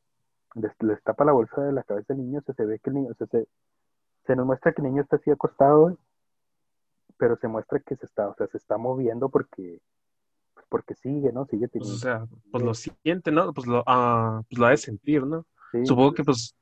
destapa 0.54 1.24
la 1.26 1.32
bolsa 1.32 1.60
de 1.60 1.72
la 1.72 1.82
cabeza 1.82 2.14
del 2.14 2.24
niño, 2.24 2.40
se, 2.40 2.64
ve 2.64 2.78
que 2.78 2.88
el 2.88 2.96
niño, 2.96 3.12
se, 3.14 3.46
se 4.26 4.36
nos 4.36 4.46
muestra 4.46 4.72
que 4.72 4.80
el 4.80 4.88
niño 4.88 5.02
está 5.02 5.16
así 5.16 5.30
acostado, 5.30 5.98
pero 7.18 7.36
se 7.36 7.46
muestra 7.46 7.78
que 7.80 7.94
se 7.94 8.06
está, 8.06 8.28
o 8.28 8.34
sea, 8.34 8.46
se 8.46 8.56
está 8.56 8.78
moviendo 8.78 9.28
porque, 9.28 9.82
pues 10.54 10.66
porque 10.70 10.94
sigue, 10.94 11.30
¿no? 11.30 11.44
Sigue 11.44 11.68
teniendo. 11.68 11.94
o 11.94 11.98
sea, 11.98 12.26
pues 12.50 12.64
lo 12.64 12.72
siente, 12.72 13.30
¿no? 13.30 13.52
Pues 13.52 13.66
lo, 13.66 13.84
pues 13.84 14.58
lo 14.58 14.66
ha 14.66 14.70
de 14.70 14.76
sentir, 14.78 15.26
¿no? 15.26 15.44
Supongo 15.84 16.14
que 16.14 16.24
pues 16.24 16.56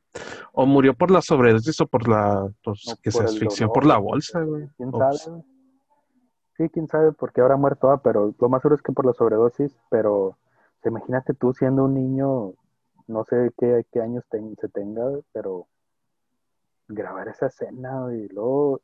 o 0.52 0.66
murió 0.66 0.94
por 0.94 1.12
la 1.12 1.22
sobredosis 1.22 1.80
o 1.80 1.86
por 1.86 2.08
la 2.08 2.48
pues, 2.64 2.96
que 3.00 3.12
se 3.12 3.22
asfixió 3.22 3.72
por 3.72 3.86
la 3.86 3.98
bolsa, 3.98 4.40
güey. 4.40 4.68
¿Quién 4.76 4.90
sabe? 4.90 5.44
Sí, 6.60 6.68
quién 6.68 6.88
sabe 6.88 7.12
por 7.12 7.32
qué 7.32 7.40
habrá 7.40 7.56
muerto, 7.56 7.90
ah, 7.90 8.02
pero 8.02 8.34
lo 8.38 8.48
más 8.50 8.60
seguro 8.60 8.76
es 8.76 8.82
que 8.82 8.92
por 8.92 9.06
la 9.06 9.14
sobredosis, 9.14 9.74
pero 9.88 10.36
imagínate 10.84 11.32
tú 11.32 11.54
siendo 11.54 11.84
un 11.84 11.94
niño, 11.94 12.52
no 13.06 13.24
sé 13.24 13.50
qué, 13.56 13.82
años 13.98 14.26
se 14.28 14.68
tenga, 14.68 15.06
pero 15.32 15.68
grabar 16.86 17.28
esa 17.28 17.46
escena, 17.46 18.14
y 18.14 18.28
luego, 18.28 18.82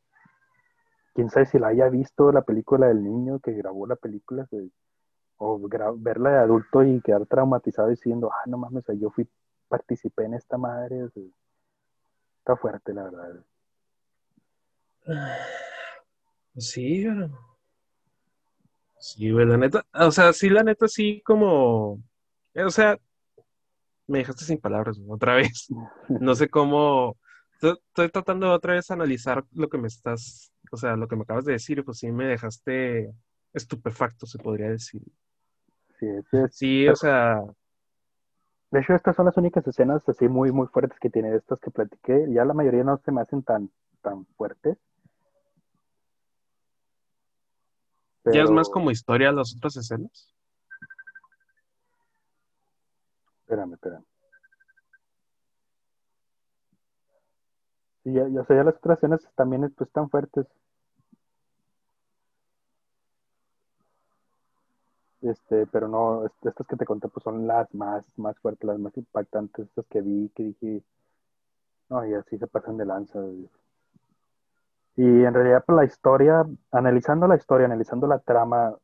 quién 1.13 1.29
sabe 1.29 1.45
si 1.45 1.59
la 1.59 1.67
haya 1.67 1.91
visto 1.91 2.33
la 2.33 2.41
película 2.41 2.87
del 2.87 3.05
niño 3.05 3.41
que 3.41 3.53
grabó 3.53 3.87
la 3.87 3.97
película, 3.97 4.49
o 5.37 5.61
verla 5.99 6.31
de 6.31 6.39
adulto 6.39 6.83
y 6.83 7.03
quedar 7.03 7.27
traumatizado 7.27 7.89
diciendo, 7.89 8.31
ah, 8.33 8.49
no 8.49 8.57
mames, 8.57 8.85
yo 8.99 9.11
fui, 9.11 9.29
participé 9.69 10.25
en 10.25 10.33
esta 10.33 10.57
madre, 10.57 11.11
está 12.39 12.57
fuerte, 12.57 12.95
la 12.95 13.03
verdad. 13.03 13.45
Sí, 16.57 17.05
pero... 17.05 17.56
Sí, 18.99 19.31
güey, 19.31 19.47
la 19.47 19.57
neta, 19.57 19.85
o 19.93 20.11
sea, 20.11 20.33
sí, 20.33 20.49
la 20.49 20.63
neta, 20.63 20.89
sí, 20.89 21.23
como, 21.25 22.03
o 22.55 22.71
sea, 22.71 22.99
me 24.07 24.19
dejaste 24.19 24.45
sin 24.45 24.59
palabras 24.59 25.01
otra 25.09 25.35
vez. 25.37 25.69
No 26.09 26.35
sé 26.35 26.49
cómo, 26.49 27.17
estoy 27.53 28.11
tratando 28.11 28.53
otra 28.53 28.75
vez 28.75 28.91
analizar 28.91 29.45
lo 29.53 29.69
que 29.69 29.79
me 29.79 29.89
estás, 29.89 30.53
o 30.71 30.77
sea, 30.77 30.97
lo 30.97 31.09
que 31.09 31.17
me 31.17 31.23
acabas 31.23 31.45
de 31.45 31.53
decir, 31.53 31.85
pues 31.85 31.99
sí 31.99 32.11
me 32.11 32.27
dejaste 32.27 33.13
estupefacto, 33.53 34.27
se 34.27 34.39
podría 34.39 34.71
decir. 34.71 35.03
Sí, 35.99 36.07
sí, 36.51 36.89
o 36.89 36.97
sea... 36.97 37.43
De 38.71 38.81
hecho, 38.81 38.95
estas 38.95 39.15
son 39.17 39.27
las 39.27 39.37
únicas 39.37 39.67
escenas 39.67 40.07
así 40.09 40.29
muy, 40.29 40.53
muy 40.53 40.67
fuertes 40.67 40.99
que 40.99 41.09
tiene 41.09 41.35
estas 41.35 41.61
que 41.61 41.71
platiqué. 41.71 42.27
Ya 42.29 42.45
la 42.45 42.53
mayoría 42.53 42.83
no 42.83 42.99
se 42.99 43.13
me 43.13 43.21
hacen 43.21 43.43
tan, 43.43 43.71
tan 44.03 44.27
fuertes. 44.37 44.77
¿Ya 48.33 48.43
es 48.43 48.51
más 48.51 48.69
como 48.69 48.91
historia 48.91 49.31
las 49.33 49.55
otras 49.57 49.77
escenas? 49.77 50.35
Espérame, 53.41 53.75
espérame. 53.75 54.05
Sí, 58.03 58.13
ya, 58.13 58.29
ya, 58.29 58.41
o 58.41 58.45
sea, 58.45 58.57
ya 58.57 58.65
las 58.65 58.77
otras 58.77 58.99
escenas 58.99 59.21
también 59.37 59.71
pues, 59.77 59.89
están 59.89 60.11
fuertes. 60.11 60.47
Este, 65.23 65.67
pero 65.67 65.89
no, 65.89 66.27
estas 66.27 66.67
que 66.67 66.77
te 66.77 66.85
conté 66.85 67.09
pues 67.09 67.25
son 67.25 67.47
las 67.47 67.73
más, 67.75 68.05
más 68.17 68.39
fuertes, 68.39 68.65
las 68.65 68.79
más 68.79 68.97
impactantes, 68.97 69.67
estas 69.67 69.87
que 69.87 70.01
vi, 70.01 70.29
que 70.35 70.43
dije, 70.43 70.83
no, 71.89 72.07
y 72.07 72.15
así 72.15 72.39
se 72.39 72.47
pasan 72.47 72.77
de 72.77 72.87
lanza. 72.87 73.21
Y 74.97 75.25
en 75.25 75.35
realidad, 75.35 75.65
pues, 75.67 75.77
la 75.77 75.85
historia, 75.85 76.47
analizando 76.73 77.27
la 77.29 77.37
historia, 77.37 77.67
analizando 77.67 78.07
la 78.07 78.19
trama, 78.19 78.75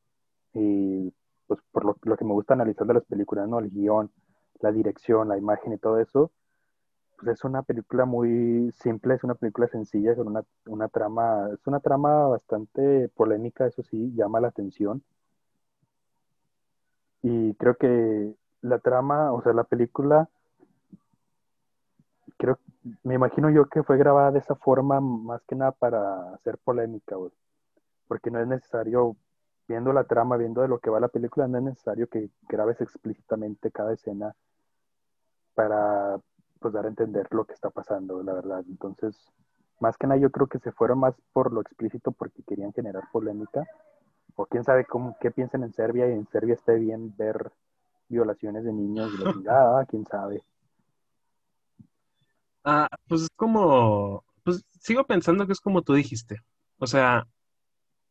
y 0.55 1.13
pues 1.47 1.61
por 1.73 1.85
lo, 1.85 2.17
que 2.17 2.25
me 2.25 2.33
gusta 2.33 2.55
analizar 2.55 2.87
de 2.87 2.95
las 2.95 3.05
películas, 3.05 3.49
¿no? 3.49 3.59
El 3.59 3.71
guion, 3.71 4.11
la 4.61 4.73
dirección, 4.73 5.29
la 5.29 5.39
imagen 5.39 5.73
y 5.73 5.79
todo 5.79 5.99
eso, 5.99 6.31
pues 7.17 7.39
es 7.39 7.45
una 7.45 7.63
película 7.63 8.05
muy 8.05 8.73
simple, 8.73 9.15
es 9.15 9.25
una 9.25 9.35
película 9.35 9.69
sencilla, 9.69 10.15
con 10.17 10.29
una, 10.29 10.45
una 10.67 10.89
trama, 10.89 11.49
es 11.53 11.67
una 11.67 11.81
trama 11.81 12.29
bastante 12.29 13.09
polémica, 13.11 13.67
eso 13.67 13.83
sí, 13.83 14.13
llama 14.15 14.41
la 14.41 14.49
atención. 14.49 15.03
Y 17.23 17.55
creo 17.55 17.77
que 17.77 18.35
la 18.63 18.79
trama, 18.79 19.33
o 19.33 19.43
sea, 19.43 19.53
la 19.53 19.65
película, 19.65 20.29
creo, 22.43 22.59
me 23.05 23.15
imagino 23.15 23.51
yo 23.51 23.67
que 23.67 23.85
fue 23.85 23.97
grabada 23.97 24.33
de 24.33 24.41
esa 24.41 24.57
forma 24.57 25.01
más 25.01 25.41
que 25.45 25.55
nada 25.55 25.71
para 25.71 26.35
hacer 26.35 26.59
polémica, 26.59 27.15
güey. 27.15 27.31
Porque 28.09 28.33
no 28.33 28.41
es 28.41 28.49
necesario, 28.49 29.17
viendo 29.69 29.93
la 29.93 30.05
trama, 30.05 30.37
viendo 30.37 30.61
de 30.61 30.67
lo 30.67 30.81
que 30.81 30.91
va 30.91 30.99
la 30.99 31.07
película, 31.07 31.47
no 31.47 31.59
es 31.59 31.65
necesario 31.65 32.09
que 32.09 32.31
grabes 32.49 32.81
explícitamente 32.81 33.71
cada 33.71 33.93
escena 33.93 34.35
para 35.55 36.19
pues 36.59 36.75
dar 36.75 36.87
a 36.87 36.89
entender 36.89 37.29
lo 37.31 37.45
que 37.45 37.55
está 37.55 37.71
pasando, 37.71 38.21
la 38.25 38.33
verdad. 38.33 38.65
Entonces, 38.69 39.17
más 39.79 39.97
que 39.97 40.09
nada 40.09 40.21
yo 40.21 40.31
creo 40.31 40.49
que 40.49 40.59
se 40.59 40.73
fueron 40.73 40.99
más 40.99 41.15
por 41.33 41.53
lo 41.53 41.61
explícito 41.61 42.11
porque 42.11 42.43
querían 42.43 42.73
generar 42.73 43.05
polémica. 43.13 43.65
O 44.35 44.47
quién 44.47 44.65
sabe 44.65 44.85
cómo, 44.85 45.17
qué 45.21 45.31
piensan 45.31 45.63
en 45.63 45.73
Serbia 45.73 46.09
y 46.09 46.13
en 46.13 46.27
Serbia 46.27 46.55
esté 46.55 46.75
bien 46.75 47.15
ver 47.17 47.53
violaciones 48.09 48.65
de 48.65 48.73
niños 48.73 49.13
y 49.15 49.23
la 49.23 49.33
chingada, 49.33 49.85
quién 49.87 50.05
sabe. 50.07 50.43
Ah, 52.65 52.89
pues 53.09 53.23
es 53.23 53.31
como, 53.37 54.25
pues 54.45 54.65
sigo 54.81 55.05
pensando 55.07 55.47
que 55.47 55.53
es 55.53 55.61
como 55.61 55.83
tú 55.83 55.95
dijiste. 55.95 56.41
O 56.79 56.87
sea, 56.87 57.27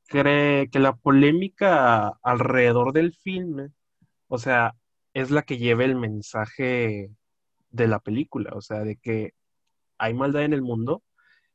cree 0.07 0.69
que 0.69 0.79
la 0.79 0.95
polémica 0.95 2.09
alrededor 2.21 2.93
del 2.93 3.13
filme, 3.13 3.69
o 4.27 4.37
sea, 4.37 4.75
es 5.13 5.31
la 5.31 5.43
que 5.43 5.57
lleva 5.57 5.83
el 5.85 5.95
mensaje 5.95 7.11
de 7.69 7.87
la 7.87 7.99
película, 7.99 8.51
o 8.53 8.61
sea, 8.61 8.81
de 8.81 8.97
que 8.97 9.33
hay 9.97 10.13
maldad 10.13 10.43
en 10.43 10.53
el 10.53 10.61
mundo 10.61 11.03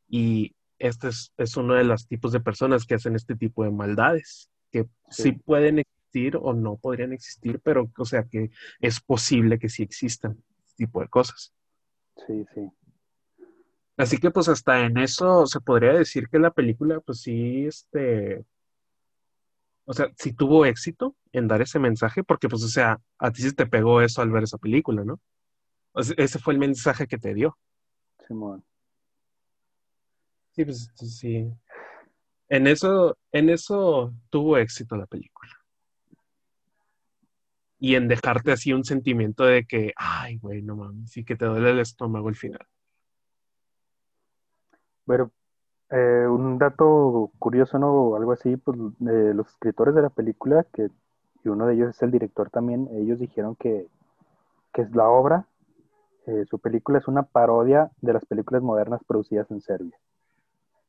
y 0.09 0.55
este 0.79 1.09
es, 1.09 1.57
uno 1.57 1.75
de 1.75 1.85
los 1.85 2.07
tipos 2.07 2.33
de 2.33 2.41
personas 2.41 2.85
que 2.85 2.95
hacen 2.95 3.15
este 3.17 3.35
tipo 3.35 3.65
de 3.65 3.71
maldades, 3.71 4.51
que 4.71 4.87
sí. 5.11 5.33
pueden 5.33 5.81
existir 5.81 6.39
o 6.41 6.53
no 6.53 6.77
podrían 6.77 7.13
existir, 7.13 7.61
pero 7.63 7.91
o 7.97 8.05
sea 8.05 8.25
que 8.25 8.51
es 8.81 9.01
posible 9.01 9.59
que 9.59 9.69
sí 9.69 9.83
existan 9.83 10.43
este 10.65 10.85
tipo 10.85 11.01
de 11.01 11.09
cosas. 11.09 11.53
Sí, 12.27 12.45
sí. 12.55 12.71
Así 13.97 14.19
que 14.19 14.31
pues 14.31 14.49
hasta 14.49 14.85
en 14.85 14.99
eso 14.99 15.47
se 15.47 15.61
podría 15.61 15.93
decir 15.93 16.29
que 16.29 16.39
la 16.39 16.51
película 16.51 17.01
pues 17.01 17.23
sí, 17.23 17.67
este, 17.67 18.45
o 19.87 19.93
sea, 19.95 20.09
sí 20.19 20.33
tuvo 20.33 20.67
éxito 20.67 21.17
en 21.33 21.49
dar 21.49 21.63
ese 21.63 21.79
mensaje, 21.79 22.23
porque 22.25 22.49
pues 22.49 22.63
o 22.63 22.69
sea, 22.69 23.01
a 23.19 23.31
ti 23.31 23.43
sí 23.43 23.53
te 23.53 23.67
pegó 23.67 24.03
eso 24.03 24.21
al 24.21 24.31
ver 24.31 24.43
esa 24.43 24.59
película, 24.59 25.05
¿no? 25.05 25.21
ese 25.95 26.39
fue 26.39 26.53
el 26.53 26.59
mensaje 26.59 27.07
que 27.07 27.17
te 27.17 27.33
dio. 27.33 27.57
Simón. 28.27 28.63
Sí, 30.51 30.65
pues 30.65 30.91
sí. 30.97 31.51
En 32.49 32.67
eso, 32.67 33.17
en 33.33 33.51
eso 33.51 34.15
tuvo 34.31 34.59
éxito 34.59 34.97
la 34.97 35.07
película. 35.07 35.53
Y 37.79 37.95
en 37.95 38.09
dejarte 38.09 38.53
así 38.53 38.73
un 38.73 38.85
sentimiento 38.85 39.45
de 39.45 39.65
que, 39.65 39.93
ay, 39.97 40.39
güey, 40.39 40.63
no 40.63 40.77
mames, 40.77 41.11
sí 41.11 41.25
que 41.25 41.37
te 41.37 41.47
duele 41.47 41.71
el 41.71 41.81
estómago 41.81 42.29
al 42.29 42.37
final. 42.37 42.67
Bueno, 45.07 45.31
eh, 45.91 46.27
un 46.29 46.59
dato 46.59 47.31
curioso, 47.39 47.79
¿no? 47.79 48.17
Algo 48.17 48.33
así, 48.33 48.57
pues 48.57 48.77
los 48.99 49.49
escritores 49.49 49.95
de 49.95 50.03
la 50.03 50.11
película, 50.11 50.67
que 50.73 50.91
y 51.47 51.49
uno 51.49 51.67
de 51.67 51.75
ellos 51.75 51.91
es 51.91 52.03
el 52.03 52.11
director 52.11 52.51
también, 52.51 52.89
ellos 52.93 53.21
dijeron 53.21 53.55
que, 53.55 53.87
que 54.73 54.83
es 54.83 54.91
la 54.97 55.09
obra, 55.09 55.47
eh, 56.27 56.45
su 56.51 56.59
película 56.59 56.99
es 56.99 57.07
una 57.07 57.23
parodia 57.23 57.93
de 58.01 58.13
las 58.13 58.25
películas 58.25 58.63
modernas 58.63 59.01
producidas 59.07 59.49
en 59.53 59.61
Serbia. 59.61 59.97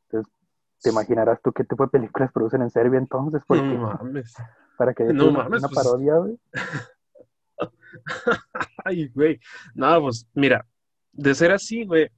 Entonces, 0.06 0.34
te 0.82 0.90
imaginarás 0.90 1.40
tú 1.44 1.52
qué 1.52 1.64
tipo 1.64 1.84
de 1.84 1.92
películas 1.92 2.32
producen 2.32 2.64
en 2.64 2.72
Serbia 2.72 2.98
entonces, 2.98 3.44
porque 3.48 3.62
no 3.62 3.94
mames. 3.94 4.34
para 4.78 4.96
que 4.96 5.04
no 5.14 5.30
una, 5.30 5.44
mames, 5.44 5.60
una 5.60 5.68
pues. 5.68 5.86
parodia, 5.86 6.16
güey. 6.16 6.40
Ay, 8.84 9.10
güey. 9.10 9.40
No, 9.76 10.02
pues 10.02 10.28
mira, 10.34 10.66
de 11.12 11.36
ser 11.36 11.52
así, 11.52 11.86
güey, 11.86 12.10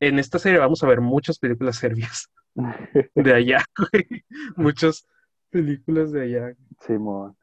en 0.00 0.18
esta 0.18 0.38
serie 0.38 0.58
vamos 0.58 0.82
a 0.82 0.88
ver 0.88 1.00
muchas 1.00 1.38
películas 1.38 1.76
serbias 1.76 2.30
de 3.14 3.34
allá, 3.34 3.64
güey. 3.76 4.24
Muchas 4.56 5.06
películas 5.50 6.12
de 6.12 6.22
allá. 6.22 6.56
Simón. 6.80 7.36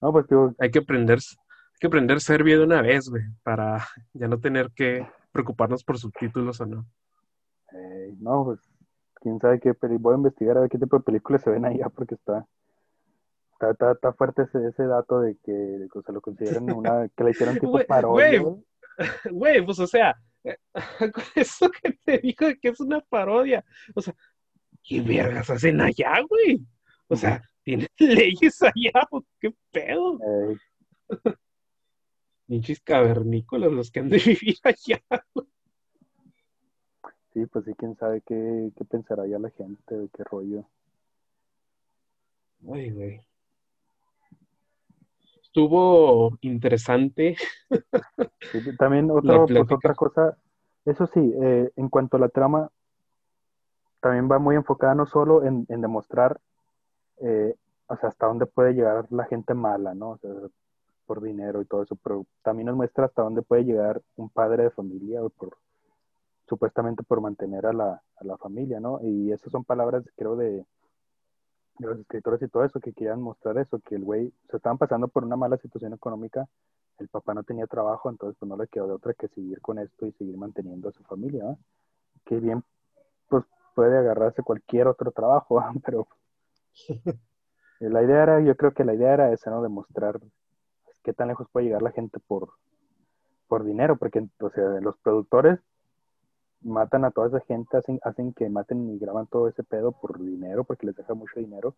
no, 0.00 0.12
pues 0.12 0.26
digo... 0.28 0.54
Hay 0.58 0.70
que 0.70 0.80
aprender, 0.80 1.18
hay 1.18 1.78
que 1.80 1.86
aprender 1.86 2.20
serbio 2.20 2.58
de 2.58 2.64
una 2.64 2.82
vez, 2.82 3.08
güey, 3.08 3.24
para 3.42 3.86
ya 4.12 4.28
no 4.28 4.38
tener 4.38 4.70
que 4.72 5.06
preocuparnos 5.32 5.82
por 5.84 5.98
subtítulos 5.98 6.60
o 6.60 6.66
no. 6.66 6.86
no, 8.18 8.44
pues 8.44 8.60
quién 9.20 9.40
sabe 9.40 9.58
qué 9.58 9.72
voy 9.98 10.12
a 10.12 10.16
investigar 10.16 10.58
a 10.58 10.60
ver 10.60 10.70
qué 10.70 10.78
tipo 10.78 10.98
de 10.98 11.02
películas 11.02 11.42
se 11.42 11.50
ven 11.50 11.64
allá 11.64 11.88
porque 11.88 12.14
está 12.14 12.46
está, 13.70 13.92
está, 13.92 14.12
fuerte 14.12 14.42
ese, 14.42 14.66
ese, 14.68 14.84
dato 14.84 15.20
de 15.20 15.36
que 15.42 15.88
se 16.04 16.12
lo 16.12 16.20
consideran 16.20 16.70
una 16.70 17.08
que 17.08 17.24
le 17.24 17.30
hicieron 17.30 17.58
tipo 17.58 17.78
parodia. 17.88 18.42
Güey, 19.30 19.64
pues 19.64 19.78
o 19.78 19.86
sea, 19.86 20.14
eso 21.34 21.70
que 21.70 21.92
te 22.04 22.18
dijo 22.18 22.46
de 22.46 22.58
que 22.58 22.68
es 22.68 22.80
una 22.80 23.00
parodia. 23.00 23.64
O 23.94 24.02
sea, 24.02 24.14
¿qué 24.82 25.00
vergas 25.00 25.50
hacen 25.50 25.80
allá, 25.80 26.20
güey? 26.28 26.60
O 27.08 27.16
sea, 27.16 27.42
¿tienen 27.62 27.88
leyes 27.98 28.62
allá? 28.62 29.08
¿Qué 29.40 29.54
pedo? 29.70 30.18
Pinches 32.46 32.80
cavernícolas 32.80 33.72
los 33.72 33.90
que 33.90 34.00
han 34.00 34.10
de 34.10 34.18
vivir 34.26 34.58
allá. 34.62 35.02
Sí, 37.32 37.46
pues 37.46 37.64
sí, 37.64 37.72
quién 37.76 37.96
sabe 37.96 38.20
qué, 38.20 38.70
qué 38.76 38.84
pensará 38.84 39.26
ya 39.26 39.38
la 39.38 39.50
gente, 39.50 39.96
de 39.96 40.08
qué 40.08 40.22
rollo. 40.24 40.68
Ay, 42.72 42.90
güey. 42.90 43.20
Estuvo 45.54 46.36
interesante. 46.40 47.36
también 48.76 49.08
otra, 49.12 49.46
pues, 49.46 49.70
otra 49.70 49.94
cosa, 49.94 50.36
eso 50.84 51.06
sí, 51.06 51.32
eh, 51.40 51.70
en 51.76 51.88
cuanto 51.88 52.16
a 52.16 52.20
la 52.20 52.28
trama, 52.28 52.72
también 54.00 54.28
va 54.28 54.40
muy 54.40 54.56
enfocada 54.56 54.96
no 54.96 55.06
solo 55.06 55.44
en, 55.44 55.64
demostrar 55.68 56.40
eh, 57.20 57.54
hasta 57.86 58.26
dónde 58.26 58.46
puede 58.46 58.74
llegar 58.74 59.06
la 59.10 59.26
gente 59.26 59.54
mala, 59.54 59.94
¿no? 59.94 60.18
por 61.06 61.22
dinero 61.22 61.62
y 61.62 61.66
todo 61.66 61.84
eso, 61.84 61.96
pero 62.02 62.26
también 62.42 62.66
nos 62.66 62.76
muestra 62.76 63.04
hasta 63.04 63.22
dónde 63.22 63.42
puede 63.42 63.64
llegar 63.64 64.02
un 64.16 64.30
padre 64.30 64.64
de 64.64 64.70
familia 64.70 65.20
por, 65.38 65.56
supuestamente 66.48 67.04
por 67.04 67.20
mantener 67.20 67.64
a 67.66 67.72
la, 67.72 68.02
a 68.16 68.24
la 68.24 68.36
familia, 68.38 68.80
¿no? 68.80 68.98
Y 69.04 69.30
esas 69.30 69.52
son 69.52 69.62
palabras, 69.62 70.02
creo, 70.16 70.34
de, 70.34 70.66
de 71.78 71.86
los 71.88 71.98
escritores 71.98 72.40
y 72.42 72.48
todo 72.48 72.64
eso, 72.64 72.80
que 72.80 72.92
querían 72.92 73.20
mostrar 73.20 73.58
eso, 73.58 73.80
que 73.80 73.96
el 73.96 74.04
güey 74.04 74.32
se 74.50 74.56
estaban 74.56 74.78
pasando 74.78 75.08
por 75.08 75.24
una 75.24 75.36
mala 75.36 75.56
situación 75.58 75.92
económica, 75.92 76.46
el 76.98 77.08
papá 77.08 77.34
no 77.34 77.42
tenía 77.42 77.66
trabajo, 77.66 78.08
entonces 78.10 78.36
pues 78.38 78.48
no 78.48 78.56
le 78.56 78.68
quedó 78.68 78.86
de 78.86 78.92
otra 78.94 79.14
que 79.14 79.28
seguir 79.28 79.60
con 79.60 79.78
esto 79.78 80.06
y 80.06 80.12
seguir 80.12 80.36
manteniendo 80.36 80.88
a 80.88 80.92
su 80.92 81.02
familia, 81.04 81.44
¿no? 81.44 81.58
Que 82.24 82.38
bien, 82.38 82.62
pues 83.28 83.44
puede 83.74 83.98
agarrarse 83.98 84.42
cualquier 84.42 84.86
otro 84.86 85.10
trabajo, 85.10 85.60
¿no? 85.60 85.72
pero 85.84 86.06
la 87.80 88.02
idea 88.02 88.22
era, 88.22 88.40
yo 88.40 88.56
creo 88.56 88.72
que 88.72 88.84
la 88.84 88.94
idea 88.94 89.14
era 89.14 89.32
esa, 89.32 89.50
¿no? 89.50 89.62
Demostrar 89.62 90.20
qué 91.02 91.12
tan 91.12 91.28
lejos 91.28 91.48
puede 91.50 91.66
llegar 91.66 91.82
la 91.82 91.92
gente 91.92 92.20
por, 92.20 92.50
por 93.48 93.64
dinero, 93.64 93.96
porque, 93.96 94.26
o 94.40 94.50
sea, 94.50 94.64
los 94.80 94.96
productores 94.98 95.60
matan 96.64 97.04
a 97.04 97.10
toda 97.10 97.28
esa 97.28 97.40
gente, 97.40 97.76
hacen, 97.76 98.00
hacen 98.02 98.32
que 98.32 98.48
maten 98.48 98.90
y 98.90 98.98
graban 98.98 99.26
todo 99.26 99.48
ese 99.48 99.62
pedo 99.62 99.92
por 99.92 100.18
dinero, 100.18 100.64
porque 100.64 100.86
les 100.86 100.96
deja 100.96 101.14
mucho 101.14 101.38
dinero. 101.38 101.74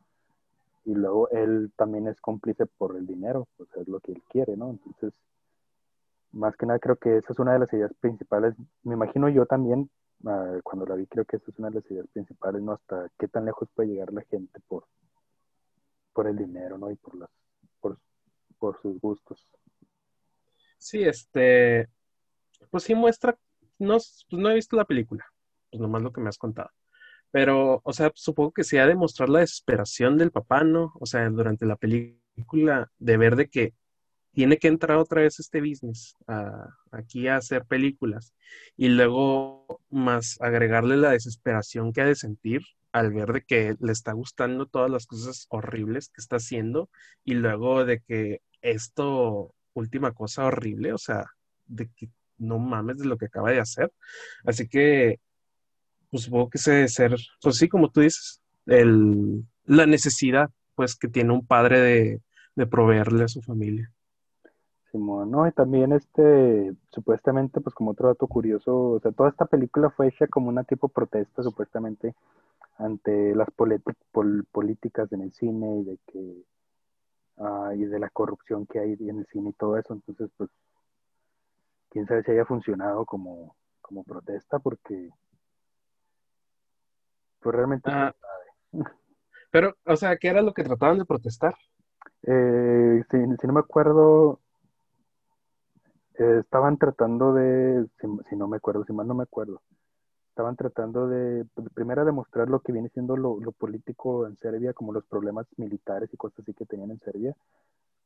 Y 0.85 0.95
luego 0.95 1.29
él 1.31 1.73
también 1.77 2.07
es 2.07 2.21
cómplice 2.21 2.67
por 2.67 2.97
el 2.97 3.07
dinero, 3.07 3.49
pues 3.57 3.69
es 3.77 3.89
lo 3.89 4.01
que 4.01 4.13
él 4.13 4.23
quiere, 4.29 4.57
¿no? 4.57 4.71
Entonces, 4.71 5.13
más 6.31 6.57
que 6.57 6.67
nada 6.67 6.79
creo 6.79 6.97
que 6.97 7.17
esa 7.17 7.33
es 7.33 7.39
una 7.39 7.55
de 7.55 7.59
las 7.59 7.73
ideas 7.73 7.93
principales. 8.01 8.55
Me 8.85 8.95
imagino 8.95 9.29
yo 9.29 9.47
también, 9.47 9.91
uh, 10.23 10.61
cuando 10.63 10.87
la 10.87 10.95
vi, 10.95 11.07
creo 11.07 11.25
que 11.25 11.37
esa 11.37 11.51
es 11.51 11.59
una 11.59 11.71
de 11.71 11.77
las 11.77 11.91
ideas 11.91 12.07
principales, 12.13 12.63
¿no? 12.63 12.73
Hasta 12.73 13.11
qué 13.19 13.27
tan 13.27 13.45
lejos 13.45 13.69
puede 13.75 13.89
llegar 13.89 14.13
la 14.13 14.23
gente 14.23 14.61
por, 14.69 14.85
por 16.13 16.29
el 16.29 16.37
dinero, 16.37 16.79
¿no? 16.79 16.91
Y 16.91 16.97
por, 16.97 17.17
las, 17.17 17.31
por, 17.81 17.99
por 18.59 18.81
sus 18.81 19.01
gustos. 19.01 19.45
Sí, 20.79 21.03
este, 21.03 21.89
pues 22.71 22.85
sí 22.85 22.95
muestra 22.95 23.37
no, 23.79 23.95
pues 23.95 24.27
no 24.31 24.51
he 24.51 24.55
visto 24.55 24.77
la 24.77 24.85
película, 24.85 25.25
pues 25.71 25.81
nomás 25.81 26.03
lo 26.03 26.13
que 26.13 26.21
me 26.21 26.29
has 26.29 26.39
contado. 26.39 26.71
Pero, 27.31 27.81
o 27.85 27.93
sea, 27.93 28.13
supongo 28.15 28.53
que 28.53 28.65
se 28.65 28.81
ha 28.81 28.87
de 28.87 28.95
mostrar 28.95 29.29
la 29.29 29.41
desesperación 29.41 30.17
del 30.17 30.31
papá, 30.31 30.65
¿no? 30.65 30.93
O 31.01 31.07
sea, 31.07 31.29
durante 31.29 31.67
la 31.67 31.77
película, 31.77 32.91
de 32.99 33.17
ver 33.17 33.37
de 33.37 33.49
que 33.49 33.75
tiene 34.33 34.59
que 34.59 34.69
entrar 34.69 34.99
otra 34.99 35.23
vez 35.23 35.41
este 35.41 35.61
business, 35.61 36.15
aquí 36.91 37.27
a 37.27 37.37
hacer 37.37 37.65
películas, 37.65 38.35
y 38.77 38.89
luego 38.89 39.81
más 39.91 40.39
agregarle 40.41 40.99
la 40.99 41.11
desesperación 41.11 41.93
que 41.93 42.03
ha 42.03 42.07
de 42.07 42.15
sentir 42.15 42.63
al 42.93 43.13
ver 43.13 43.33
de 43.33 43.43
que 43.43 43.77
le 43.81 43.93
está 43.93 44.13
gustando 44.13 44.67
todas 44.67 44.91
las 44.91 45.07
cosas 45.07 45.47
horribles 45.49 46.09
que 46.09 46.21
está 46.21 46.37
haciendo, 46.37 46.91
y 47.25 47.35
luego 47.35 47.85
de 47.85 48.01
que 48.01 48.43
esto, 48.61 49.55
última 49.75 50.13
cosa 50.13 50.47
horrible, 50.47 50.93
o 50.93 50.99
sea, 50.99 51.25
de 51.67 51.89
que 51.97 52.11
no 52.39 52.59
mames 52.59 52.99
de 52.99 53.07
lo 53.07 53.17
que 53.17 53.27
acaba 53.27 53.51
de 53.51 53.61
hacer. 53.61 53.93
Así 54.45 54.69
que, 54.69 55.21
pues 56.11 56.25
supongo 56.25 56.51
que 56.51 56.59
se 56.59 56.73
debe 56.73 56.89
ser, 56.89 57.17
pues 57.43 57.57
sí, 57.57 57.69
como 57.69 57.91
tú 57.91 58.01
dices, 58.01 58.41
el, 58.67 59.45
la 59.65 59.87
necesidad, 59.87 60.51
pues, 60.75 60.97
que 60.97 61.09
tiene 61.09 61.33
un 61.33 61.47
padre 61.47 61.81
de, 61.81 62.21
de 62.55 62.67
proveerle 62.67 63.25
a 63.25 63.29
su 63.29 63.43
familia. 63.43 63.91
Simón, 64.93 65.31
no, 65.31 65.47
y 65.47 65.53
también 65.53 65.93
este, 65.93 66.73
supuestamente, 66.91 67.61
pues 67.61 67.75
como 67.75 67.91
otro 67.91 68.09
dato 68.09 68.27
curioso, 68.27 68.93
o 68.93 69.01
sea, 69.01 69.13
toda 69.13 69.31
esta 69.31 69.45
película 69.45 69.91
fue 69.91 70.09
hecha 70.09 70.27
como 70.27 70.49
una 70.49 70.65
tipo 70.65 70.89
protesta, 70.89 71.43
supuestamente, 71.43 72.15
ante 72.79 73.35
las 73.35 73.49
políticas 73.51 75.13
en 75.13 75.23
el 75.23 75.33
cine 75.33 75.81
y 75.81 75.85
de 75.85 75.99
que, 76.07 76.43
uh, 77.37 77.73
y 77.73 77.85
de 77.85 77.99
la 77.99 78.11
corrupción 78.11 78.67
que 78.67 78.79
hay 78.79 78.97
en 79.01 79.19
el 79.19 79.27
cine 79.27 79.51
y 79.51 79.55
todo 79.55 79.77
eso, 79.77 79.93
entonces, 79.93 80.31
pues, 80.37 80.51
quién 81.97 82.07
sabe 82.07 82.23
si 82.25 82.31
haya 82.33 82.45
funcionado 82.45 83.07
como, 83.07 83.57
como 83.81 84.05
protesta, 84.05 84.59
porque 84.59 85.09
pues 87.41 87.55
realmente 87.55 87.91
ah, 87.91 88.15
Pero, 89.51 89.75
o 89.87 89.97
sea, 89.97 90.19
¿qué 90.19 90.29
era 90.29 90.43
lo 90.43 90.53
que 90.53 90.63
trataban 90.63 90.99
de 90.99 91.07
protestar? 91.07 91.55
Eh, 92.25 93.03
si, 93.11 93.47
no 93.47 93.53
me 93.55 93.61
acuerdo, 93.61 94.41
eh, 96.19 96.41
estaban 96.41 96.77
tratando 96.77 97.33
de, 97.33 97.87
si, 98.29 98.37
no 98.37 98.47
me 98.47 98.59
acuerdo, 98.59 98.85
si 98.85 98.93
mal 98.93 99.07
no 99.07 99.15
me 99.15 99.23
acuerdo, 99.23 99.63
estaban 100.29 100.55
tratando 100.55 101.09
de, 101.09 101.47
pues, 101.55 101.67
primero 101.73 102.05
demostrar 102.05 102.51
lo 102.51 102.61
que 102.61 102.73
viene 102.73 102.91
siendo 102.91 103.17
lo, 103.17 103.41
lo, 103.41 103.53
político 103.53 104.27
en 104.27 104.37
Serbia, 104.37 104.75
como 104.75 104.93
los 104.93 105.07
problemas 105.07 105.47
militares 105.57 106.13
y 106.13 106.19
cosas 106.19 106.41
así 106.41 106.53
que 106.53 106.67
tenían 106.67 106.91
en 106.91 107.01
Serbia, 107.01 107.35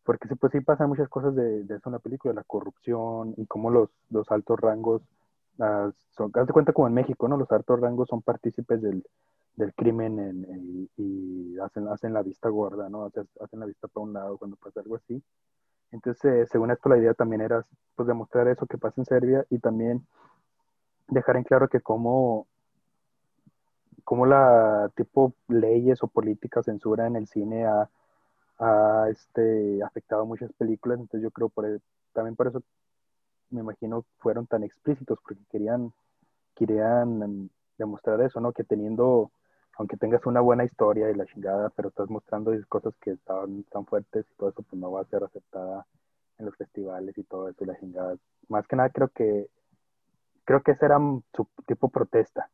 porque 0.04 0.34
pues 0.36 0.52
sí 0.52 0.60
pasan 0.60 0.88
muchas 0.88 1.08
cosas 1.08 1.34
de, 1.34 1.62
eso 1.62 1.88
en 1.88 1.92
la 1.92 1.98
película, 1.98 2.34
la 2.34 2.44
corrupción 2.44 3.34
y 3.36 3.46
cómo 3.46 3.70
los, 3.70 3.90
los 4.10 4.30
altos 4.30 4.58
rangos, 4.58 5.02
uh, 5.58 5.92
son, 6.16 6.32
haz 6.34 6.46
de 6.46 6.52
cuenta 6.52 6.72
como 6.72 6.88
en 6.88 6.94
México, 6.94 7.28
¿no? 7.28 7.36
Los 7.36 7.50
altos 7.52 7.80
rangos 7.80 8.08
son 8.08 8.22
partícipes 8.22 8.80
del, 8.80 9.04
del 9.56 9.74
crimen 9.74 10.18
en, 10.18 10.88
y 10.96 11.58
hacen, 11.58 11.88
hacen 11.88 12.12
la 12.12 12.22
vista 12.22 12.48
gorda, 12.48 12.88
¿no? 12.88 13.04
Hacen, 13.04 13.60
la 13.60 13.66
vista 13.66 13.88
para 13.88 14.04
un 14.04 14.12
lado 14.12 14.38
cuando 14.38 14.56
pasa 14.56 14.80
algo 14.80 14.96
así. 14.96 15.22
Entonces, 15.92 16.24
eh, 16.24 16.46
según 16.50 16.70
esto, 16.70 16.88
la 16.88 16.98
idea 16.98 17.14
también 17.14 17.42
era 17.42 17.66
pues 17.94 18.06
demostrar 18.06 18.48
eso 18.48 18.66
que 18.66 18.78
pasa 18.78 19.00
en 19.00 19.04
Serbia 19.04 19.44
y 19.50 19.58
también 19.58 20.06
dejar 21.08 21.36
en 21.36 21.44
claro 21.44 21.68
que 21.68 21.80
cómo, 21.80 22.46
cómo 24.04 24.24
la 24.26 24.90
tipo 24.94 25.34
leyes 25.48 26.02
o 26.02 26.08
políticas 26.08 26.64
censura 26.64 27.06
en 27.06 27.16
el 27.16 27.26
cine 27.26 27.66
a 27.66 27.90
ha 28.60 29.08
este, 29.10 29.82
afectado 29.82 30.26
muchas 30.26 30.52
películas, 30.52 31.00
entonces 31.00 31.22
yo 31.22 31.30
creo 31.30 31.48
por 31.48 31.66
e, 31.66 31.80
también 32.12 32.36
por 32.36 32.48
eso 32.48 32.62
me 33.50 33.60
imagino 33.60 34.04
fueron 34.18 34.46
tan 34.46 34.62
explícitos, 34.62 35.18
porque 35.22 35.42
querían, 35.50 35.92
querían 36.54 37.50
demostrar 37.78 38.20
eso, 38.20 38.40
¿no? 38.40 38.52
Que 38.52 38.64
teniendo, 38.64 39.32
aunque 39.78 39.96
tengas 39.96 40.24
una 40.26 40.40
buena 40.40 40.64
historia 40.64 41.10
y 41.10 41.14
la 41.14 41.26
chingada, 41.26 41.70
pero 41.70 41.88
estás 41.88 42.10
mostrando 42.10 42.52
cosas 42.68 42.94
que 43.00 43.12
estaban 43.12 43.64
tan 43.64 43.86
fuertes 43.86 44.26
y 44.30 44.34
todo 44.36 44.50
eso, 44.50 44.62
pues 44.62 44.80
no 44.80 44.92
va 44.92 45.00
a 45.02 45.04
ser 45.06 45.24
aceptada 45.24 45.86
en 46.38 46.46
los 46.46 46.56
festivales 46.56 47.16
y 47.18 47.24
todo 47.24 47.48
eso 47.48 47.64
y 47.64 47.66
la 47.66 47.78
chingada. 47.78 48.16
Más 48.48 48.66
que 48.66 48.76
nada 48.76 48.90
creo 48.90 49.08
que, 49.08 49.48
creo 50.44 50.62
que 50.62 50.72
ese 50.72 50.84
era 50.84 50.98
su 51.34 51.48
tipo 51.66 51.88
protesta. 51.88 52.50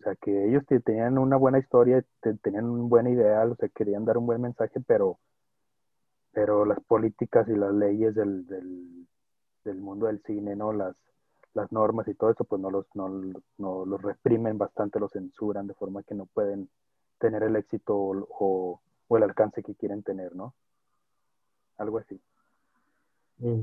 O 0.00 0.02
sea, 0.04 0.14
que 0.16 0.48
ellos 0.48 0.64
tenían 0.84 1.18
una 1.18 1.36
buena 1.36 1.58
historia, 1.58 2.02
tenían 2.42 2.64
un 2.66 2.88
buen 2.88 3.06
ideal, 3.08 3.52
o 3.52 3.56
sea, 3.56 3.68
querían 3.68 4.04
dar 4.06 4.16
un 4.16 4.26
buen 4.26 4.40
mensaje, 4.40 4.80
pero 4.86 5.18
pero 6.32 6.64
las 6.64 6.80
políticas 6.80 7.48
y 7.48 7.54
las 7.54 7.72
leyes 7.74 8.14
del, 8.14 8.46
del, 8.46 9.76
mundo 9.80 10.06
del 10.06 10.22
cine, 10.22 10.54
¿no? 10.56 10.72
Las, 10.72 10.94
las 11.54 11.70
normas 11.72 12.06
y 12.08 12.14
todo 12.14 12.30
eso, 12.30 12.44
pues 12.44 12.60
no 12.60 12.70
los, 12.70 12.86
no, 12.94 13.08
no 13.58 13.84
los 13.84 14.02
reprimen 14.02 14.58
bastante, 14.58 15.00
los 15.00 15.12
censuran 15.12 15.66
de 15.66 15.74
forma 15.74 16.02
que 16.02 16.14
no 16.14 16.26
pueden 16.26 16.68
tener 17.18 17.42
el 17.42 17.56
éxito 17.56 17.96
o, 17.96 18.80
o, 19.08 19.16
el 19.16 19.22
alcance 19.24 19.62
que 19.62 19.74
quieren 19.74 20.02
tener, 20.02 20.34
¿no? 20.34 20.54
Algo 21.78 21.98
así. 21.98 22.20
Mm. 23.38 23.62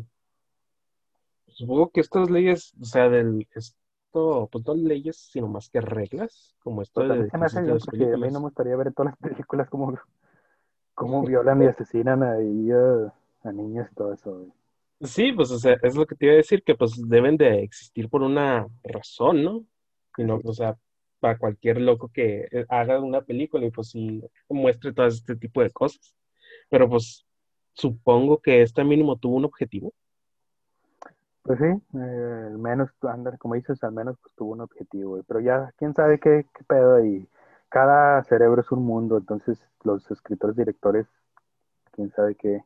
Supongo 1.47 1.89
que 1.89 2.01
estas 2.01 2.29
leyes, 2.29 2.73
o 2.79 2.85
sea, 2.85 3.09
del 3.09 3.47
esto, 3.55 4.49
pues 4.51 4.65
no 4.65 4.75
leyes, 4.75 5.17
sino 5.17 5.47
más 5.47 5.69
que 5.69 5.81
reglas, 5.81 6.55
como 6.63 6.81
esto 6.81 7.01
pues 7.01 7.19
de, 7.19 7.29
porque 7.29 8.13
a 8.13 8.17
mí 8.17 8.27
no 8.31 8.39
me 8.39 8.45
gustaría 8.45 8.75
ver 8.75 8.93
todas 8.93 9.13
las 9.13 9.19
películas 9.31 9.69
como 9.69 9.97
cómo 10.97 11.23
violan 11.23 11.61
y 11.61 11.67
asesinan 11.67 12.23
ahí 12.23 12.71
a, 12.71 13.13
a 13.47 13.51
niños 13.51 13.87
y 13.91 13.95
todo 13.95 14.13
eso. 14.13 14.47
Sí, 14.99 15.31
pues 15.31 15.51
o 15.51 15.59
sea, 15.59 15.77
es 15.83 15.95
lo 15.95 16.07
que 16.07 16.15
te 16.15 16.25
iba 16.25 16.33
a 16.33 16.37
decir, 16.37 16.63
que 16.63 16.73
pues 16.73 16.99
deben 17.07 17.37
de 17.37 17.61
existir 17.61 18.09
por 18.09 18.23
una 18.23 18.65
razón, 18.83 19.43
¿no? 19.43 19.63
Y 20.17 20.23
no, 20.23 20.41
o 20.43 20.53
sea, 20.53 20.75
para 21.19 21.37
cualquier 21.37 21.79
loco 21.81 22.09
que 22.11 22.47
eh, 22.51 22.65
haga 22.67 22.99
una 22.99 23.21
película 23.21 23.63
y 23.67 23.69
pues 23.69 23.89
sí 23.91 24.23
muestre 24.49 24.91
todo 24.91 25.05
este 25.05 25.35
tipo 25.35 25.61
de 25.61 25.69
cosas. 25.69 26.15
Pero 26.67 26.89
pues 26.89 27.27
supongo 27.73 28.39
que 28.39 28.63
este 28.63 28.83
mínimo 28.83 29.17
tuvo 29.17 29.35
un 29.35 29.45
objetivo. 29.45 29.93
Pues 31.43 31.59
sí, 31.59 31.97
eh, 31.99 32.43
al 32.47 32.57
menos, 32.57 32.89
andar, 33.03 33.37
como 33.37 33.53
dices, 33.53 33.83
al 33.83 33.91
menos 33.91 34.17
pues 34.19 34.33
tuvo 34.33 34.53
un 34.53 34.61
objetivo, 34.61 35.21
pero 35.27 35.41
ya, 35.41 35.71
quién 35.77 35.93
sabe 35.93 36.19
qué, 36.19 36.47
qué 36.55 36.63
pedo 36.63 36.95
ahí 36.95 37.27
cada 37.69 38.23
cerebro 38.23 38.61
es 38.61 38.71
un 38.71 38.83
mundo, 38.83 39.17
entonces 39.17 39.59
los 39.83 40.09
escritores, 40.11 40.55
directores, 40.55 41.07
quién 41.91 42.11
sabe 42.11 42.35
qué, 42.35 42.63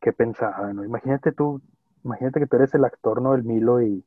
qué 0.00 0.12
pensaban, 0.12 0.76
¿no? 0.76 0.84
Imagínate 0.84 1.32
tú, 1.32 1.60
imagínate 2.04 2.40
que 2.40 2.46
tú 2.46 2.56
eres 2.56 2.74
el 2.74 2.84
actor, 2.84 3.22
¿no? 3.22 3.34
El 3.34 3.44
Milo 3.44 3.80
y, 3.82 4.04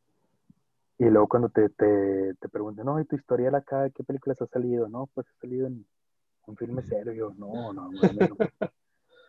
y 0.97 1.05
luego 1.05 1.27
cuando 1.27 1.49
te, 1.49 1.69
te, 1.69 2.33
te 2.35 2.49
preguntan, 2.49 2.85
no, 2.85 2.99
¿y 2.99 3.05
tu 3.05 3.15
historia 3.15 3.55
acá? 3.55 3.89
¿Qué 3.89 4.03
películas 4.03 4.41
ha 4.41 4.47
salido? 4.47 4.87
No, 4.87 5.07
pues 5.13 5.27
ha 5.27 5.41
salido 5.41 5.67
en 5.67 5.85
un 6.45 6.55
filme 6.55 6.81
serio. 6.81 7.33
No, 7.37 7.73
no, 7.73 7.89
no. 7.91 7.91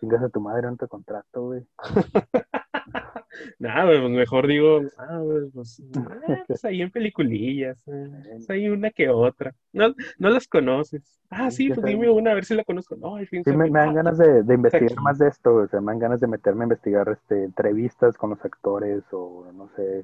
Chingas 0.03 0.23
a 0.25 0.29
tu 0.31 0.41
madre, 0.41 0.67
no 0.69 0.77
te 0.77 0.89
contrato, 0.89 1.43
güey. 1.43 1.65
Nada, 3.61 3.85
pues 3.85 4.11
mejor 4.11 4.49
digo, 4.49 4.81
ah, 4.99 5.23
pues, 5.55 5.79
eh, 6.29 6.43
pues, 6.45 6.65
ahí 6.65 6.83
en 6.83 6.91
peliculillas, 6.91 7.87
eh, 7.87 8.11
pues 8.33 8.51
hay 8.51 8.69
una 8.69 8.91
que 8.91 9.09
otra. 9.09 9.55
No, 9.73 9.95
no 10.19 10.31
las 10.31 10.49
conoces. 10.49 11.21
Ah, 11.31 11.53
sí, 11.53 11.69
pues 11.69 11.87
dime 11.87 12.11
una 12.11 12.33
a 12.33 12.35
ver 12.35 12.45
si 12.45 12.57
la 12.57 12.65
conozco. 12.65 12.97
No, 12.97 13.15
al 13.15 13.29
fin 13.29 13.45
sí, 13.45 13.53
me, 13.53 13.71
dan 13.71 13.95
ganas 13.95 14.19
de, 14.19 14.43
de 14.43 14.55
investigar 14.55 15.01
más 15.01 15.19
de 15.19 15.29
esto, 15.29 15.55
o 15.55 15.69
sea, 15.69 15.81
me 15.81 15.93
dan 15.93 16.01
ganas 16.01 16.21
de 16.21 16.27
meterme 16.27 16.63
a 16.63 16.65
investigar 16.65 17.09
este, 17.09 17.45
entrevistas 17.45 18.17
con 18.17 18.31
los 18.31 18.45
actores 18.45 19.05
o 19.13 19.53
no 19.55 19.69
sé. 19.77 20.01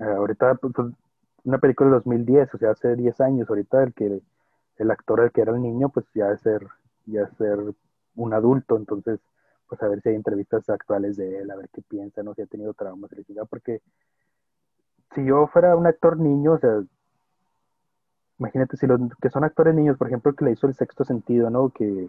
Eh, 0.00 0.04
ahorita, 0.04 0.56
pues, 0.56 0.74
una 1.44 1.56
película 1.56 1.88
de 1.88 1.94
2010, 1.94 2.52
o 2.52 2.58
sea, 2.58 2.72
hace 2.72 2.94
10 2.94 3.22
años, 3.22 3.48
ahorita 3.48 3.84
el 3.84 3.94
que 3.94 4.20
el 4.76 4.90
actor 4.90 5.20
el 5.20 5.32
que 5.32 5.40
era 5.40 5.52
el 5.52 5.62
niño, 5.62 5.88
pues 5.88 6.04
ya 6.14 6.30
es 6.30 6.42
ser, 6.42 6.66
ya 7.06 7.22
es 7.22 7.30
ser 7.38 7.58
un 8.16 8.34
adulto, 8.34 8.76
entonces, 8.76 9.20
pues 9.68 9.82
a 9.82 9.88
ver 9.88 10.00
si 10.02 10.10
hay 10.10 10.14
entrevistas 10.16 10.68
actuales 10.68 11.16
de 11.16 11.40
él, 11.40 11.50
a 11.50 11.56
ver 11.56 11.68
qué 11.72 11.82
piensa, 11.82 12.22
no 12.22 12.34
si 12.34 12.42
ha 12.42 12.46
tenido 12.46 12.74
traumas, 12.74 13.10
porque 13.48 13.80
si 15.14 15.24
yo 15.24 15.46
fuera 15.48 15.76
un 15.76 15.86
actor 15.86 16.18
niño, 16.18 16.52
o 16.52 16.58
sea, 16.58 16.82
imagínate 18.38 18.76
si 18.76 18.86
los 18.86 19.00
que 19.20 19.30
son 19.30 19.44
actores 19.44 19.74
niños, 19.74 19.96
por 19.96 20.08
ejemplo, 20.08 20.34
que 20.34 20.44
le 20.44 20.52
hizo 20.52 20.66
el 20.66 20.74
sexto 20.74 21.04
sentido, 21.04 21.50
¿no? 21.50 21.70
Que, 21.70 22.08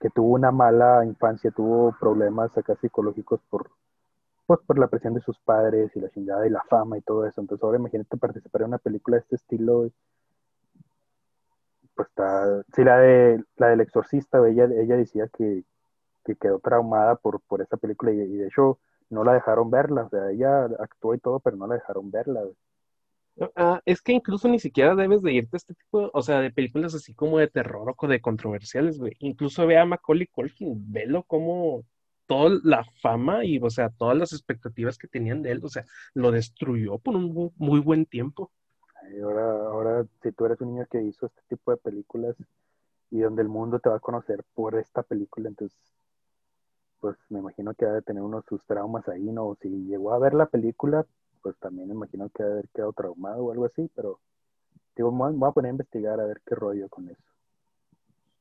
que 0.00 0.10
tuvo 0.10 0.34
una 0.34 0.50
mala 0.50 1.04
infancia, 1.04 1.50
tuvo 1.50 1.94
problemas 2.00 2.52
psicológicos 2.80 3.40
por, 3.50 3.70
pues, 4.46 4.60
por 4.66 4.78
la 4.78 4.88
presión 4.88 5.14
de 5.14 5.20
sus 5.20 5.38
padres 5.40 5.94
y 5.94 6.00
la 6.00 6.10
chingada 6.10 6.46
y 6.46 6.50
la 6.50 6.62
fama 6.64 6.98
y 6.98 7.02
todo 7.02 7.26
eso. 7.26 7.40
Entonces 7.40 7.62
ahora 7.62 7.78
imagínate 7.78 8.16
participar 8.16 8.62
en 8.62 8.68
una 8.68 8.78
película 8.78 9.16
de 9.16 9.22
este 9.22 9.36
estilo. 9.36 9.90
Pues 12.00 12.08
está, 12.08 12.62
sí, 12.74 12.82
la 12.82 12.96
de 12.96 13.44
la 13.58 13.68
del 13.68 13.82
exorcista, 13.82 14.38
ella, 14.48 14.64
ella 14.64 14.96
decía 14.96 15.28
que, 15.36 15.64
que 16.24 16.34
quedó 16.34 16.58
traumada 16.58 17.16
por, 17.16 17.42
por 17.42 17.60
esa 17.60 17.76
película 17.76 18.10
y, 18.10 18.16
de 18.16 18.46
hecho 18.46 18.78
no 19.10 19.22
la 19.22 19.34
dejaron 19.34 19.70
verla, 19.70 20.04
o 20.04 20.08
sea, 20.08 20.30
ella 20.30 20.64
actuó 20.78 21.14
y 21.14 21.18
todo, 21.18 21.40
pero 21.40 21.58
no 21.58 21.66
la 21.66 21.74
dejaron 21.74 22.10
verla. 22.10 22.40
Ah, 23.54 23.82
es 23.84 24.00
que 24.00 24.12
incluso 24.12 24.48
ni 24.48 24.58
siquiera 24.58 24.94
debes 24.94 25.20
de 25.20 25.34
irte 25.34 25.56
a 25.56 25.58
este 25.58 25.74
tipo, 25.74 26.10
o 26.10 26.22
sea, 26.22 26.40
de 26.40 26.50
películas 26.50 26.94
así 26.94 27.12
como 27.12 27.36
de 27.36 27.48
terror 27.48 27.94
o 27.94 28.08
de 28.08 28.20
controversiales, 28.22 28.98
güey. 28.98 29.12
Incluso 29.18 29.66
ve 29.66 29.76
a 29.76 29.84
Macaulay 29.84 30.26
Culkin, 30.26 30.90
velo 30.90 31.24
como 31.24 31.84
toda 32.24 32.58
la 32.64 32.82
fama 33.02 33.44
y, 33.44 33.58
o 33.58 33.68
sea, 33.68 33.90
todas 33.90 34.16
las 34.16 34.32
expectativas 34.32 34.96
que 34.96 35.06
tenían 35.06 35.42
de 35.42 35.50
él, 35.50 35.60
o 35.62 35.68
sea, 35.68 35.84
lo 36.14 36.30
destruyó 36.30 36.96
por 36.98 37.14
un 37.14 37.52
muy 37.58 37.80
buen 37.80 38.06
tiempo. 38.06 38.50
Ahora, 39.18 39.66
ahora, 39.66 40.06
si 40.22 40.32
tú 40.32 40.46
eres 40.46 40.60
un 40.60 40.74
niño 40.74 40.86
que 40.90 41.02
hizo 41.02 41.26
este 41.26 41.40
tipo 41.48 41.70
de 41.70 41.78
películas 41.78 42.36
y 43.10 43.20
donde 43.20 43.42
el 43.42 43.48
mundo 43.48 43.80
te 43.80 43.88
va 43.88 43.96
a 43.96 44.00
conocer 44.00 44.44
por 44.54 44.76
esta 44.76 45.02
película, 45.02 45.48
entonces, 45.48 45.78
pues 47.00 47.16
me 47.28 47.40
imagino 47.40 47.74
que 47.74 47.86
ha 47.86 47.92
de 47.92 48.02
tener 48.02 48.22
unos 48.22 48.44
sus 48.46 48.64
traumas 48.66 49.08
ahí, 49.08 49.22
¿no? 49.22 49.56
Si 49.60 49.68
llegó 49.68 50.12
a 50.12 50.18
ver 50.18 50.34
la 50.34 50.46
película, 50.46 51.04
pues 51.42 51.56
también 51.58 51.88
me 51.88 51.94
imagino 51.94 52.28
que 52.28 52.42
haber 52.42 52.68
quedado 52.68 52.92
traumado 52.92 53.44
o 53.44 53.52
algo 53.52 53.64
así, 53.64 53.90
pero 53.94 54.20
digo, 54.94 55.10
me 55.10 55.36
voy 55.36 55.48
a 55.48 55.52
poner 55.52 55.70
a 55.70 55.72
investigar 55.72 56.20
a 56.20 56.26
ver 56.26 56.40
qué 56.46 56.54
rollo 56.54 56.88
con 56.88 57.08
eso. 57.08 57.22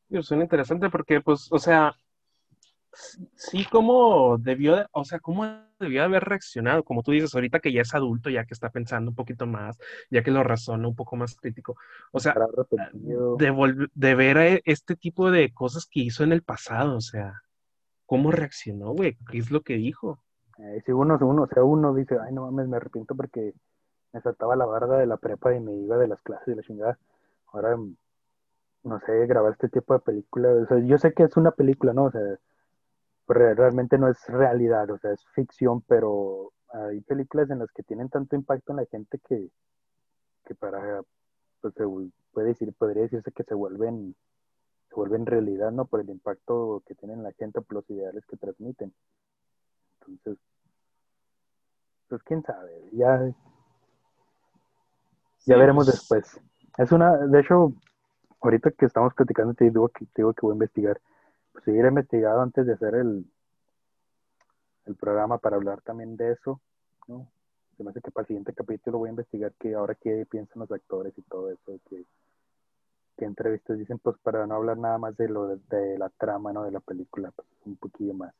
Yo 0.10 0.22
suena 0.24 0.44
interesante 0.44 0.90
porque, 0.90 1.22
pues, 1.22 1.48
o 1.52 1.60
sea, 1.60 1.96
sí, 3.36 3.66
cómo 3.72 4.38
debió, 4.38 4.86
o 4.92 5.06
sea, 5.06 5.20
cómo 5.20 5.46
debió 5.80 6.04
haber 6.04 6.24
reaccionado, 6.24 6.84
como 6.84 7.04
tú 7.04 7.12
dices, 7.12 7.34
ahorita 7.34 7.60
que 7.60 7.72
ya 7.72 7.82
es 7.82 7.94
adulto, 7.96 8.30
ya 8.30 8.46
que 8.46 8.54
está 8.54 8.70
pensando 8.70 9.12
un 9.12 9.16
poquito 9.16 9.48
más, 9.48 9.78
ya 10.10 10.24
que 10.24 10.32
lo 10.32 10.44
razona 10.44 10.88
un 10.88 10.96
poco 10.96 11.16
más 11.16 11.36
crítico. 11.36 11.76
O 12.12 12.20
sea, 12.20 12.36
de, 12.94 13.88
de 13.94 14.16
ver 14.16 14.62
este 14.66 14.96
tipo 14.96 15.32
de 15.32 15.54
cosas 15.54 15.88
que 15.90 16.02
hizo 16.02 16.24
en 16.24 16.34
el 16.34 16.44
pasado, 16.44 16.98
o 16.98 17.02
sea, 17.02 17.42
¿cómo 18.06 18.32
reaccionó, 18.32 18.92
güey? 18.94 19.18
¿Qué 19.30 19.38
es 19.38 19.52
lo 19.52 19.62
que 19.62 19.76
dijo? 19.76 20.20
Eh, 20.60 20.82
si 20.86 20.92
uno, 20.92 21.18
uno, 21.22 21.44
o 21.44 21.48
sea, 21.48 21.64
uno 21.64 21.94
dice, 21.94 22.18
ay, 22.22 22.34
no 22.34 22.44
mames, 22.44 22.68
me 22.68 22.78
arrepiento 22.78 23.16
porque 23.16 23.54
me 24.12 24.22
saltaba 24.22 24.56
la 24.56 24.66
barda 24.66 24.98
de 24.98 25.06
la 25.06 25.18
prepa 25.18 25.56
y 25.56 25.60
me 25.60 25.74
iba 25.74 25.98
de 25.98 26.08
las 26.08 26.22
clases 26.22 26.48
de 26.48 26.56
la 26.58 26.64
chingada. 26.64 27.00
Ahora, 27.54 27.78
no 28.84 29.00
sé, 29.06 29.26
grabar 29.28 29.54
este 29.54 29.70
tipo 29.70 29.94
de 29.94 30.00
películas. 30.00 30.64
O 30.64 30.68
sea, 30.68 30.80
yo 30.80 30.98
sé 30.98 31.14
que 31.14 31.24
es 31.24 31.38
una 31.38 31.52
película, 31.52 31.94
¿no? 31.94 32.06
O 32.06 32.12
sea, 32.12 32.22
realmente 33.38 33.98
no 33.98 34.08
es 34.10 34.18
realidad, 34.28 34.90
o 34.90 34.98
sea, 34.98 35.12
es 35.12 35.24
ficción, 35.36 35.82
pero 35.82 36.52
hay 36.70 37.02
películas 37.02 37.50
en 37.50 37.60
las 37.60 37.72
que 37.72 37.84
tienen 37.84 38.10
tanto 38.10 38.36
impacto 38.36 38.72
en 38.72 38.78
la 38.78 38.86
gente 38.86 39.20
que, 39.28 39.50
que 40.46 40.56
para, 40.56 41.02
pues 41.62 41.74
se 41.76 41.84
puede 42.32 42.48
decir, 42.48 42.74
podría 42.74 43.04
decirse 43.04 43.32
que 43.32 43.44
se 43.44 43.54
vuelven, 43.54 44.16
se 44.90 44.96
vuelven 44.96 45.26
realidad, 45.26 45.72
¿no? 45.72 45.86
Por 45.86 46.02
el 46.02 46.10
impacto 46.10 46.84
que 46.88 46.96
tienen 46.96 47.24
la 47.24 47.32
gente, 47.34 47.62
por 47.62 47.76
los 47.76 47.90
ideales 47.90 48.26
que 48.26 48.38
transmiten. 48.38 48.94
Entonces, 50.08 50.44
pues 52.08 52.24
quién 52.24 52.42
sabe, 52.44 52.90
ya, 52.94 53.32
ya 55.46 55.58
veremos 55.58 55.86
pues. 55.86 55.96
después. 55.98 56.42
Es 56.78 56.92
una, 56.92 57.16
de 57.18 57.40
hecho, 57.42 57.74
ahorita 58.42 58.72
que 58.72 58.86
estamos 58.86 59.14
platicando 59.14 59.54
te 59.54 59.66
digo 59.66 59.90
que, 59.90 60.06
te 60.06 60.22
digo 60.22 60.34
que 60.34 60.42
voy 60.42 60.54
a 60.54 60.56
investigar, 60.56 61.00
pues 61.60 61.66
seguir 61.66 61.86
investigado 61.86 62.42
antes 62.42 62.66
de 62.66 62.74
hacer 62.74 62.96
el, 62.96 63.26
el 64.86 64.96
programa 64.96 65.38
para 65.38 65.56
hablar 65.56 65.82
también 65.82 66.18
de 66.18 66.32
eso, 66.32 66.62
¿no? 67.08 67.30
Se 67.78 67.84
me 67.84 67.92
hace 67.92 68.02
que 68.02 68.12
para 68.12 68.24
el 68.24 68.28
siguiente 68.28 68.54
capítulo 68.54 68.98
voy 68.98 69.08
a 69.08 69.12
investigar 69.12 69.54
que 69.60 69.74
ahora 69.74 69.96
qué 69.96 70.26
piensan 70.30 70.60
los 70.60 70.72
actores 70.72 71.14
y 71.18 71.22
todo 71.24 71.50
eso, 71.50 71.80
que, 71.90 72.04
que 73.18 73.26
entrevistas 73.26 73.78
dicen, 73.78 74.00
pues 74.00 74.18
para 74.22 74.46
no 74.48 74.56
hablar 74.56 74.78
nada 74.78 74.98
más 74.98 75.16
de 75.16 75.30
lo 75.30 75.48
de, 75.48 75.98
la 75.98 76.10
trama, 76.10 76.52
¿no? 76.52 76.64
De 76.64 76.72
la 76.72 76.82
película, 76.82 77.32
pues 77.32 77.48
un 77.66 77.78
poquillo 77.78 78.14
más. 78.14 78.34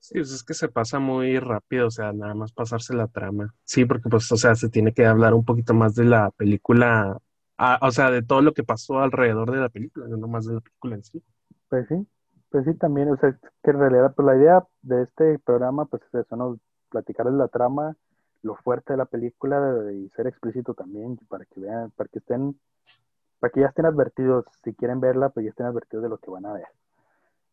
Sí, 0.00 0.14
pues 0.14 0.32
es 0.32 0.44
que 0.44 0.54
se 0.54 0.68
pasa 0.68 1.00
muy 1.00 1.38
rápido, 1.38 1.88
o 1.88 1.90
sea, 1.90 2.12
nada 2.12 2.34
más 2.34 2.52
pasarse 2.52 2.94
la 2.94 3.08
trama. 3.08 3.54
Sí, 3.64 3.84
porque 3.84 4.08
pues, 4.08 4.30
o 4.30 4.36
sea, 4.36 4.54
se 4.54 4.68
tiene 4.68 4.94
que 4.94 5.04
hablar 5.04 5.34
un 5.34 5.44
poquito 5.44 5.74
más 5.74 5.94
de 5.94 6.04
la 6.04 6.30
película, 6.30 7.18
ah, 7.58 7.78
o 7.82 7.90
sea, 7.90 8.10
de 8.10 8.22
todo 8.22 8.40
lo 8.40 8.54
que 8.54 8.62
pasó 8.62 9.00
alrededor 9.00 9.50
de 9.50 9.58
la 9.58 9.68
película, 9.68 10.06
no 10.06 10.28
más 10.28 10.46
de 10.46 10.54
la 10.54 10.60
película 10.60 10.94
en 10.94 11.02
sí. 11.02 11.22
Pues 11.68 11.86
sí, 11.88 12.06
pues 12.50 12.64
sí, 12.64 12.74
también, 12.74 13.10
o 13.10 13.16
sea, 13.16 13.32
que 13.62 13.70
en 13.70 13.78
realidad, 13.78 14.14
pues 14.14 14.26
la 14.26 14.36
idea 14.36 14.66
de 14.82 15.02
este 15.02 15.38
programa, 15.38 15.84
pues 15.86 16.02
es 16.04 16.14
eso, 16.26 16.36
¿no? 16.36 16.58
Platicarles 16.90 17.34
la 17.34 17.48
trama, 17.48 17.96
lo 18.42 18.54
fuerte 18.56 18.92
de 18.94 18.96
la 18.98 19.04
película 19.06 19.92
y 19.92 20.08
ser 20.10 20.26
explícito 20.26 20.74
también, 20.74 21.18
para 21.28 21.44
que 21.44 21.60
vean, 21.60 21.90
para 21.92 22.08
que 22.08 22.18
estén, 22.20 22.58
para 23.40 23.52
que 23.52 23.60
ya 23.60 23.68
estén 23.68 23.86
advertidos, 23.86 24.46
si 24.64 24.74
quieren 24.74 25.00
verla, 25.00 25.30
pues 25.30 25.44
ya 25.44 25.50
estén 25.50 25.66
advertidos 25.66 26.04
de 26.04 26.10
lo 26.10 26.18
que 26.18 26.30
van 26.30 26.46
a 26.46 26.54
ver. 26.54 26.66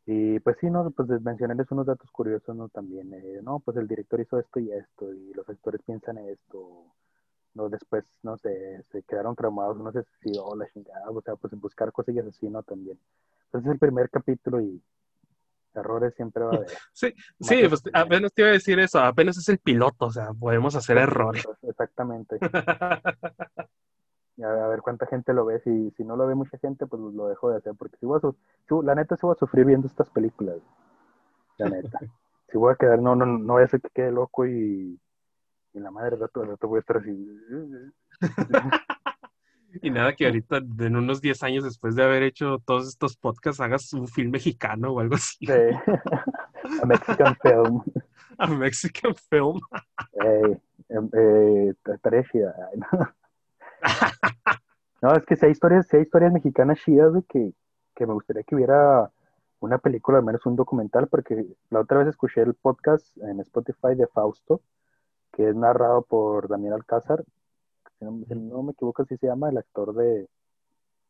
Y 0.08 0.40
pues 0.42 0.58
sí, 0.60 0.70
no, 0.70 0.90
pues 0.92 1.10
mencionarles 1.22 1.72
unos 1.72 1.86
datos 1.88 2.12
curiosos, 2.12 2.56
¿no? 2.56 2.70
También, 2.70 3.14
eh, 3.14 3.42
no, 3.44 3.60
pues 3.60 3.78
el 3.78 3.88
director 3.88 4.20
hizo 4.22 4.40
esto 4.40 4.60
y 4.60 4.72
esto, 4.72 5.12
y 5.14 5.34
los 5.34 5.50
actores 5.50 5.82
piensan 5.84 6.18
esto, 6.20 6.86
no, 7.56 7.70
después, 7.70 8.06
no 8.24 8.38
sé, 8.38 8.84
se 8.92 9.04
quedaron 9.04 9.36
traumados, 9.36 9.78
no 9.78 9.92
sé 9.92 10.04
si, 10.22 10.32
oh, 10.40 10.56
la 10.56 10.68
chingada, 10.72 11.10
o 11.10 11.22
sea, 11.22 11.36
pues 11.38 11.54
buscar 11.60 11.92
cosillas 11.92 12.28
así, 12.28 12.50
¿no? 12.50 12.64
También. 12.64 13.00
Entonces 13.56 13.70
es 13.70 13.74
el 13.74 13.80
primer 13.80 14.10
capítulo 14.10 14.60
y 14.60 14.84
errores 15.74 16.14
siempre 16.16 16.44
va 16.44 16.52
a 16.52 16.56
haber. 16.56 16.68
Sí, 16.94 17.14
sí, 17.40 17.64
pues 17.70 17.84
apenas 17.94 18.34
te 18.34 18.42
iba 18.42 18.50
a 18.50 18.54
decir 18.54 18.80
eso, 18.80 19.00
apenas 19.00 19.38
es 19.38 19.48
el 19.48 19.60
piloto, 19.60 20.08
o 20.08 20.12
sea, 20.12 20.34
podemos 20.34 20.76
hacer 20.76 20.98
errores. 20.98 21.48
Exactamente. 21.62 22.38
a, 24.44 24.68
ver 24.68 24.82
cuánta 24.82 25.06
gente 25.06 25.34
lo 25.34 25.46
ve. 25.46 25.62
Si, 25.62 25.92
si 25.92 26.04
no 26.04 26.18
lo 26.18 26.28
ve 26.28 26.36
mucha 26.36 26.58
gente, 26.58 26.86
pues 26.86 27.02
lo 27.02 27.28
dejo 27.28 27.50
de 27.50 27.58
hacer. 27.58 27.76
Porque 27.78 27.96
si 27.98 28.06
voy 28.06 28.20
a 28.22 28.84
la 28.84 28.96
neta, 28.96 29.16
si 29.16 29.22
voy 29.22 29.36
a 29.36 29.40
sufrir 29.40 29.66
viendo 29.66 29.88
estas 29.88 30.10
películas. 30.10 30.58
La 31.58 31.70
neta. 31.70 32.00
si 32.52 32.58
voy 32.58 32.74
a 32.74 32.76
quedar, 32.76 33.00
no, 33.00 33.16
no, 33.16 33.26
no 33.26 33.54
voy 33.54 33.62
a 33.62 33.66
hacer 33.66 33.80
que 33.80 33.90
quede 33.90 34.12
loco 34.12 34.46
y, 34.46 35.00
y 35.74 35.80
la 35.80 35.92
madre 35.92 36.18
rato, 36.18 36.44
rato 36.44 36.68
voy 36.68 36.78
a 36.78 36.82
estar 36.82 36.98
así. 36.98 37.40
Y 39.82 39.90
nada 39.90 40.14
que 40.14 40.26
ahorita, 40.26 40.58
en 40.58 40.96
unos 40.96 41.22
10 41.22 41.44
años 41.44 41.64
después 41.64 41.96
de 41.96 42.04
haber 42.04 42.24
hecho 42.24 42.60
todos 42.66 42.88
estos 42.88 43.18
podcasts, 43.18 43.62
hagas 43.62 43.92
un 43.94 44.08
film 44.08 44.32
mexicano 44.32 44.92
o 44.92 45.00
algo 45.00 45.16
así. 45.16 45.46
Sí. 45.46 45.54
A 46.82 46.86
Mexican 46.86 47.36
film. 47.38 47.82
A 48.38 48.48
Mexican 48.48 49.16
film. 49.16 49.60
eh, 50.22 50.60
eh, 50.90 51.74
no, 55.02 55.16
es 55.16 55.26
que 55.26 55.36
si 55.36 55.46
hay 55.46 55.52
historias, 55.52 55.88
si 55.88 55.98
hay 55.98 56.04
historias 56.04 56.34
mexicanas 56.34 56.80
chidas, 56.80 57.14
que, 57.30 57.54
que 57.96 58.06
me 58.06 58.14
gustaría 58.14 58.44
que 58.44 58.56
hubiera 58.56 59.12
una 59.60 59.78
película, 59.78 60.20
al 60.20 60.26
menos 60.26 60.46
un 60.46 60.56
documental, 60.56 61.08
porque 61.08 61.46
la 61.70 61.82
otra 61.82 62.00
vez 62.00 62.08
escuché 62.08 62.42
el 62.42 62.54
podcast 62.54 63.18
en 63.18 63.40
Spotify 63.40 63.96
de 63.96 64.08
Fausto, 64.08 64.62
que 65.32 65.50
es 65.50 65.56
narrado 65.56 66.04
por 66.04 66.48
Daniel 66.48 66.74
Alcázar, 66.74 67.24
si 68.00 68.06
no, 68.06 68.64
me 68.64 68.72
equivoco, 68.72 69.04
así 69.04 69.18
se 69.18 69.28
llama, 69.28 69.50
el 69.50 69.58
actor 69.58 69.94
de, 69.94 70.28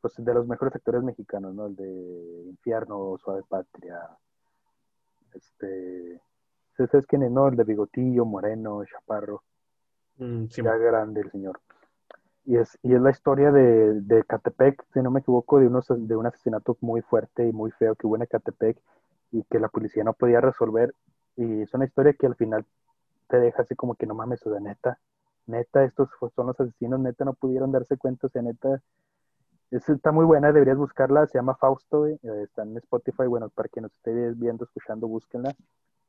pues, 0.01 0.13
de 0.17 0.33
los 0.33 0.47
mejores 0.47 0.75
actores 0.75 1.03
mexicanos, 1.03 1.53
¿no? 1.53 1.67
El 1.67 1.75
de 1.75 2.43
Infierno, 2.47 3.17
Suave 3.17 3.43
Patria, 3.47 3.99
este, 5.33 6.21
¿sabes 6.77 7.05
quién 7.07 7.23
es, 7.23 7.31
no? 7.31 7.47
El 7.47 7.55
de 7.55 7.63
Bigotillo, 7.63 8.25
Moreno, 8.25 8.83
Chaparro, 8.85 9.43
mm, 10.17 10.45
ya 10.45 10.77
grande 10.77 11.21
el 11.21 11.31
señor 11.31 11.59
y 12.45 12.57
es, 12.57 12.77
y 12.83 12.93
es 12.93 13.01
la 13.01 13.09
historia 13.09 13.51
de, 13.51 14.01
de 14.01 14.23
Catepec, 14.23 14.85
si 14.93 15.01
no 15.01 15.09
me 15.09 15.19
equivoco, 15.21 15.59
de, 15.59 15.67
unos, 15.67 15.87
de 15.89 16.15
un 16.15 16.27
asesinato 16.27 16.77
muy 16.79 17.01
fuerte 17.01 17.47
y 17.47 17.51
muy 17.51 17.71
feo 17.71 17.95
que 17.95 18.05
hubo 18.05 18.17
en 18.17 18.25
Catepec 18.27 18.77
y 19.31 19.43
que 19.43 19.59
la 19.59 19.67
policía 19.67 20.03
no 20.03 20.13
podía 20.13 20.41
resolver. 20.41 20.93
Y 21.35 21.61
es 21.61 21.73
una 21.73 21.85
historia 21.85 22.13
que 22.13 22.27
al 22.27 22.35
final 22.35 22.65
te 23.27 23.39
deja 23.39 23.63
así 23.63 23.75
como 23.75 23.95
que 23.95 24.05
no 24.05 24.13
mames, 24.13 24.45
o 24.45 24.51
de 24.51 24.61
neta, 24.61 24.99
neta, 25.47 25.83
estos 25.83 26.09
son 26.35 26.47
los 26.47 26.59
asesinos, 26.59 26.99
neta, 26.99 27.25
no 27.25 27.33
pudieron 27.33 27.71
darse 27.71 27.97
cuenta, 27.97 28.27
o 28.27 28.29
sea, 28.29 28.41
neta, 28.41 28.81
está 29.71 30.11
muy 30.11 30.25
buena, 30.25 30.51
deberías 30.51 30.77
buscarla, 30.77 31.27
se 31.27 31.37
llama 31.37 31.55
Fausto, 31.55 32.07
eh, 32.07 32.19
está 32.43 32.63
en 32.63 32.77
Spotify, 32.77 33.25
bueno, 33.27 33.49
para 33.49 33.69
quien 33.69 33.83
nos 33.83 33.93
esté 33.93 34.11
viendo, 34.33 34.65
escuchando, 34.65 35.07
búsquenla, 35.07 35.53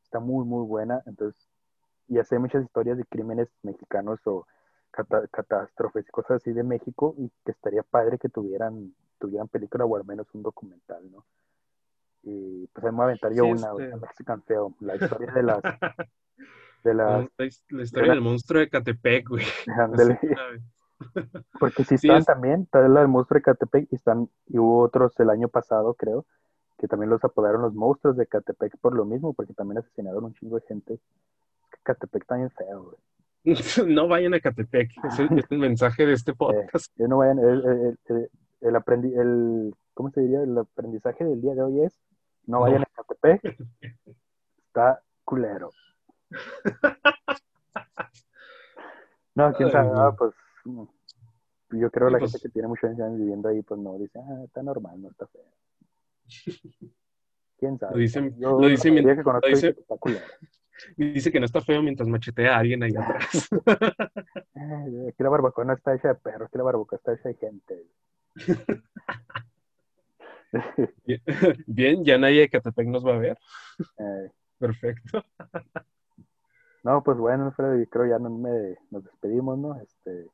está 0.02 0.20
muy, 0.20 0.44
muy 0.44 0.64
buena, 0.66 1.02
entonces, 1.06 1.48
y 2.08 2.18
hace 2.18 2.38
muchas 2.38 2.64
historias 2.64 2.98
de 2.98 3.04
crímenes 3.04 3.48
mexicanos 3.62 4.20
o 4.26 4.46
catástrofes 5.30 6.06
y 6.08 6.10
cosas 6.10 6.42
así 6.42 6.52
de 6.52 6.62
México 6.62 7.14
y 7.18 7.30
que 7.44 7.52
estaría 7.52 7.82
padre 7.82 8.18
que 8.18 8.28
tuvieran, 8.28 8.94
tuvieran 9.18 9.48
película 9.48 9.84
o 9.84 9.96
al 9.96 10.04
menos 10.04 10.26
un 10.32 10.42
documental, 10.42 11.10
¿no? 11.10 11.24
Y 12.22 12.66
pues 12.68 12.84
ahí 12.84 12.90
me 12.90 12.96
voy 12.96 13.02
a 13.02 13.06
aventar 13.06 13.32
yo 13.32 13.44
una, 13.44 13.70
este... 13.72 13.96
Mexican 13.96 14.42
Film, 14.42 14.74
la 14.80 14.96
historia 14.96 15.32
de 15.32 15.42
las... 15.42 15.60
De 16.84 16.94
la, 16.94 17.28
historia 17.38 18.12
del 18.12 18.20
monstruo 18.20 18.60
de 18.60 18.68
Catepec, 18.68 19.28
güey. 19.28 19.44
Porque 21.60 21.84
si 21.84 21.96
están 21.96 22.24
también, 22.24 22.62
está 22.62 22.86
la 22.88 23.00
del 23.00 23.08
monstruo 23.08 23.38
de 23.38 23.42
Catepec 23.42 23.88
y 23.90 23.96
están, 23.96 24.28
y 24.46 24.58
hubo 24.58 24.80
otros 24.80 25.18
el 25.20 25.30
año 25.30 25.48
pasado, 25.48 25.94
creo, 25.94 26.26
que 26.78 26.88
también 26.88 27.10
los 27.10 27.22
apodaron 27.24 27.62
los 27.62 27.74
monstruos 27.74 28.16
de 28.16 28.26
Catepec 28.26 28.78
por 28.78 28.94
lo 28.94 29.04
mismo, 29.04 29.34
porque 29.34 29.54
también 29.54 29.78
asesinaron 29.78 30.24
un 30.24 30.34
chingo 30.34 30.56
de 30.56 30.66
gente. 30.66 31.00
Catepec 31.82 32.24
bien 32.34 32.50
feo, 32.50 32.84
güey. 32.84 32.96
no 33.86 34.08
vayan 34.08 34.34
a 34.34 34.40
Catepec, 34.40 34.90
es 35.04 35.18
el, 35.20 35.58
mensaje 35.58 36.04
de 36.04 36.14
este 36.14 36.34
podcast. 36.34 36.98
Eh, 36.98 37.06
no 37.06 37.18
vayan, 37.18 37.38
el, 37.38 37.96
el, 38.08 38.30
el, 38.60 38.76
aprendi 38.76 39.14
el, 39.14 39.72
¿cómo 39.94 40.10
se 40.10 40.20
diría? 40.20 40.42
El 40.42 40.58
aprendizaje 40.58 41.24
del 41.24 41.40
día 41.40 41.54
de 41.54 41.62
hoy 41.62 41.82
es, 41.82 42.00
no 42.46 42.60
vayan 42.60 42.82
a 42.82 42.86
Catepec, 42.86 43.56
está 44.66 45.00
culero. 45.24 45.70
No, 49.34 49.52
quién 49.54 49.70
sabe, 49.70 49.90
ah, 49.94 50.14
pues 50.16 50.34
yo 51.70 51.90
creo 51.90 52.08
que 52.08 52.12
la 52.12 52.18
pues 52.18 52.32
gente 52.32 52.48
que 52.48 52.52
tiene 52.52 52.68
muchos 52.68 52.90
años 52.90 53.18
viviendo 53.18 53.48
ahí, 53.48 53.62
pues 53.62 53.80
no, 53.80 53.98
dice, 53.98 54.18
ah, 54.18 54.42
está 54.44 54.62
normal, 54.62 55.00
no 55.02 55.10
está 55.10 55.26
feo. 55.26 55.42
¿Quién 57.58 57.78
sabe? 57.78 57.92
Lo 57.94 57.98
dice, 57.98 58.20
lo 58.38 58.68
dice, 58.68 58.90
que 58.92 59.02
lo 59.02 59.40
dice, 59.46 59.68
está 59.68 59.96
culero. 59.96 60.24
Dice 60.94 61.32
que 61.32 61.40
no 61.40 61.46
está 61.46 61.62
feo 61.62 61.82
mientras 61.82 62.06
machetea 62.06 62.54
a 62.54 62.58
alguien 62.58 62.82
ahí 62.82 62.92
atrás. 62.98 63.48
aquí 65.08 65.22
la 65.22 65.30
barbacoa 65.30 65.64
no 65.64 65.72
está 65.72 65.94
hecha 65.94 66.08
de 66.08 66.16
perros, 66.16 66.48
aquí 66.48 66.58
la 66.58 66.64
barbacoa 66.64 66.98
está 66.98 67.14
hecha 67.14 67.30
de 67.30 67.34
gente. 67.34 67.86
Bien, 71.66 72.04
ya 72.04 72.18
nadie 72.18 72.40
de 72.40 72.50
Catepec 72.50 72.88
nos 72.88 73.06
va 73.06 73.14
a 73.14 73.18
ver. 73.18 73.38
Eh. 73.98 74.30
Perfecto. 74.58 75.24
No, 76.86 77.02
pues 77.02 77.18
bueno, 77.18 77.46
Alfredo, 77.46 77.76
yo 77.76 77.90
creo 77.90 78.06
ya 78.06 78.20
no 78.20 78.30
me, 78.30 78.78
nos 78.92 79.02
despedimos, 79.02 79.58
¿no? 79.58 79.74
Este 79.80 80.30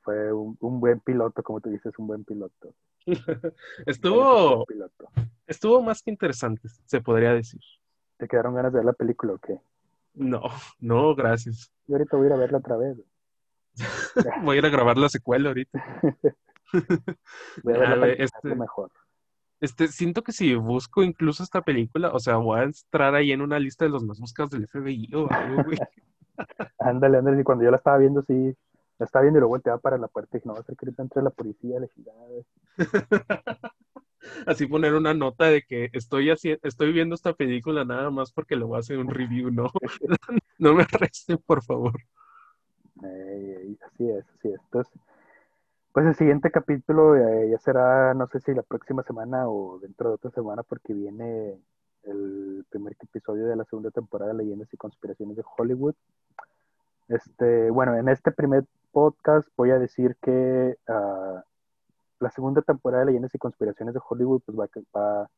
fue 0.00 0.32
un, 0.32 0.56
buen 0.80 0.98
piloto, 1.00 1.42
como 1.42 1.60
tú 1.60 1.68
dices, 1.68 1.92
un 1.98 2.06
buen 2.06 2.24
piloto. 2.24 2.72
estuvo, 3.86 4.64
estuvo 5.46 5.82
más 5.82 6.00
que 6.00 6.10
interesante, 6.10 6.66
se 6.86 7.02
podría 7.02 7.34
decir. 7.34 7.60
¿Te 8.16 8.26
quedaron 8.26 8.54
ganas 8.54 8.72
de 8.72 8.78
ver 8.78 8.86
la 8.86 8.94
película 8.94 9.34
o 9.34 9.38
qué? 9.38 9.60
No, 10.14 10.40
no, 10.80 11.14
gracias. 11.14 11.70
Yo 11.86 11.96
ahorita 11.96 12.16
voy 12.16 12.24
a 12.24 12.28
ir 12.28 12.32
a 12.32 12.38
verla 12.38 12.56
otra 12.56 12.78
vez. 12.78 12.96
voy 14.42 14.56
a 14.56 14.58
ir 14.60 14.64
a 14.64 14.70
grabar 14.70 14.96
la 14.96 15.10
secuela 15.10 15.50
ahorita. 15.50 16.00
voy 17.62 17.74
a 17.74 17.78
verla 17.78 18.08
este, 18.08 18.54
mejor. 18.54 18.90
Este, 19.60 19.88
siento 19.88 20.22
que 20.22 20.32
si 20.32 20.54
busco 20.54 21.02
incluso 21.02 21.42
esta 21.42 21.62
película, 21.62 22.12
o 22.12 22.18
sea, 22.18 22.36
voy 22.36 22.60
a 22.60 22.64
entrar 22.64 23.14
ahí 23.14 23.32
en 23.32 23.40
una 23.40 23.58
lista 23.58 23.84
de 23.84 23.90
los 23.90 24.04
más 24.04 24.20
buscados 24.20 24.50
del 24.50 24.68
FBI 24.68 25.10
o 25.14 25.30
algo, 25.30 25.64
güey. 25.64 25.78
ándale, 26.78 27.18
ándale, 27.18 27.40
y 27.40 27.44
cuando 27.44 27.64
yo 27.64 27.70
la 27.70 27.78
estaba 27.78 27.96
viendo, 27.98 28.22
sí, 28.22 28.54
la 28.98 29.06
estaba 29.06 29.22
viendo 29.22 29.38
y 29.38 29.40
luego 29.40 29.54
volteaba 29.54 29.78
para 29.78 29.98
la 29.98 30.08
puerta 30.08 30.36
y 30.36 30.38
dije, 30.38 30.48
no, 30.48 30.54
va 30.54 30.60
a 30.60 30.62
ser 30.62 30.76
que 30.76 30.90
entre 30.98 31.22
la 31.22 31.30
policía, 31.30 31.80
la 31.80 31.86
ciudad. 31.86 32.14
así 34.46 34.66
poner 34.66 34.94
una 34.94 35.14
nota 35.14 35.46
de 35.46 35.62
que 35.62 35.88
estoy 35.92 36.30
así, 36.30 36.56
estoy 36.62 36.92
viendo 36.92 37.14
esta 37.14 37.32
película 37.32 37.84
nada 37.84 38.10
más 38.10 38.32
porque 38.32 38.56
lo 38.56 38.68
voy 38.68 38.76
a 38.76 38.80
hacer 38.80 38.98
un 38.98 39.08
review, 39.08 39.50
no, 39.50 39.70
no 40.58 40.74
me 40.74 40.82
arresten, 40.82 41.38
por 41.38 41.62
favor. 41.62 41.94
así 42.98 44.10
es, 44.10 44.24
así 44.38 44.48
es. 44.48 44.60
Entonces, 44.64 44.92
pues 45.96 46.04
el 46.04 46.14
siguiente 46.14 46.50
capítulo 46.50 47.16
eh, 47.16 47.48
ya 47.48 47.56
será, 47.56 48.12
no 48.12 48.26
sé 48.26 48.38
si 48.40 48.52
la 48.52 48.62
próxima 48.62 49.02
semana 49.02 49.48
o 49.48 49.78
dentro 49.78 50.10
de 50.10 50.16
otra 50.16 50.30
semana, 50.30 50.62
porque 50.62 50.92
viene 50.92 51.58
el 52.02 52.66
primer 52.68 52.94
episodio 53.00 53.46
de 53.46 53.56
la 53.56 53.64
segunda 53.64 53.90
temporada 53.90 54.32
de 54.32 54.36
Leyendas 54.36 54.68
y 54.74 54.76
Conspiraciones 54.76 55.38
de 55.38 55.44
Hollywood. 55.56 55.94
Este, 57.08 57.70
bueno, 57.70 57.94
en 57.96 58.10
este 58.10 58.30
primer 58.30 58.66
podcast 58.92 59.48
voy 59.56 59.70
a 59.70 59.78
decir 59.78 60.16
que 60.20 60.76
uh, 60.86 61.40
la 62.20 62.30
segunda 62.30 62.60
temporada 62.60 63.06
de 63.06 63.12
Leyendas 63.12 63.34
y 63.34 63.38
Conspiraciones 63.38 63.94
de 63.94 64.00
Hollywood 64.06 64.42
pues 64.44 64.58
va, 64.58 65.22
a 65.22 65.30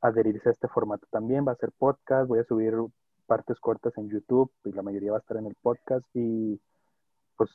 adherirse 0.00 0.48
a 0.48 0.52
este 0.52 0.68
formato 0.68 1.08
también, 1.10 1.44
va 1.44 1.50
a 1.50 1.56
ser 1.56 1.72
podcast, 1.76 2.28
voy 2.28 2.38
a 2.38 2.44
subir 2.44 2.72
partes 3.26 3.58
cortas 3.58 3.98
en 3.98 4.08
YouTube 4.08 4.48
y 4.62 4.70
la 4.70 4.82
mayoría 4.82 5.10
va 5.10 5.16
a 5.16 5.22
estar 5.22 5.38
en 5.38 5.46
el 5.46 5.56
podcast 5.60 6.06
y 6.14 6.60
pues 7.36 7.50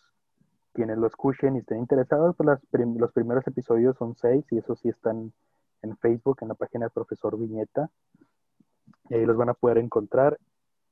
quienes 0.77 0.99
lo 0.99 1.07
escuchen 1.07 1.55
y 1.55 1.59
estén 1.59 1.79
interesados, 1.79 2.35
pues 2.37 2.59
los 2.71 3.11
primeros 3.11 3.47
episodios 3.47 3.97
son 3.97 4.15
seis 4.15 4.45
y 4.51 4.59
esos 4.59 4.79
sí 4.79 4.89
están 4.89 5.33
en 5.81 5.97
Facebook, 5.97 6.37
en 6.41 6.49
la 6.49 6.53
página 6.53 6.85
del 6.85 6.91
profesor 6.91 7.35
Viñeta 7.35 7.89
y 9.09 9.15
ahí 9.15 9.25
los 9.25 9.35
van 9.37 9.49
a 9.49 9.55
poder 9.55 9.79
encontrar. 9.79 10.37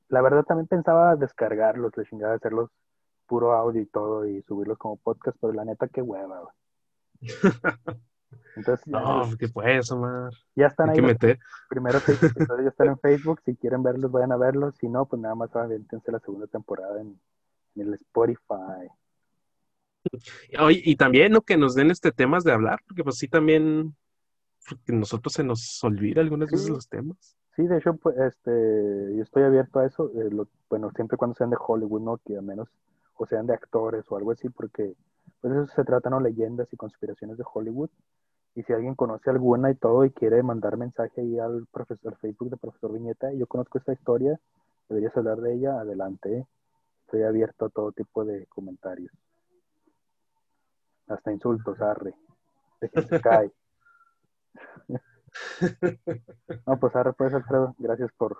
La 0.08 0.22
verdad 0.22 0.42
también 0.42 0.66
pensaba 0.66 1.14
descargarlos, 1.14 1.96
la 1.96 2.04
chingada, 2.04 2.34
hacerlos 2.34 2.70
puro 3.28 3.52
audio 3.52 3.80
y 3.80 3.86
todo 3.86 4.26
y 4.26 4.42
subirlos 4.42 4.76
como 4.76 4.96
podcast, 4.96 5.38
pero 5.40 5.52
la 5.52 5.64
neta 5.64 5.86
qué 5.86 6.02
hueva, 6.02 6.42
entonces, 8.56 8.86
no, 8.88 9.30
¿qué 9.38 9.48
puedes, 9.48 9.88
Omar? 9.92 10.32
Ya 10.56 10.66
están 10.66 10.90
ahí. 10.90 11.00
Meter. 11.00 11.38
Primero 11.68 12.00
seis 12.00 12.20
episodios 12.24 12.64
ya 12.64 12.70
están 12.70 12.88
en 12.88 12.98
Facebook. 12.98 13.40
Si 13.44 13.54
quieren 13.54 13.84
verlos, 13.84 14.10
vayan 14.10 14.32
a 14.32 14.36
verlos. 14.36 14.74
Si 14.80 14.88
no, 14.88 15.06
pues 15.06 15.22
nada 15.22 15.36
más 15.36 15.54
aventense 15.54 16.10
la 16.10 16.18
segunda 16.18 16.48
temporada 16.48 17.00
en, 17.00 17.16
el 17.76 17.94
Spotify. 17.94 18.88
Y 20.70 20.96
también 20.96 21.32
¿no? 21.32 21.42
que 21.42 21.56
nos 21.56 21.74
den 21.74 21.90
este 21.90 22.12
temas 22.12 22.44
de 22.44 22.52
hablar, 22.52 22.80
porque 22.86 23.04
pues 23.04 23.16
sí 23.16 23.28
también 23.28 23.94
porque 24.68 24.92
nosotros 24.92 25.32
se 25.32 25.44
nos 25.44 25.82
olvida 25.84 26.20
algunas 26.20 26.50
veces 26.50 26.68
los 26.68 26.88
temas. 26.88 27.36
Sí, 27.54 27.66
de 27.66 27.78
hecho, 27.78 27.94
pues, 27.94 28.16
este, 28.18 29.16
yo 29.16 29.22
estoy 29.22 29.44
abierto 29.44 29.78
a 29.78 29.86
eso, 29.86 30.10
eh, 30.14 30.28
bueno, 30.68 30.90
siempre 30.94 31.16
cuando 31.16 31.34
sean 31.36 31.50
de 31.50 31.56
Hollywood, 31.58 32.02
¿no? 32.02 32.18
Que 32.18 32.36
al 32.36 32.42
menos, 32.42 32.68
o 33.14 33.26
sean 33.26 33.46
de 33.46 33.54
actores 33.54 34.04
o 34.10 34.16
algo 34.16 34.32
así, 34.32 34.50
porque 34.50 34.94
pues 35.40 35.54
eso 35.54 35.66
se 35.74 35.84
trata, 35.84 36.10
¿no? 36.10 36.20
Leyendas 36.20 36.70
y 36.72 36.76
conspiraciones 36.76 37.38
de 37.38 37.44
Hollywood. 37.50 37.90
Y 38.54 38.62
si 38.62 38.72
alguien 38.72 38.94
conoce 38.94 39.30
alguna 39.30 39.70
y 39.70 39.74
todo 39.74 40.04
y 40.04 40.10
quiere 40.10 40.42
mandar 40.42 40.76
mensaje 40.76 41.20
ahí 41.20 41.38
al, 41.38 41.66
profesor, 41.72 42.16
Facebook 42.16 42.50
de 42.50 42.56
profesor 42.56 42.92
Viñeta, 42.92 43.32
yo 43.32 43.46
conozco 43.46 43.78
esta 43.78 43.92
historia, 43.92 44.38
deberías 44.88 45.16
hablar 45.16 45.40
de 45.40 45.54
ella, 45.54 45.80
adelante. 45.80 46.46
Estoy 47.02 47.22
abierto 47.22 47.66
a 47.66 47.68
todo 47.70 47.92
tipo 47.92 48.24
de 48.24 48.46
comentarios. 48.46 49.12
Hasta 51.08 51.32
insultos, 51.32 51.80
arre. 51.80 52.14
De 52.80 52.88
que 52.88 53.02
se 53.02 53.20
cae. 53.20 53.50
no, 56.66 56.78
pues 56.78 56.96
arre 56.96 57.12
pues 57.12 57.34
Alfredo, 57.34 57.74
gracias 57.78 58.10
por, 58.16 58.38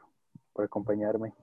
por 0.52 0.64
acompañarme. 0.64 1.34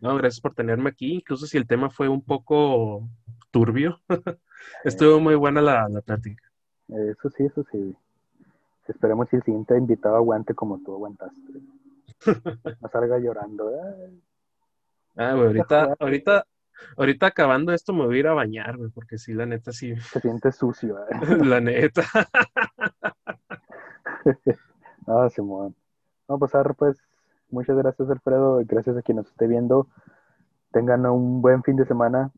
No, 0.00 0.16
gracias 0.16 0.40
por 0.40 0.54
tenerme 0.54 0.90
aquí, 0.90 1.14
incluso 1.16 1.46
si 1.46 1.56
el 1.58 1.66
tema 1.66 1.90
fue 1.90 2.08
un 2.08 2.22
poco 2.22 3.08
turbio. 3.50 4.00
Estuvo 4.84 5.20
muy 5.20 5.34
buena 5.34 5.60
la, 5.60 5.88
la 5.88 6.00
plática. 6.00 6.42
Eso 6.88 7.30
sí, 7.30 7.44
eso 7.44 7.64
sí. 7.70 7.96
Esperemos 8.88 9.28
que 9.28 9.36
el 9.36 9.42
siguiente 9.44 9.76
invitado 9.76 10.16
aguante 10.16 10.54
como 10.54 10.78
tú 10.80 10.94
aguantaste. 10.94 11.40
No 12.82 12.88
salga 12.90 13.18
llorando. 13.18 13.70
Ah, 15.16 15.32
güey, 15.32 15.46
ahorita, 15.46 15.94
ahorita, 15.98 16.46
ahorita 16.96 17.26
acabando 17.26 17.72
esto 17.72 17.92
me 17.92 18.06
voy 18.06 18.16
a 18.16 18.20
ir 18.20 18.26
a 18.26 18.34
bañar, 18.34 18.76
güey, 18.76 18.90
porque 18.90 19.18
sí, 19.18 19.32
la 19.32 19.46
neta 19.46 19.72
sí. 19.72 19.96
Se 19.96 20.20
siente 20.20 20.52
sucio, 20.52 20.98
¿eh? 20.98 21.06
La 21.44 21.60
neta. 21.60 22.02
ah, 25.06 25.28
Simón. 25.30 25.74
No, 26.28 26.38
pues 26.38 26.54
ahora 26.54 26.74
pues, 26.74 26.98
muchas 27.50 27.76
gracias 27.76 28.08
Alfredo, 28.10 28.60
gracias 28.64 28.96
a 28.96 29.02
quien 29.02 29.16
nos 29.16 29.28
esté 29.28 29.46
viendo. 29.46 29.88
Tengan 30.72 31.06
un 31.06 31.42
buen 31.42 31.62
fin 31.62 31.76
de 31.76 31.84
semana. 31.84 32.30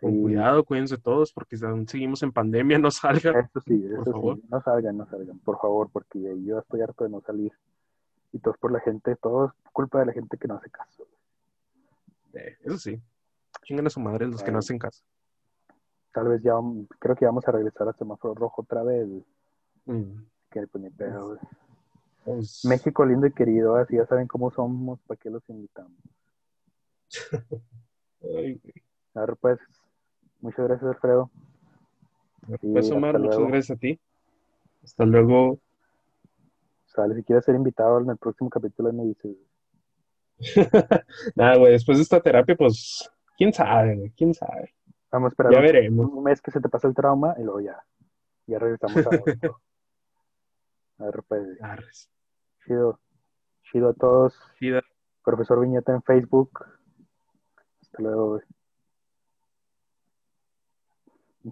Con 0.00 0.22
cuidado, 0.22 0.64
cuídense 0.64 0.96
todos 0.96 1.32
porque 1.32 1.56
aún 1.62 1.88
seguimos 1.88 2.22
en 2.22 2.32
pandemia, 2.32 2.78
no 2.78 2.90
salgan. 2.90 3.36
Eso 3.36 3.60
sí, 3.60 3.84
eso 3.90 4.04
sí, 4.04 4.42
no 4.48 4.62
salgan, 4.62 4.96
no 4.96 5.06
salgan, 5.06 5.38
por 5.40 5.60
favor, 5.60 5.90
porque 5.92 6.20
yo 6.44 6.60
estoy 6.60 6.82
harto 6.82 7.04
de 7.04 7.10
no 7.10 7.20
salir. 7.20 7.52
Y 8.32 8.38
todo 8.38 8.54
es 8.54 8.60
por 8.60 8.70
la 8.70 8.80
gente, 8.80 9.16
todo 9.16 9.46
es 9.46 9.52
culpa 9.72 10.00
de 10.00 10.06
la 10.06 10.12
gente 10.12 10.36
que 10.36 10.46
no 10.46 10.54
hace 10.54 10.70
caso. 10.70 11.04
Eh, 12.34 12.56
eso 12.64 12.78
sí, 12.78 13.00
chingan 13.64 13.86
a 13.86 13.90
su 13.90 14.00
madre 14.00 14.26
los 14.26 14.42
que 14.42 14.52
no 14.52 14.58
hacen 14.58 14.78
caso. 14.78 15.02
Tal 16.12 16.28
vez 16.28 16.42
ya, 16.42 16.52
creo 16.98 17.16
que 17.16 17.26
vamos 17.26 17.46
a 17.46 17.52
regresar 17.52 17.88
a 17.88 17.92
semáforo 17.92 18.34
rojo 18.34 18.62
otra 18.62 18.82
vez. 18.82 19.08
Mm. 19.84 20.22
Que 20.50 20.66
pues, 20.66 20.92
pues 22.24 22.64
México 22.64 23.04
lindo 23.04 23.26
y 23.26 23.32
querido, 23.32 23.76
así 23.76 23.96
ya 23.96 24.06
saben 24.06 24.26
cómo 24.26 24.50
somos, 24.50 24.98
¿para 25.02 25.18
qué 25.18 25.30
los 25.30 25.48
invitamos? 25.48 25.98
Ay, 28.22 28.60
a 29.14 29.20
ver, 29.20 29.36
pues, 29.36 29.58
Muchas 30.40 30.68
gracias, 30.68 30.88
Alfredo. 30.88 31.30
Pues, 32.60 32.90
Omar, 32.90 33.18
muchas 33.18 33.40
gracias 33.40 33.70
a 33.76 33.80
ti. 33.80 33.98
Hasta 34.84 35.04
luego. 35.04 35.58
Sale, 36.86 37.14
si 37.16 37.22
quieres 37.24 37.44
ser 37.44 37.56
invitado 37.56 38.00
en 38.00 38.10
el 38.10 38.16
próximo 38.16 38.48
capítulo, 38.48 38.92
me 38.92 39.04
dices. 39.04 39.36
Nada, 41.34 41.56
güey, 41.56 41.72
después 41.72 41.98
de 41.98 42.02
esta 42.02 42.20
terapia, 42.20 42.56
pues 42.56 43.10
quién 43.36 43.52
sabe, 43.52 43.96
güey, 43.96 44.10
quién 44.16 44.34
sabe. 44.34 44.74
Vamos 45.10 45.28
a 45.28 45.32
esperar 45.32 45.52
Ya 45.52 45.58
un- 45.58 45.64
veremos. 45.64 46.06
un 46.12 46.22
mes 46.24 46.40
que 46.42 46.50
se 46.50 46.60
te 46.60 46.68
pase 46.68 46.86
el 46.86 46.94
trauma 46.94 47.34
y 47.38 47.42
luego 47.42 47.60
ya. 47.60 47.82
Ya 48.46 48.58
regresamos 48.58 48.96
a 49.06 49.10
otro. 49.42 49.60
A 50.98 51.04
ver, 51.04 51.22
pues, 51.28 51.62
Arres. 51.62 52.10
chido. 52.66 52.98
Chido 53.70 53.90
a 53.90 53.94
todos. 53.94 54.34
Chida. 54.58 54.82
Profesor 55.24 55.60
Viñeta 55.60 55.92
en 55.92 56.02
Facebook. 56.02 56.64
Hasta 57.82 58.02
luego, 58.02 58.28
güey. 58.30 58.42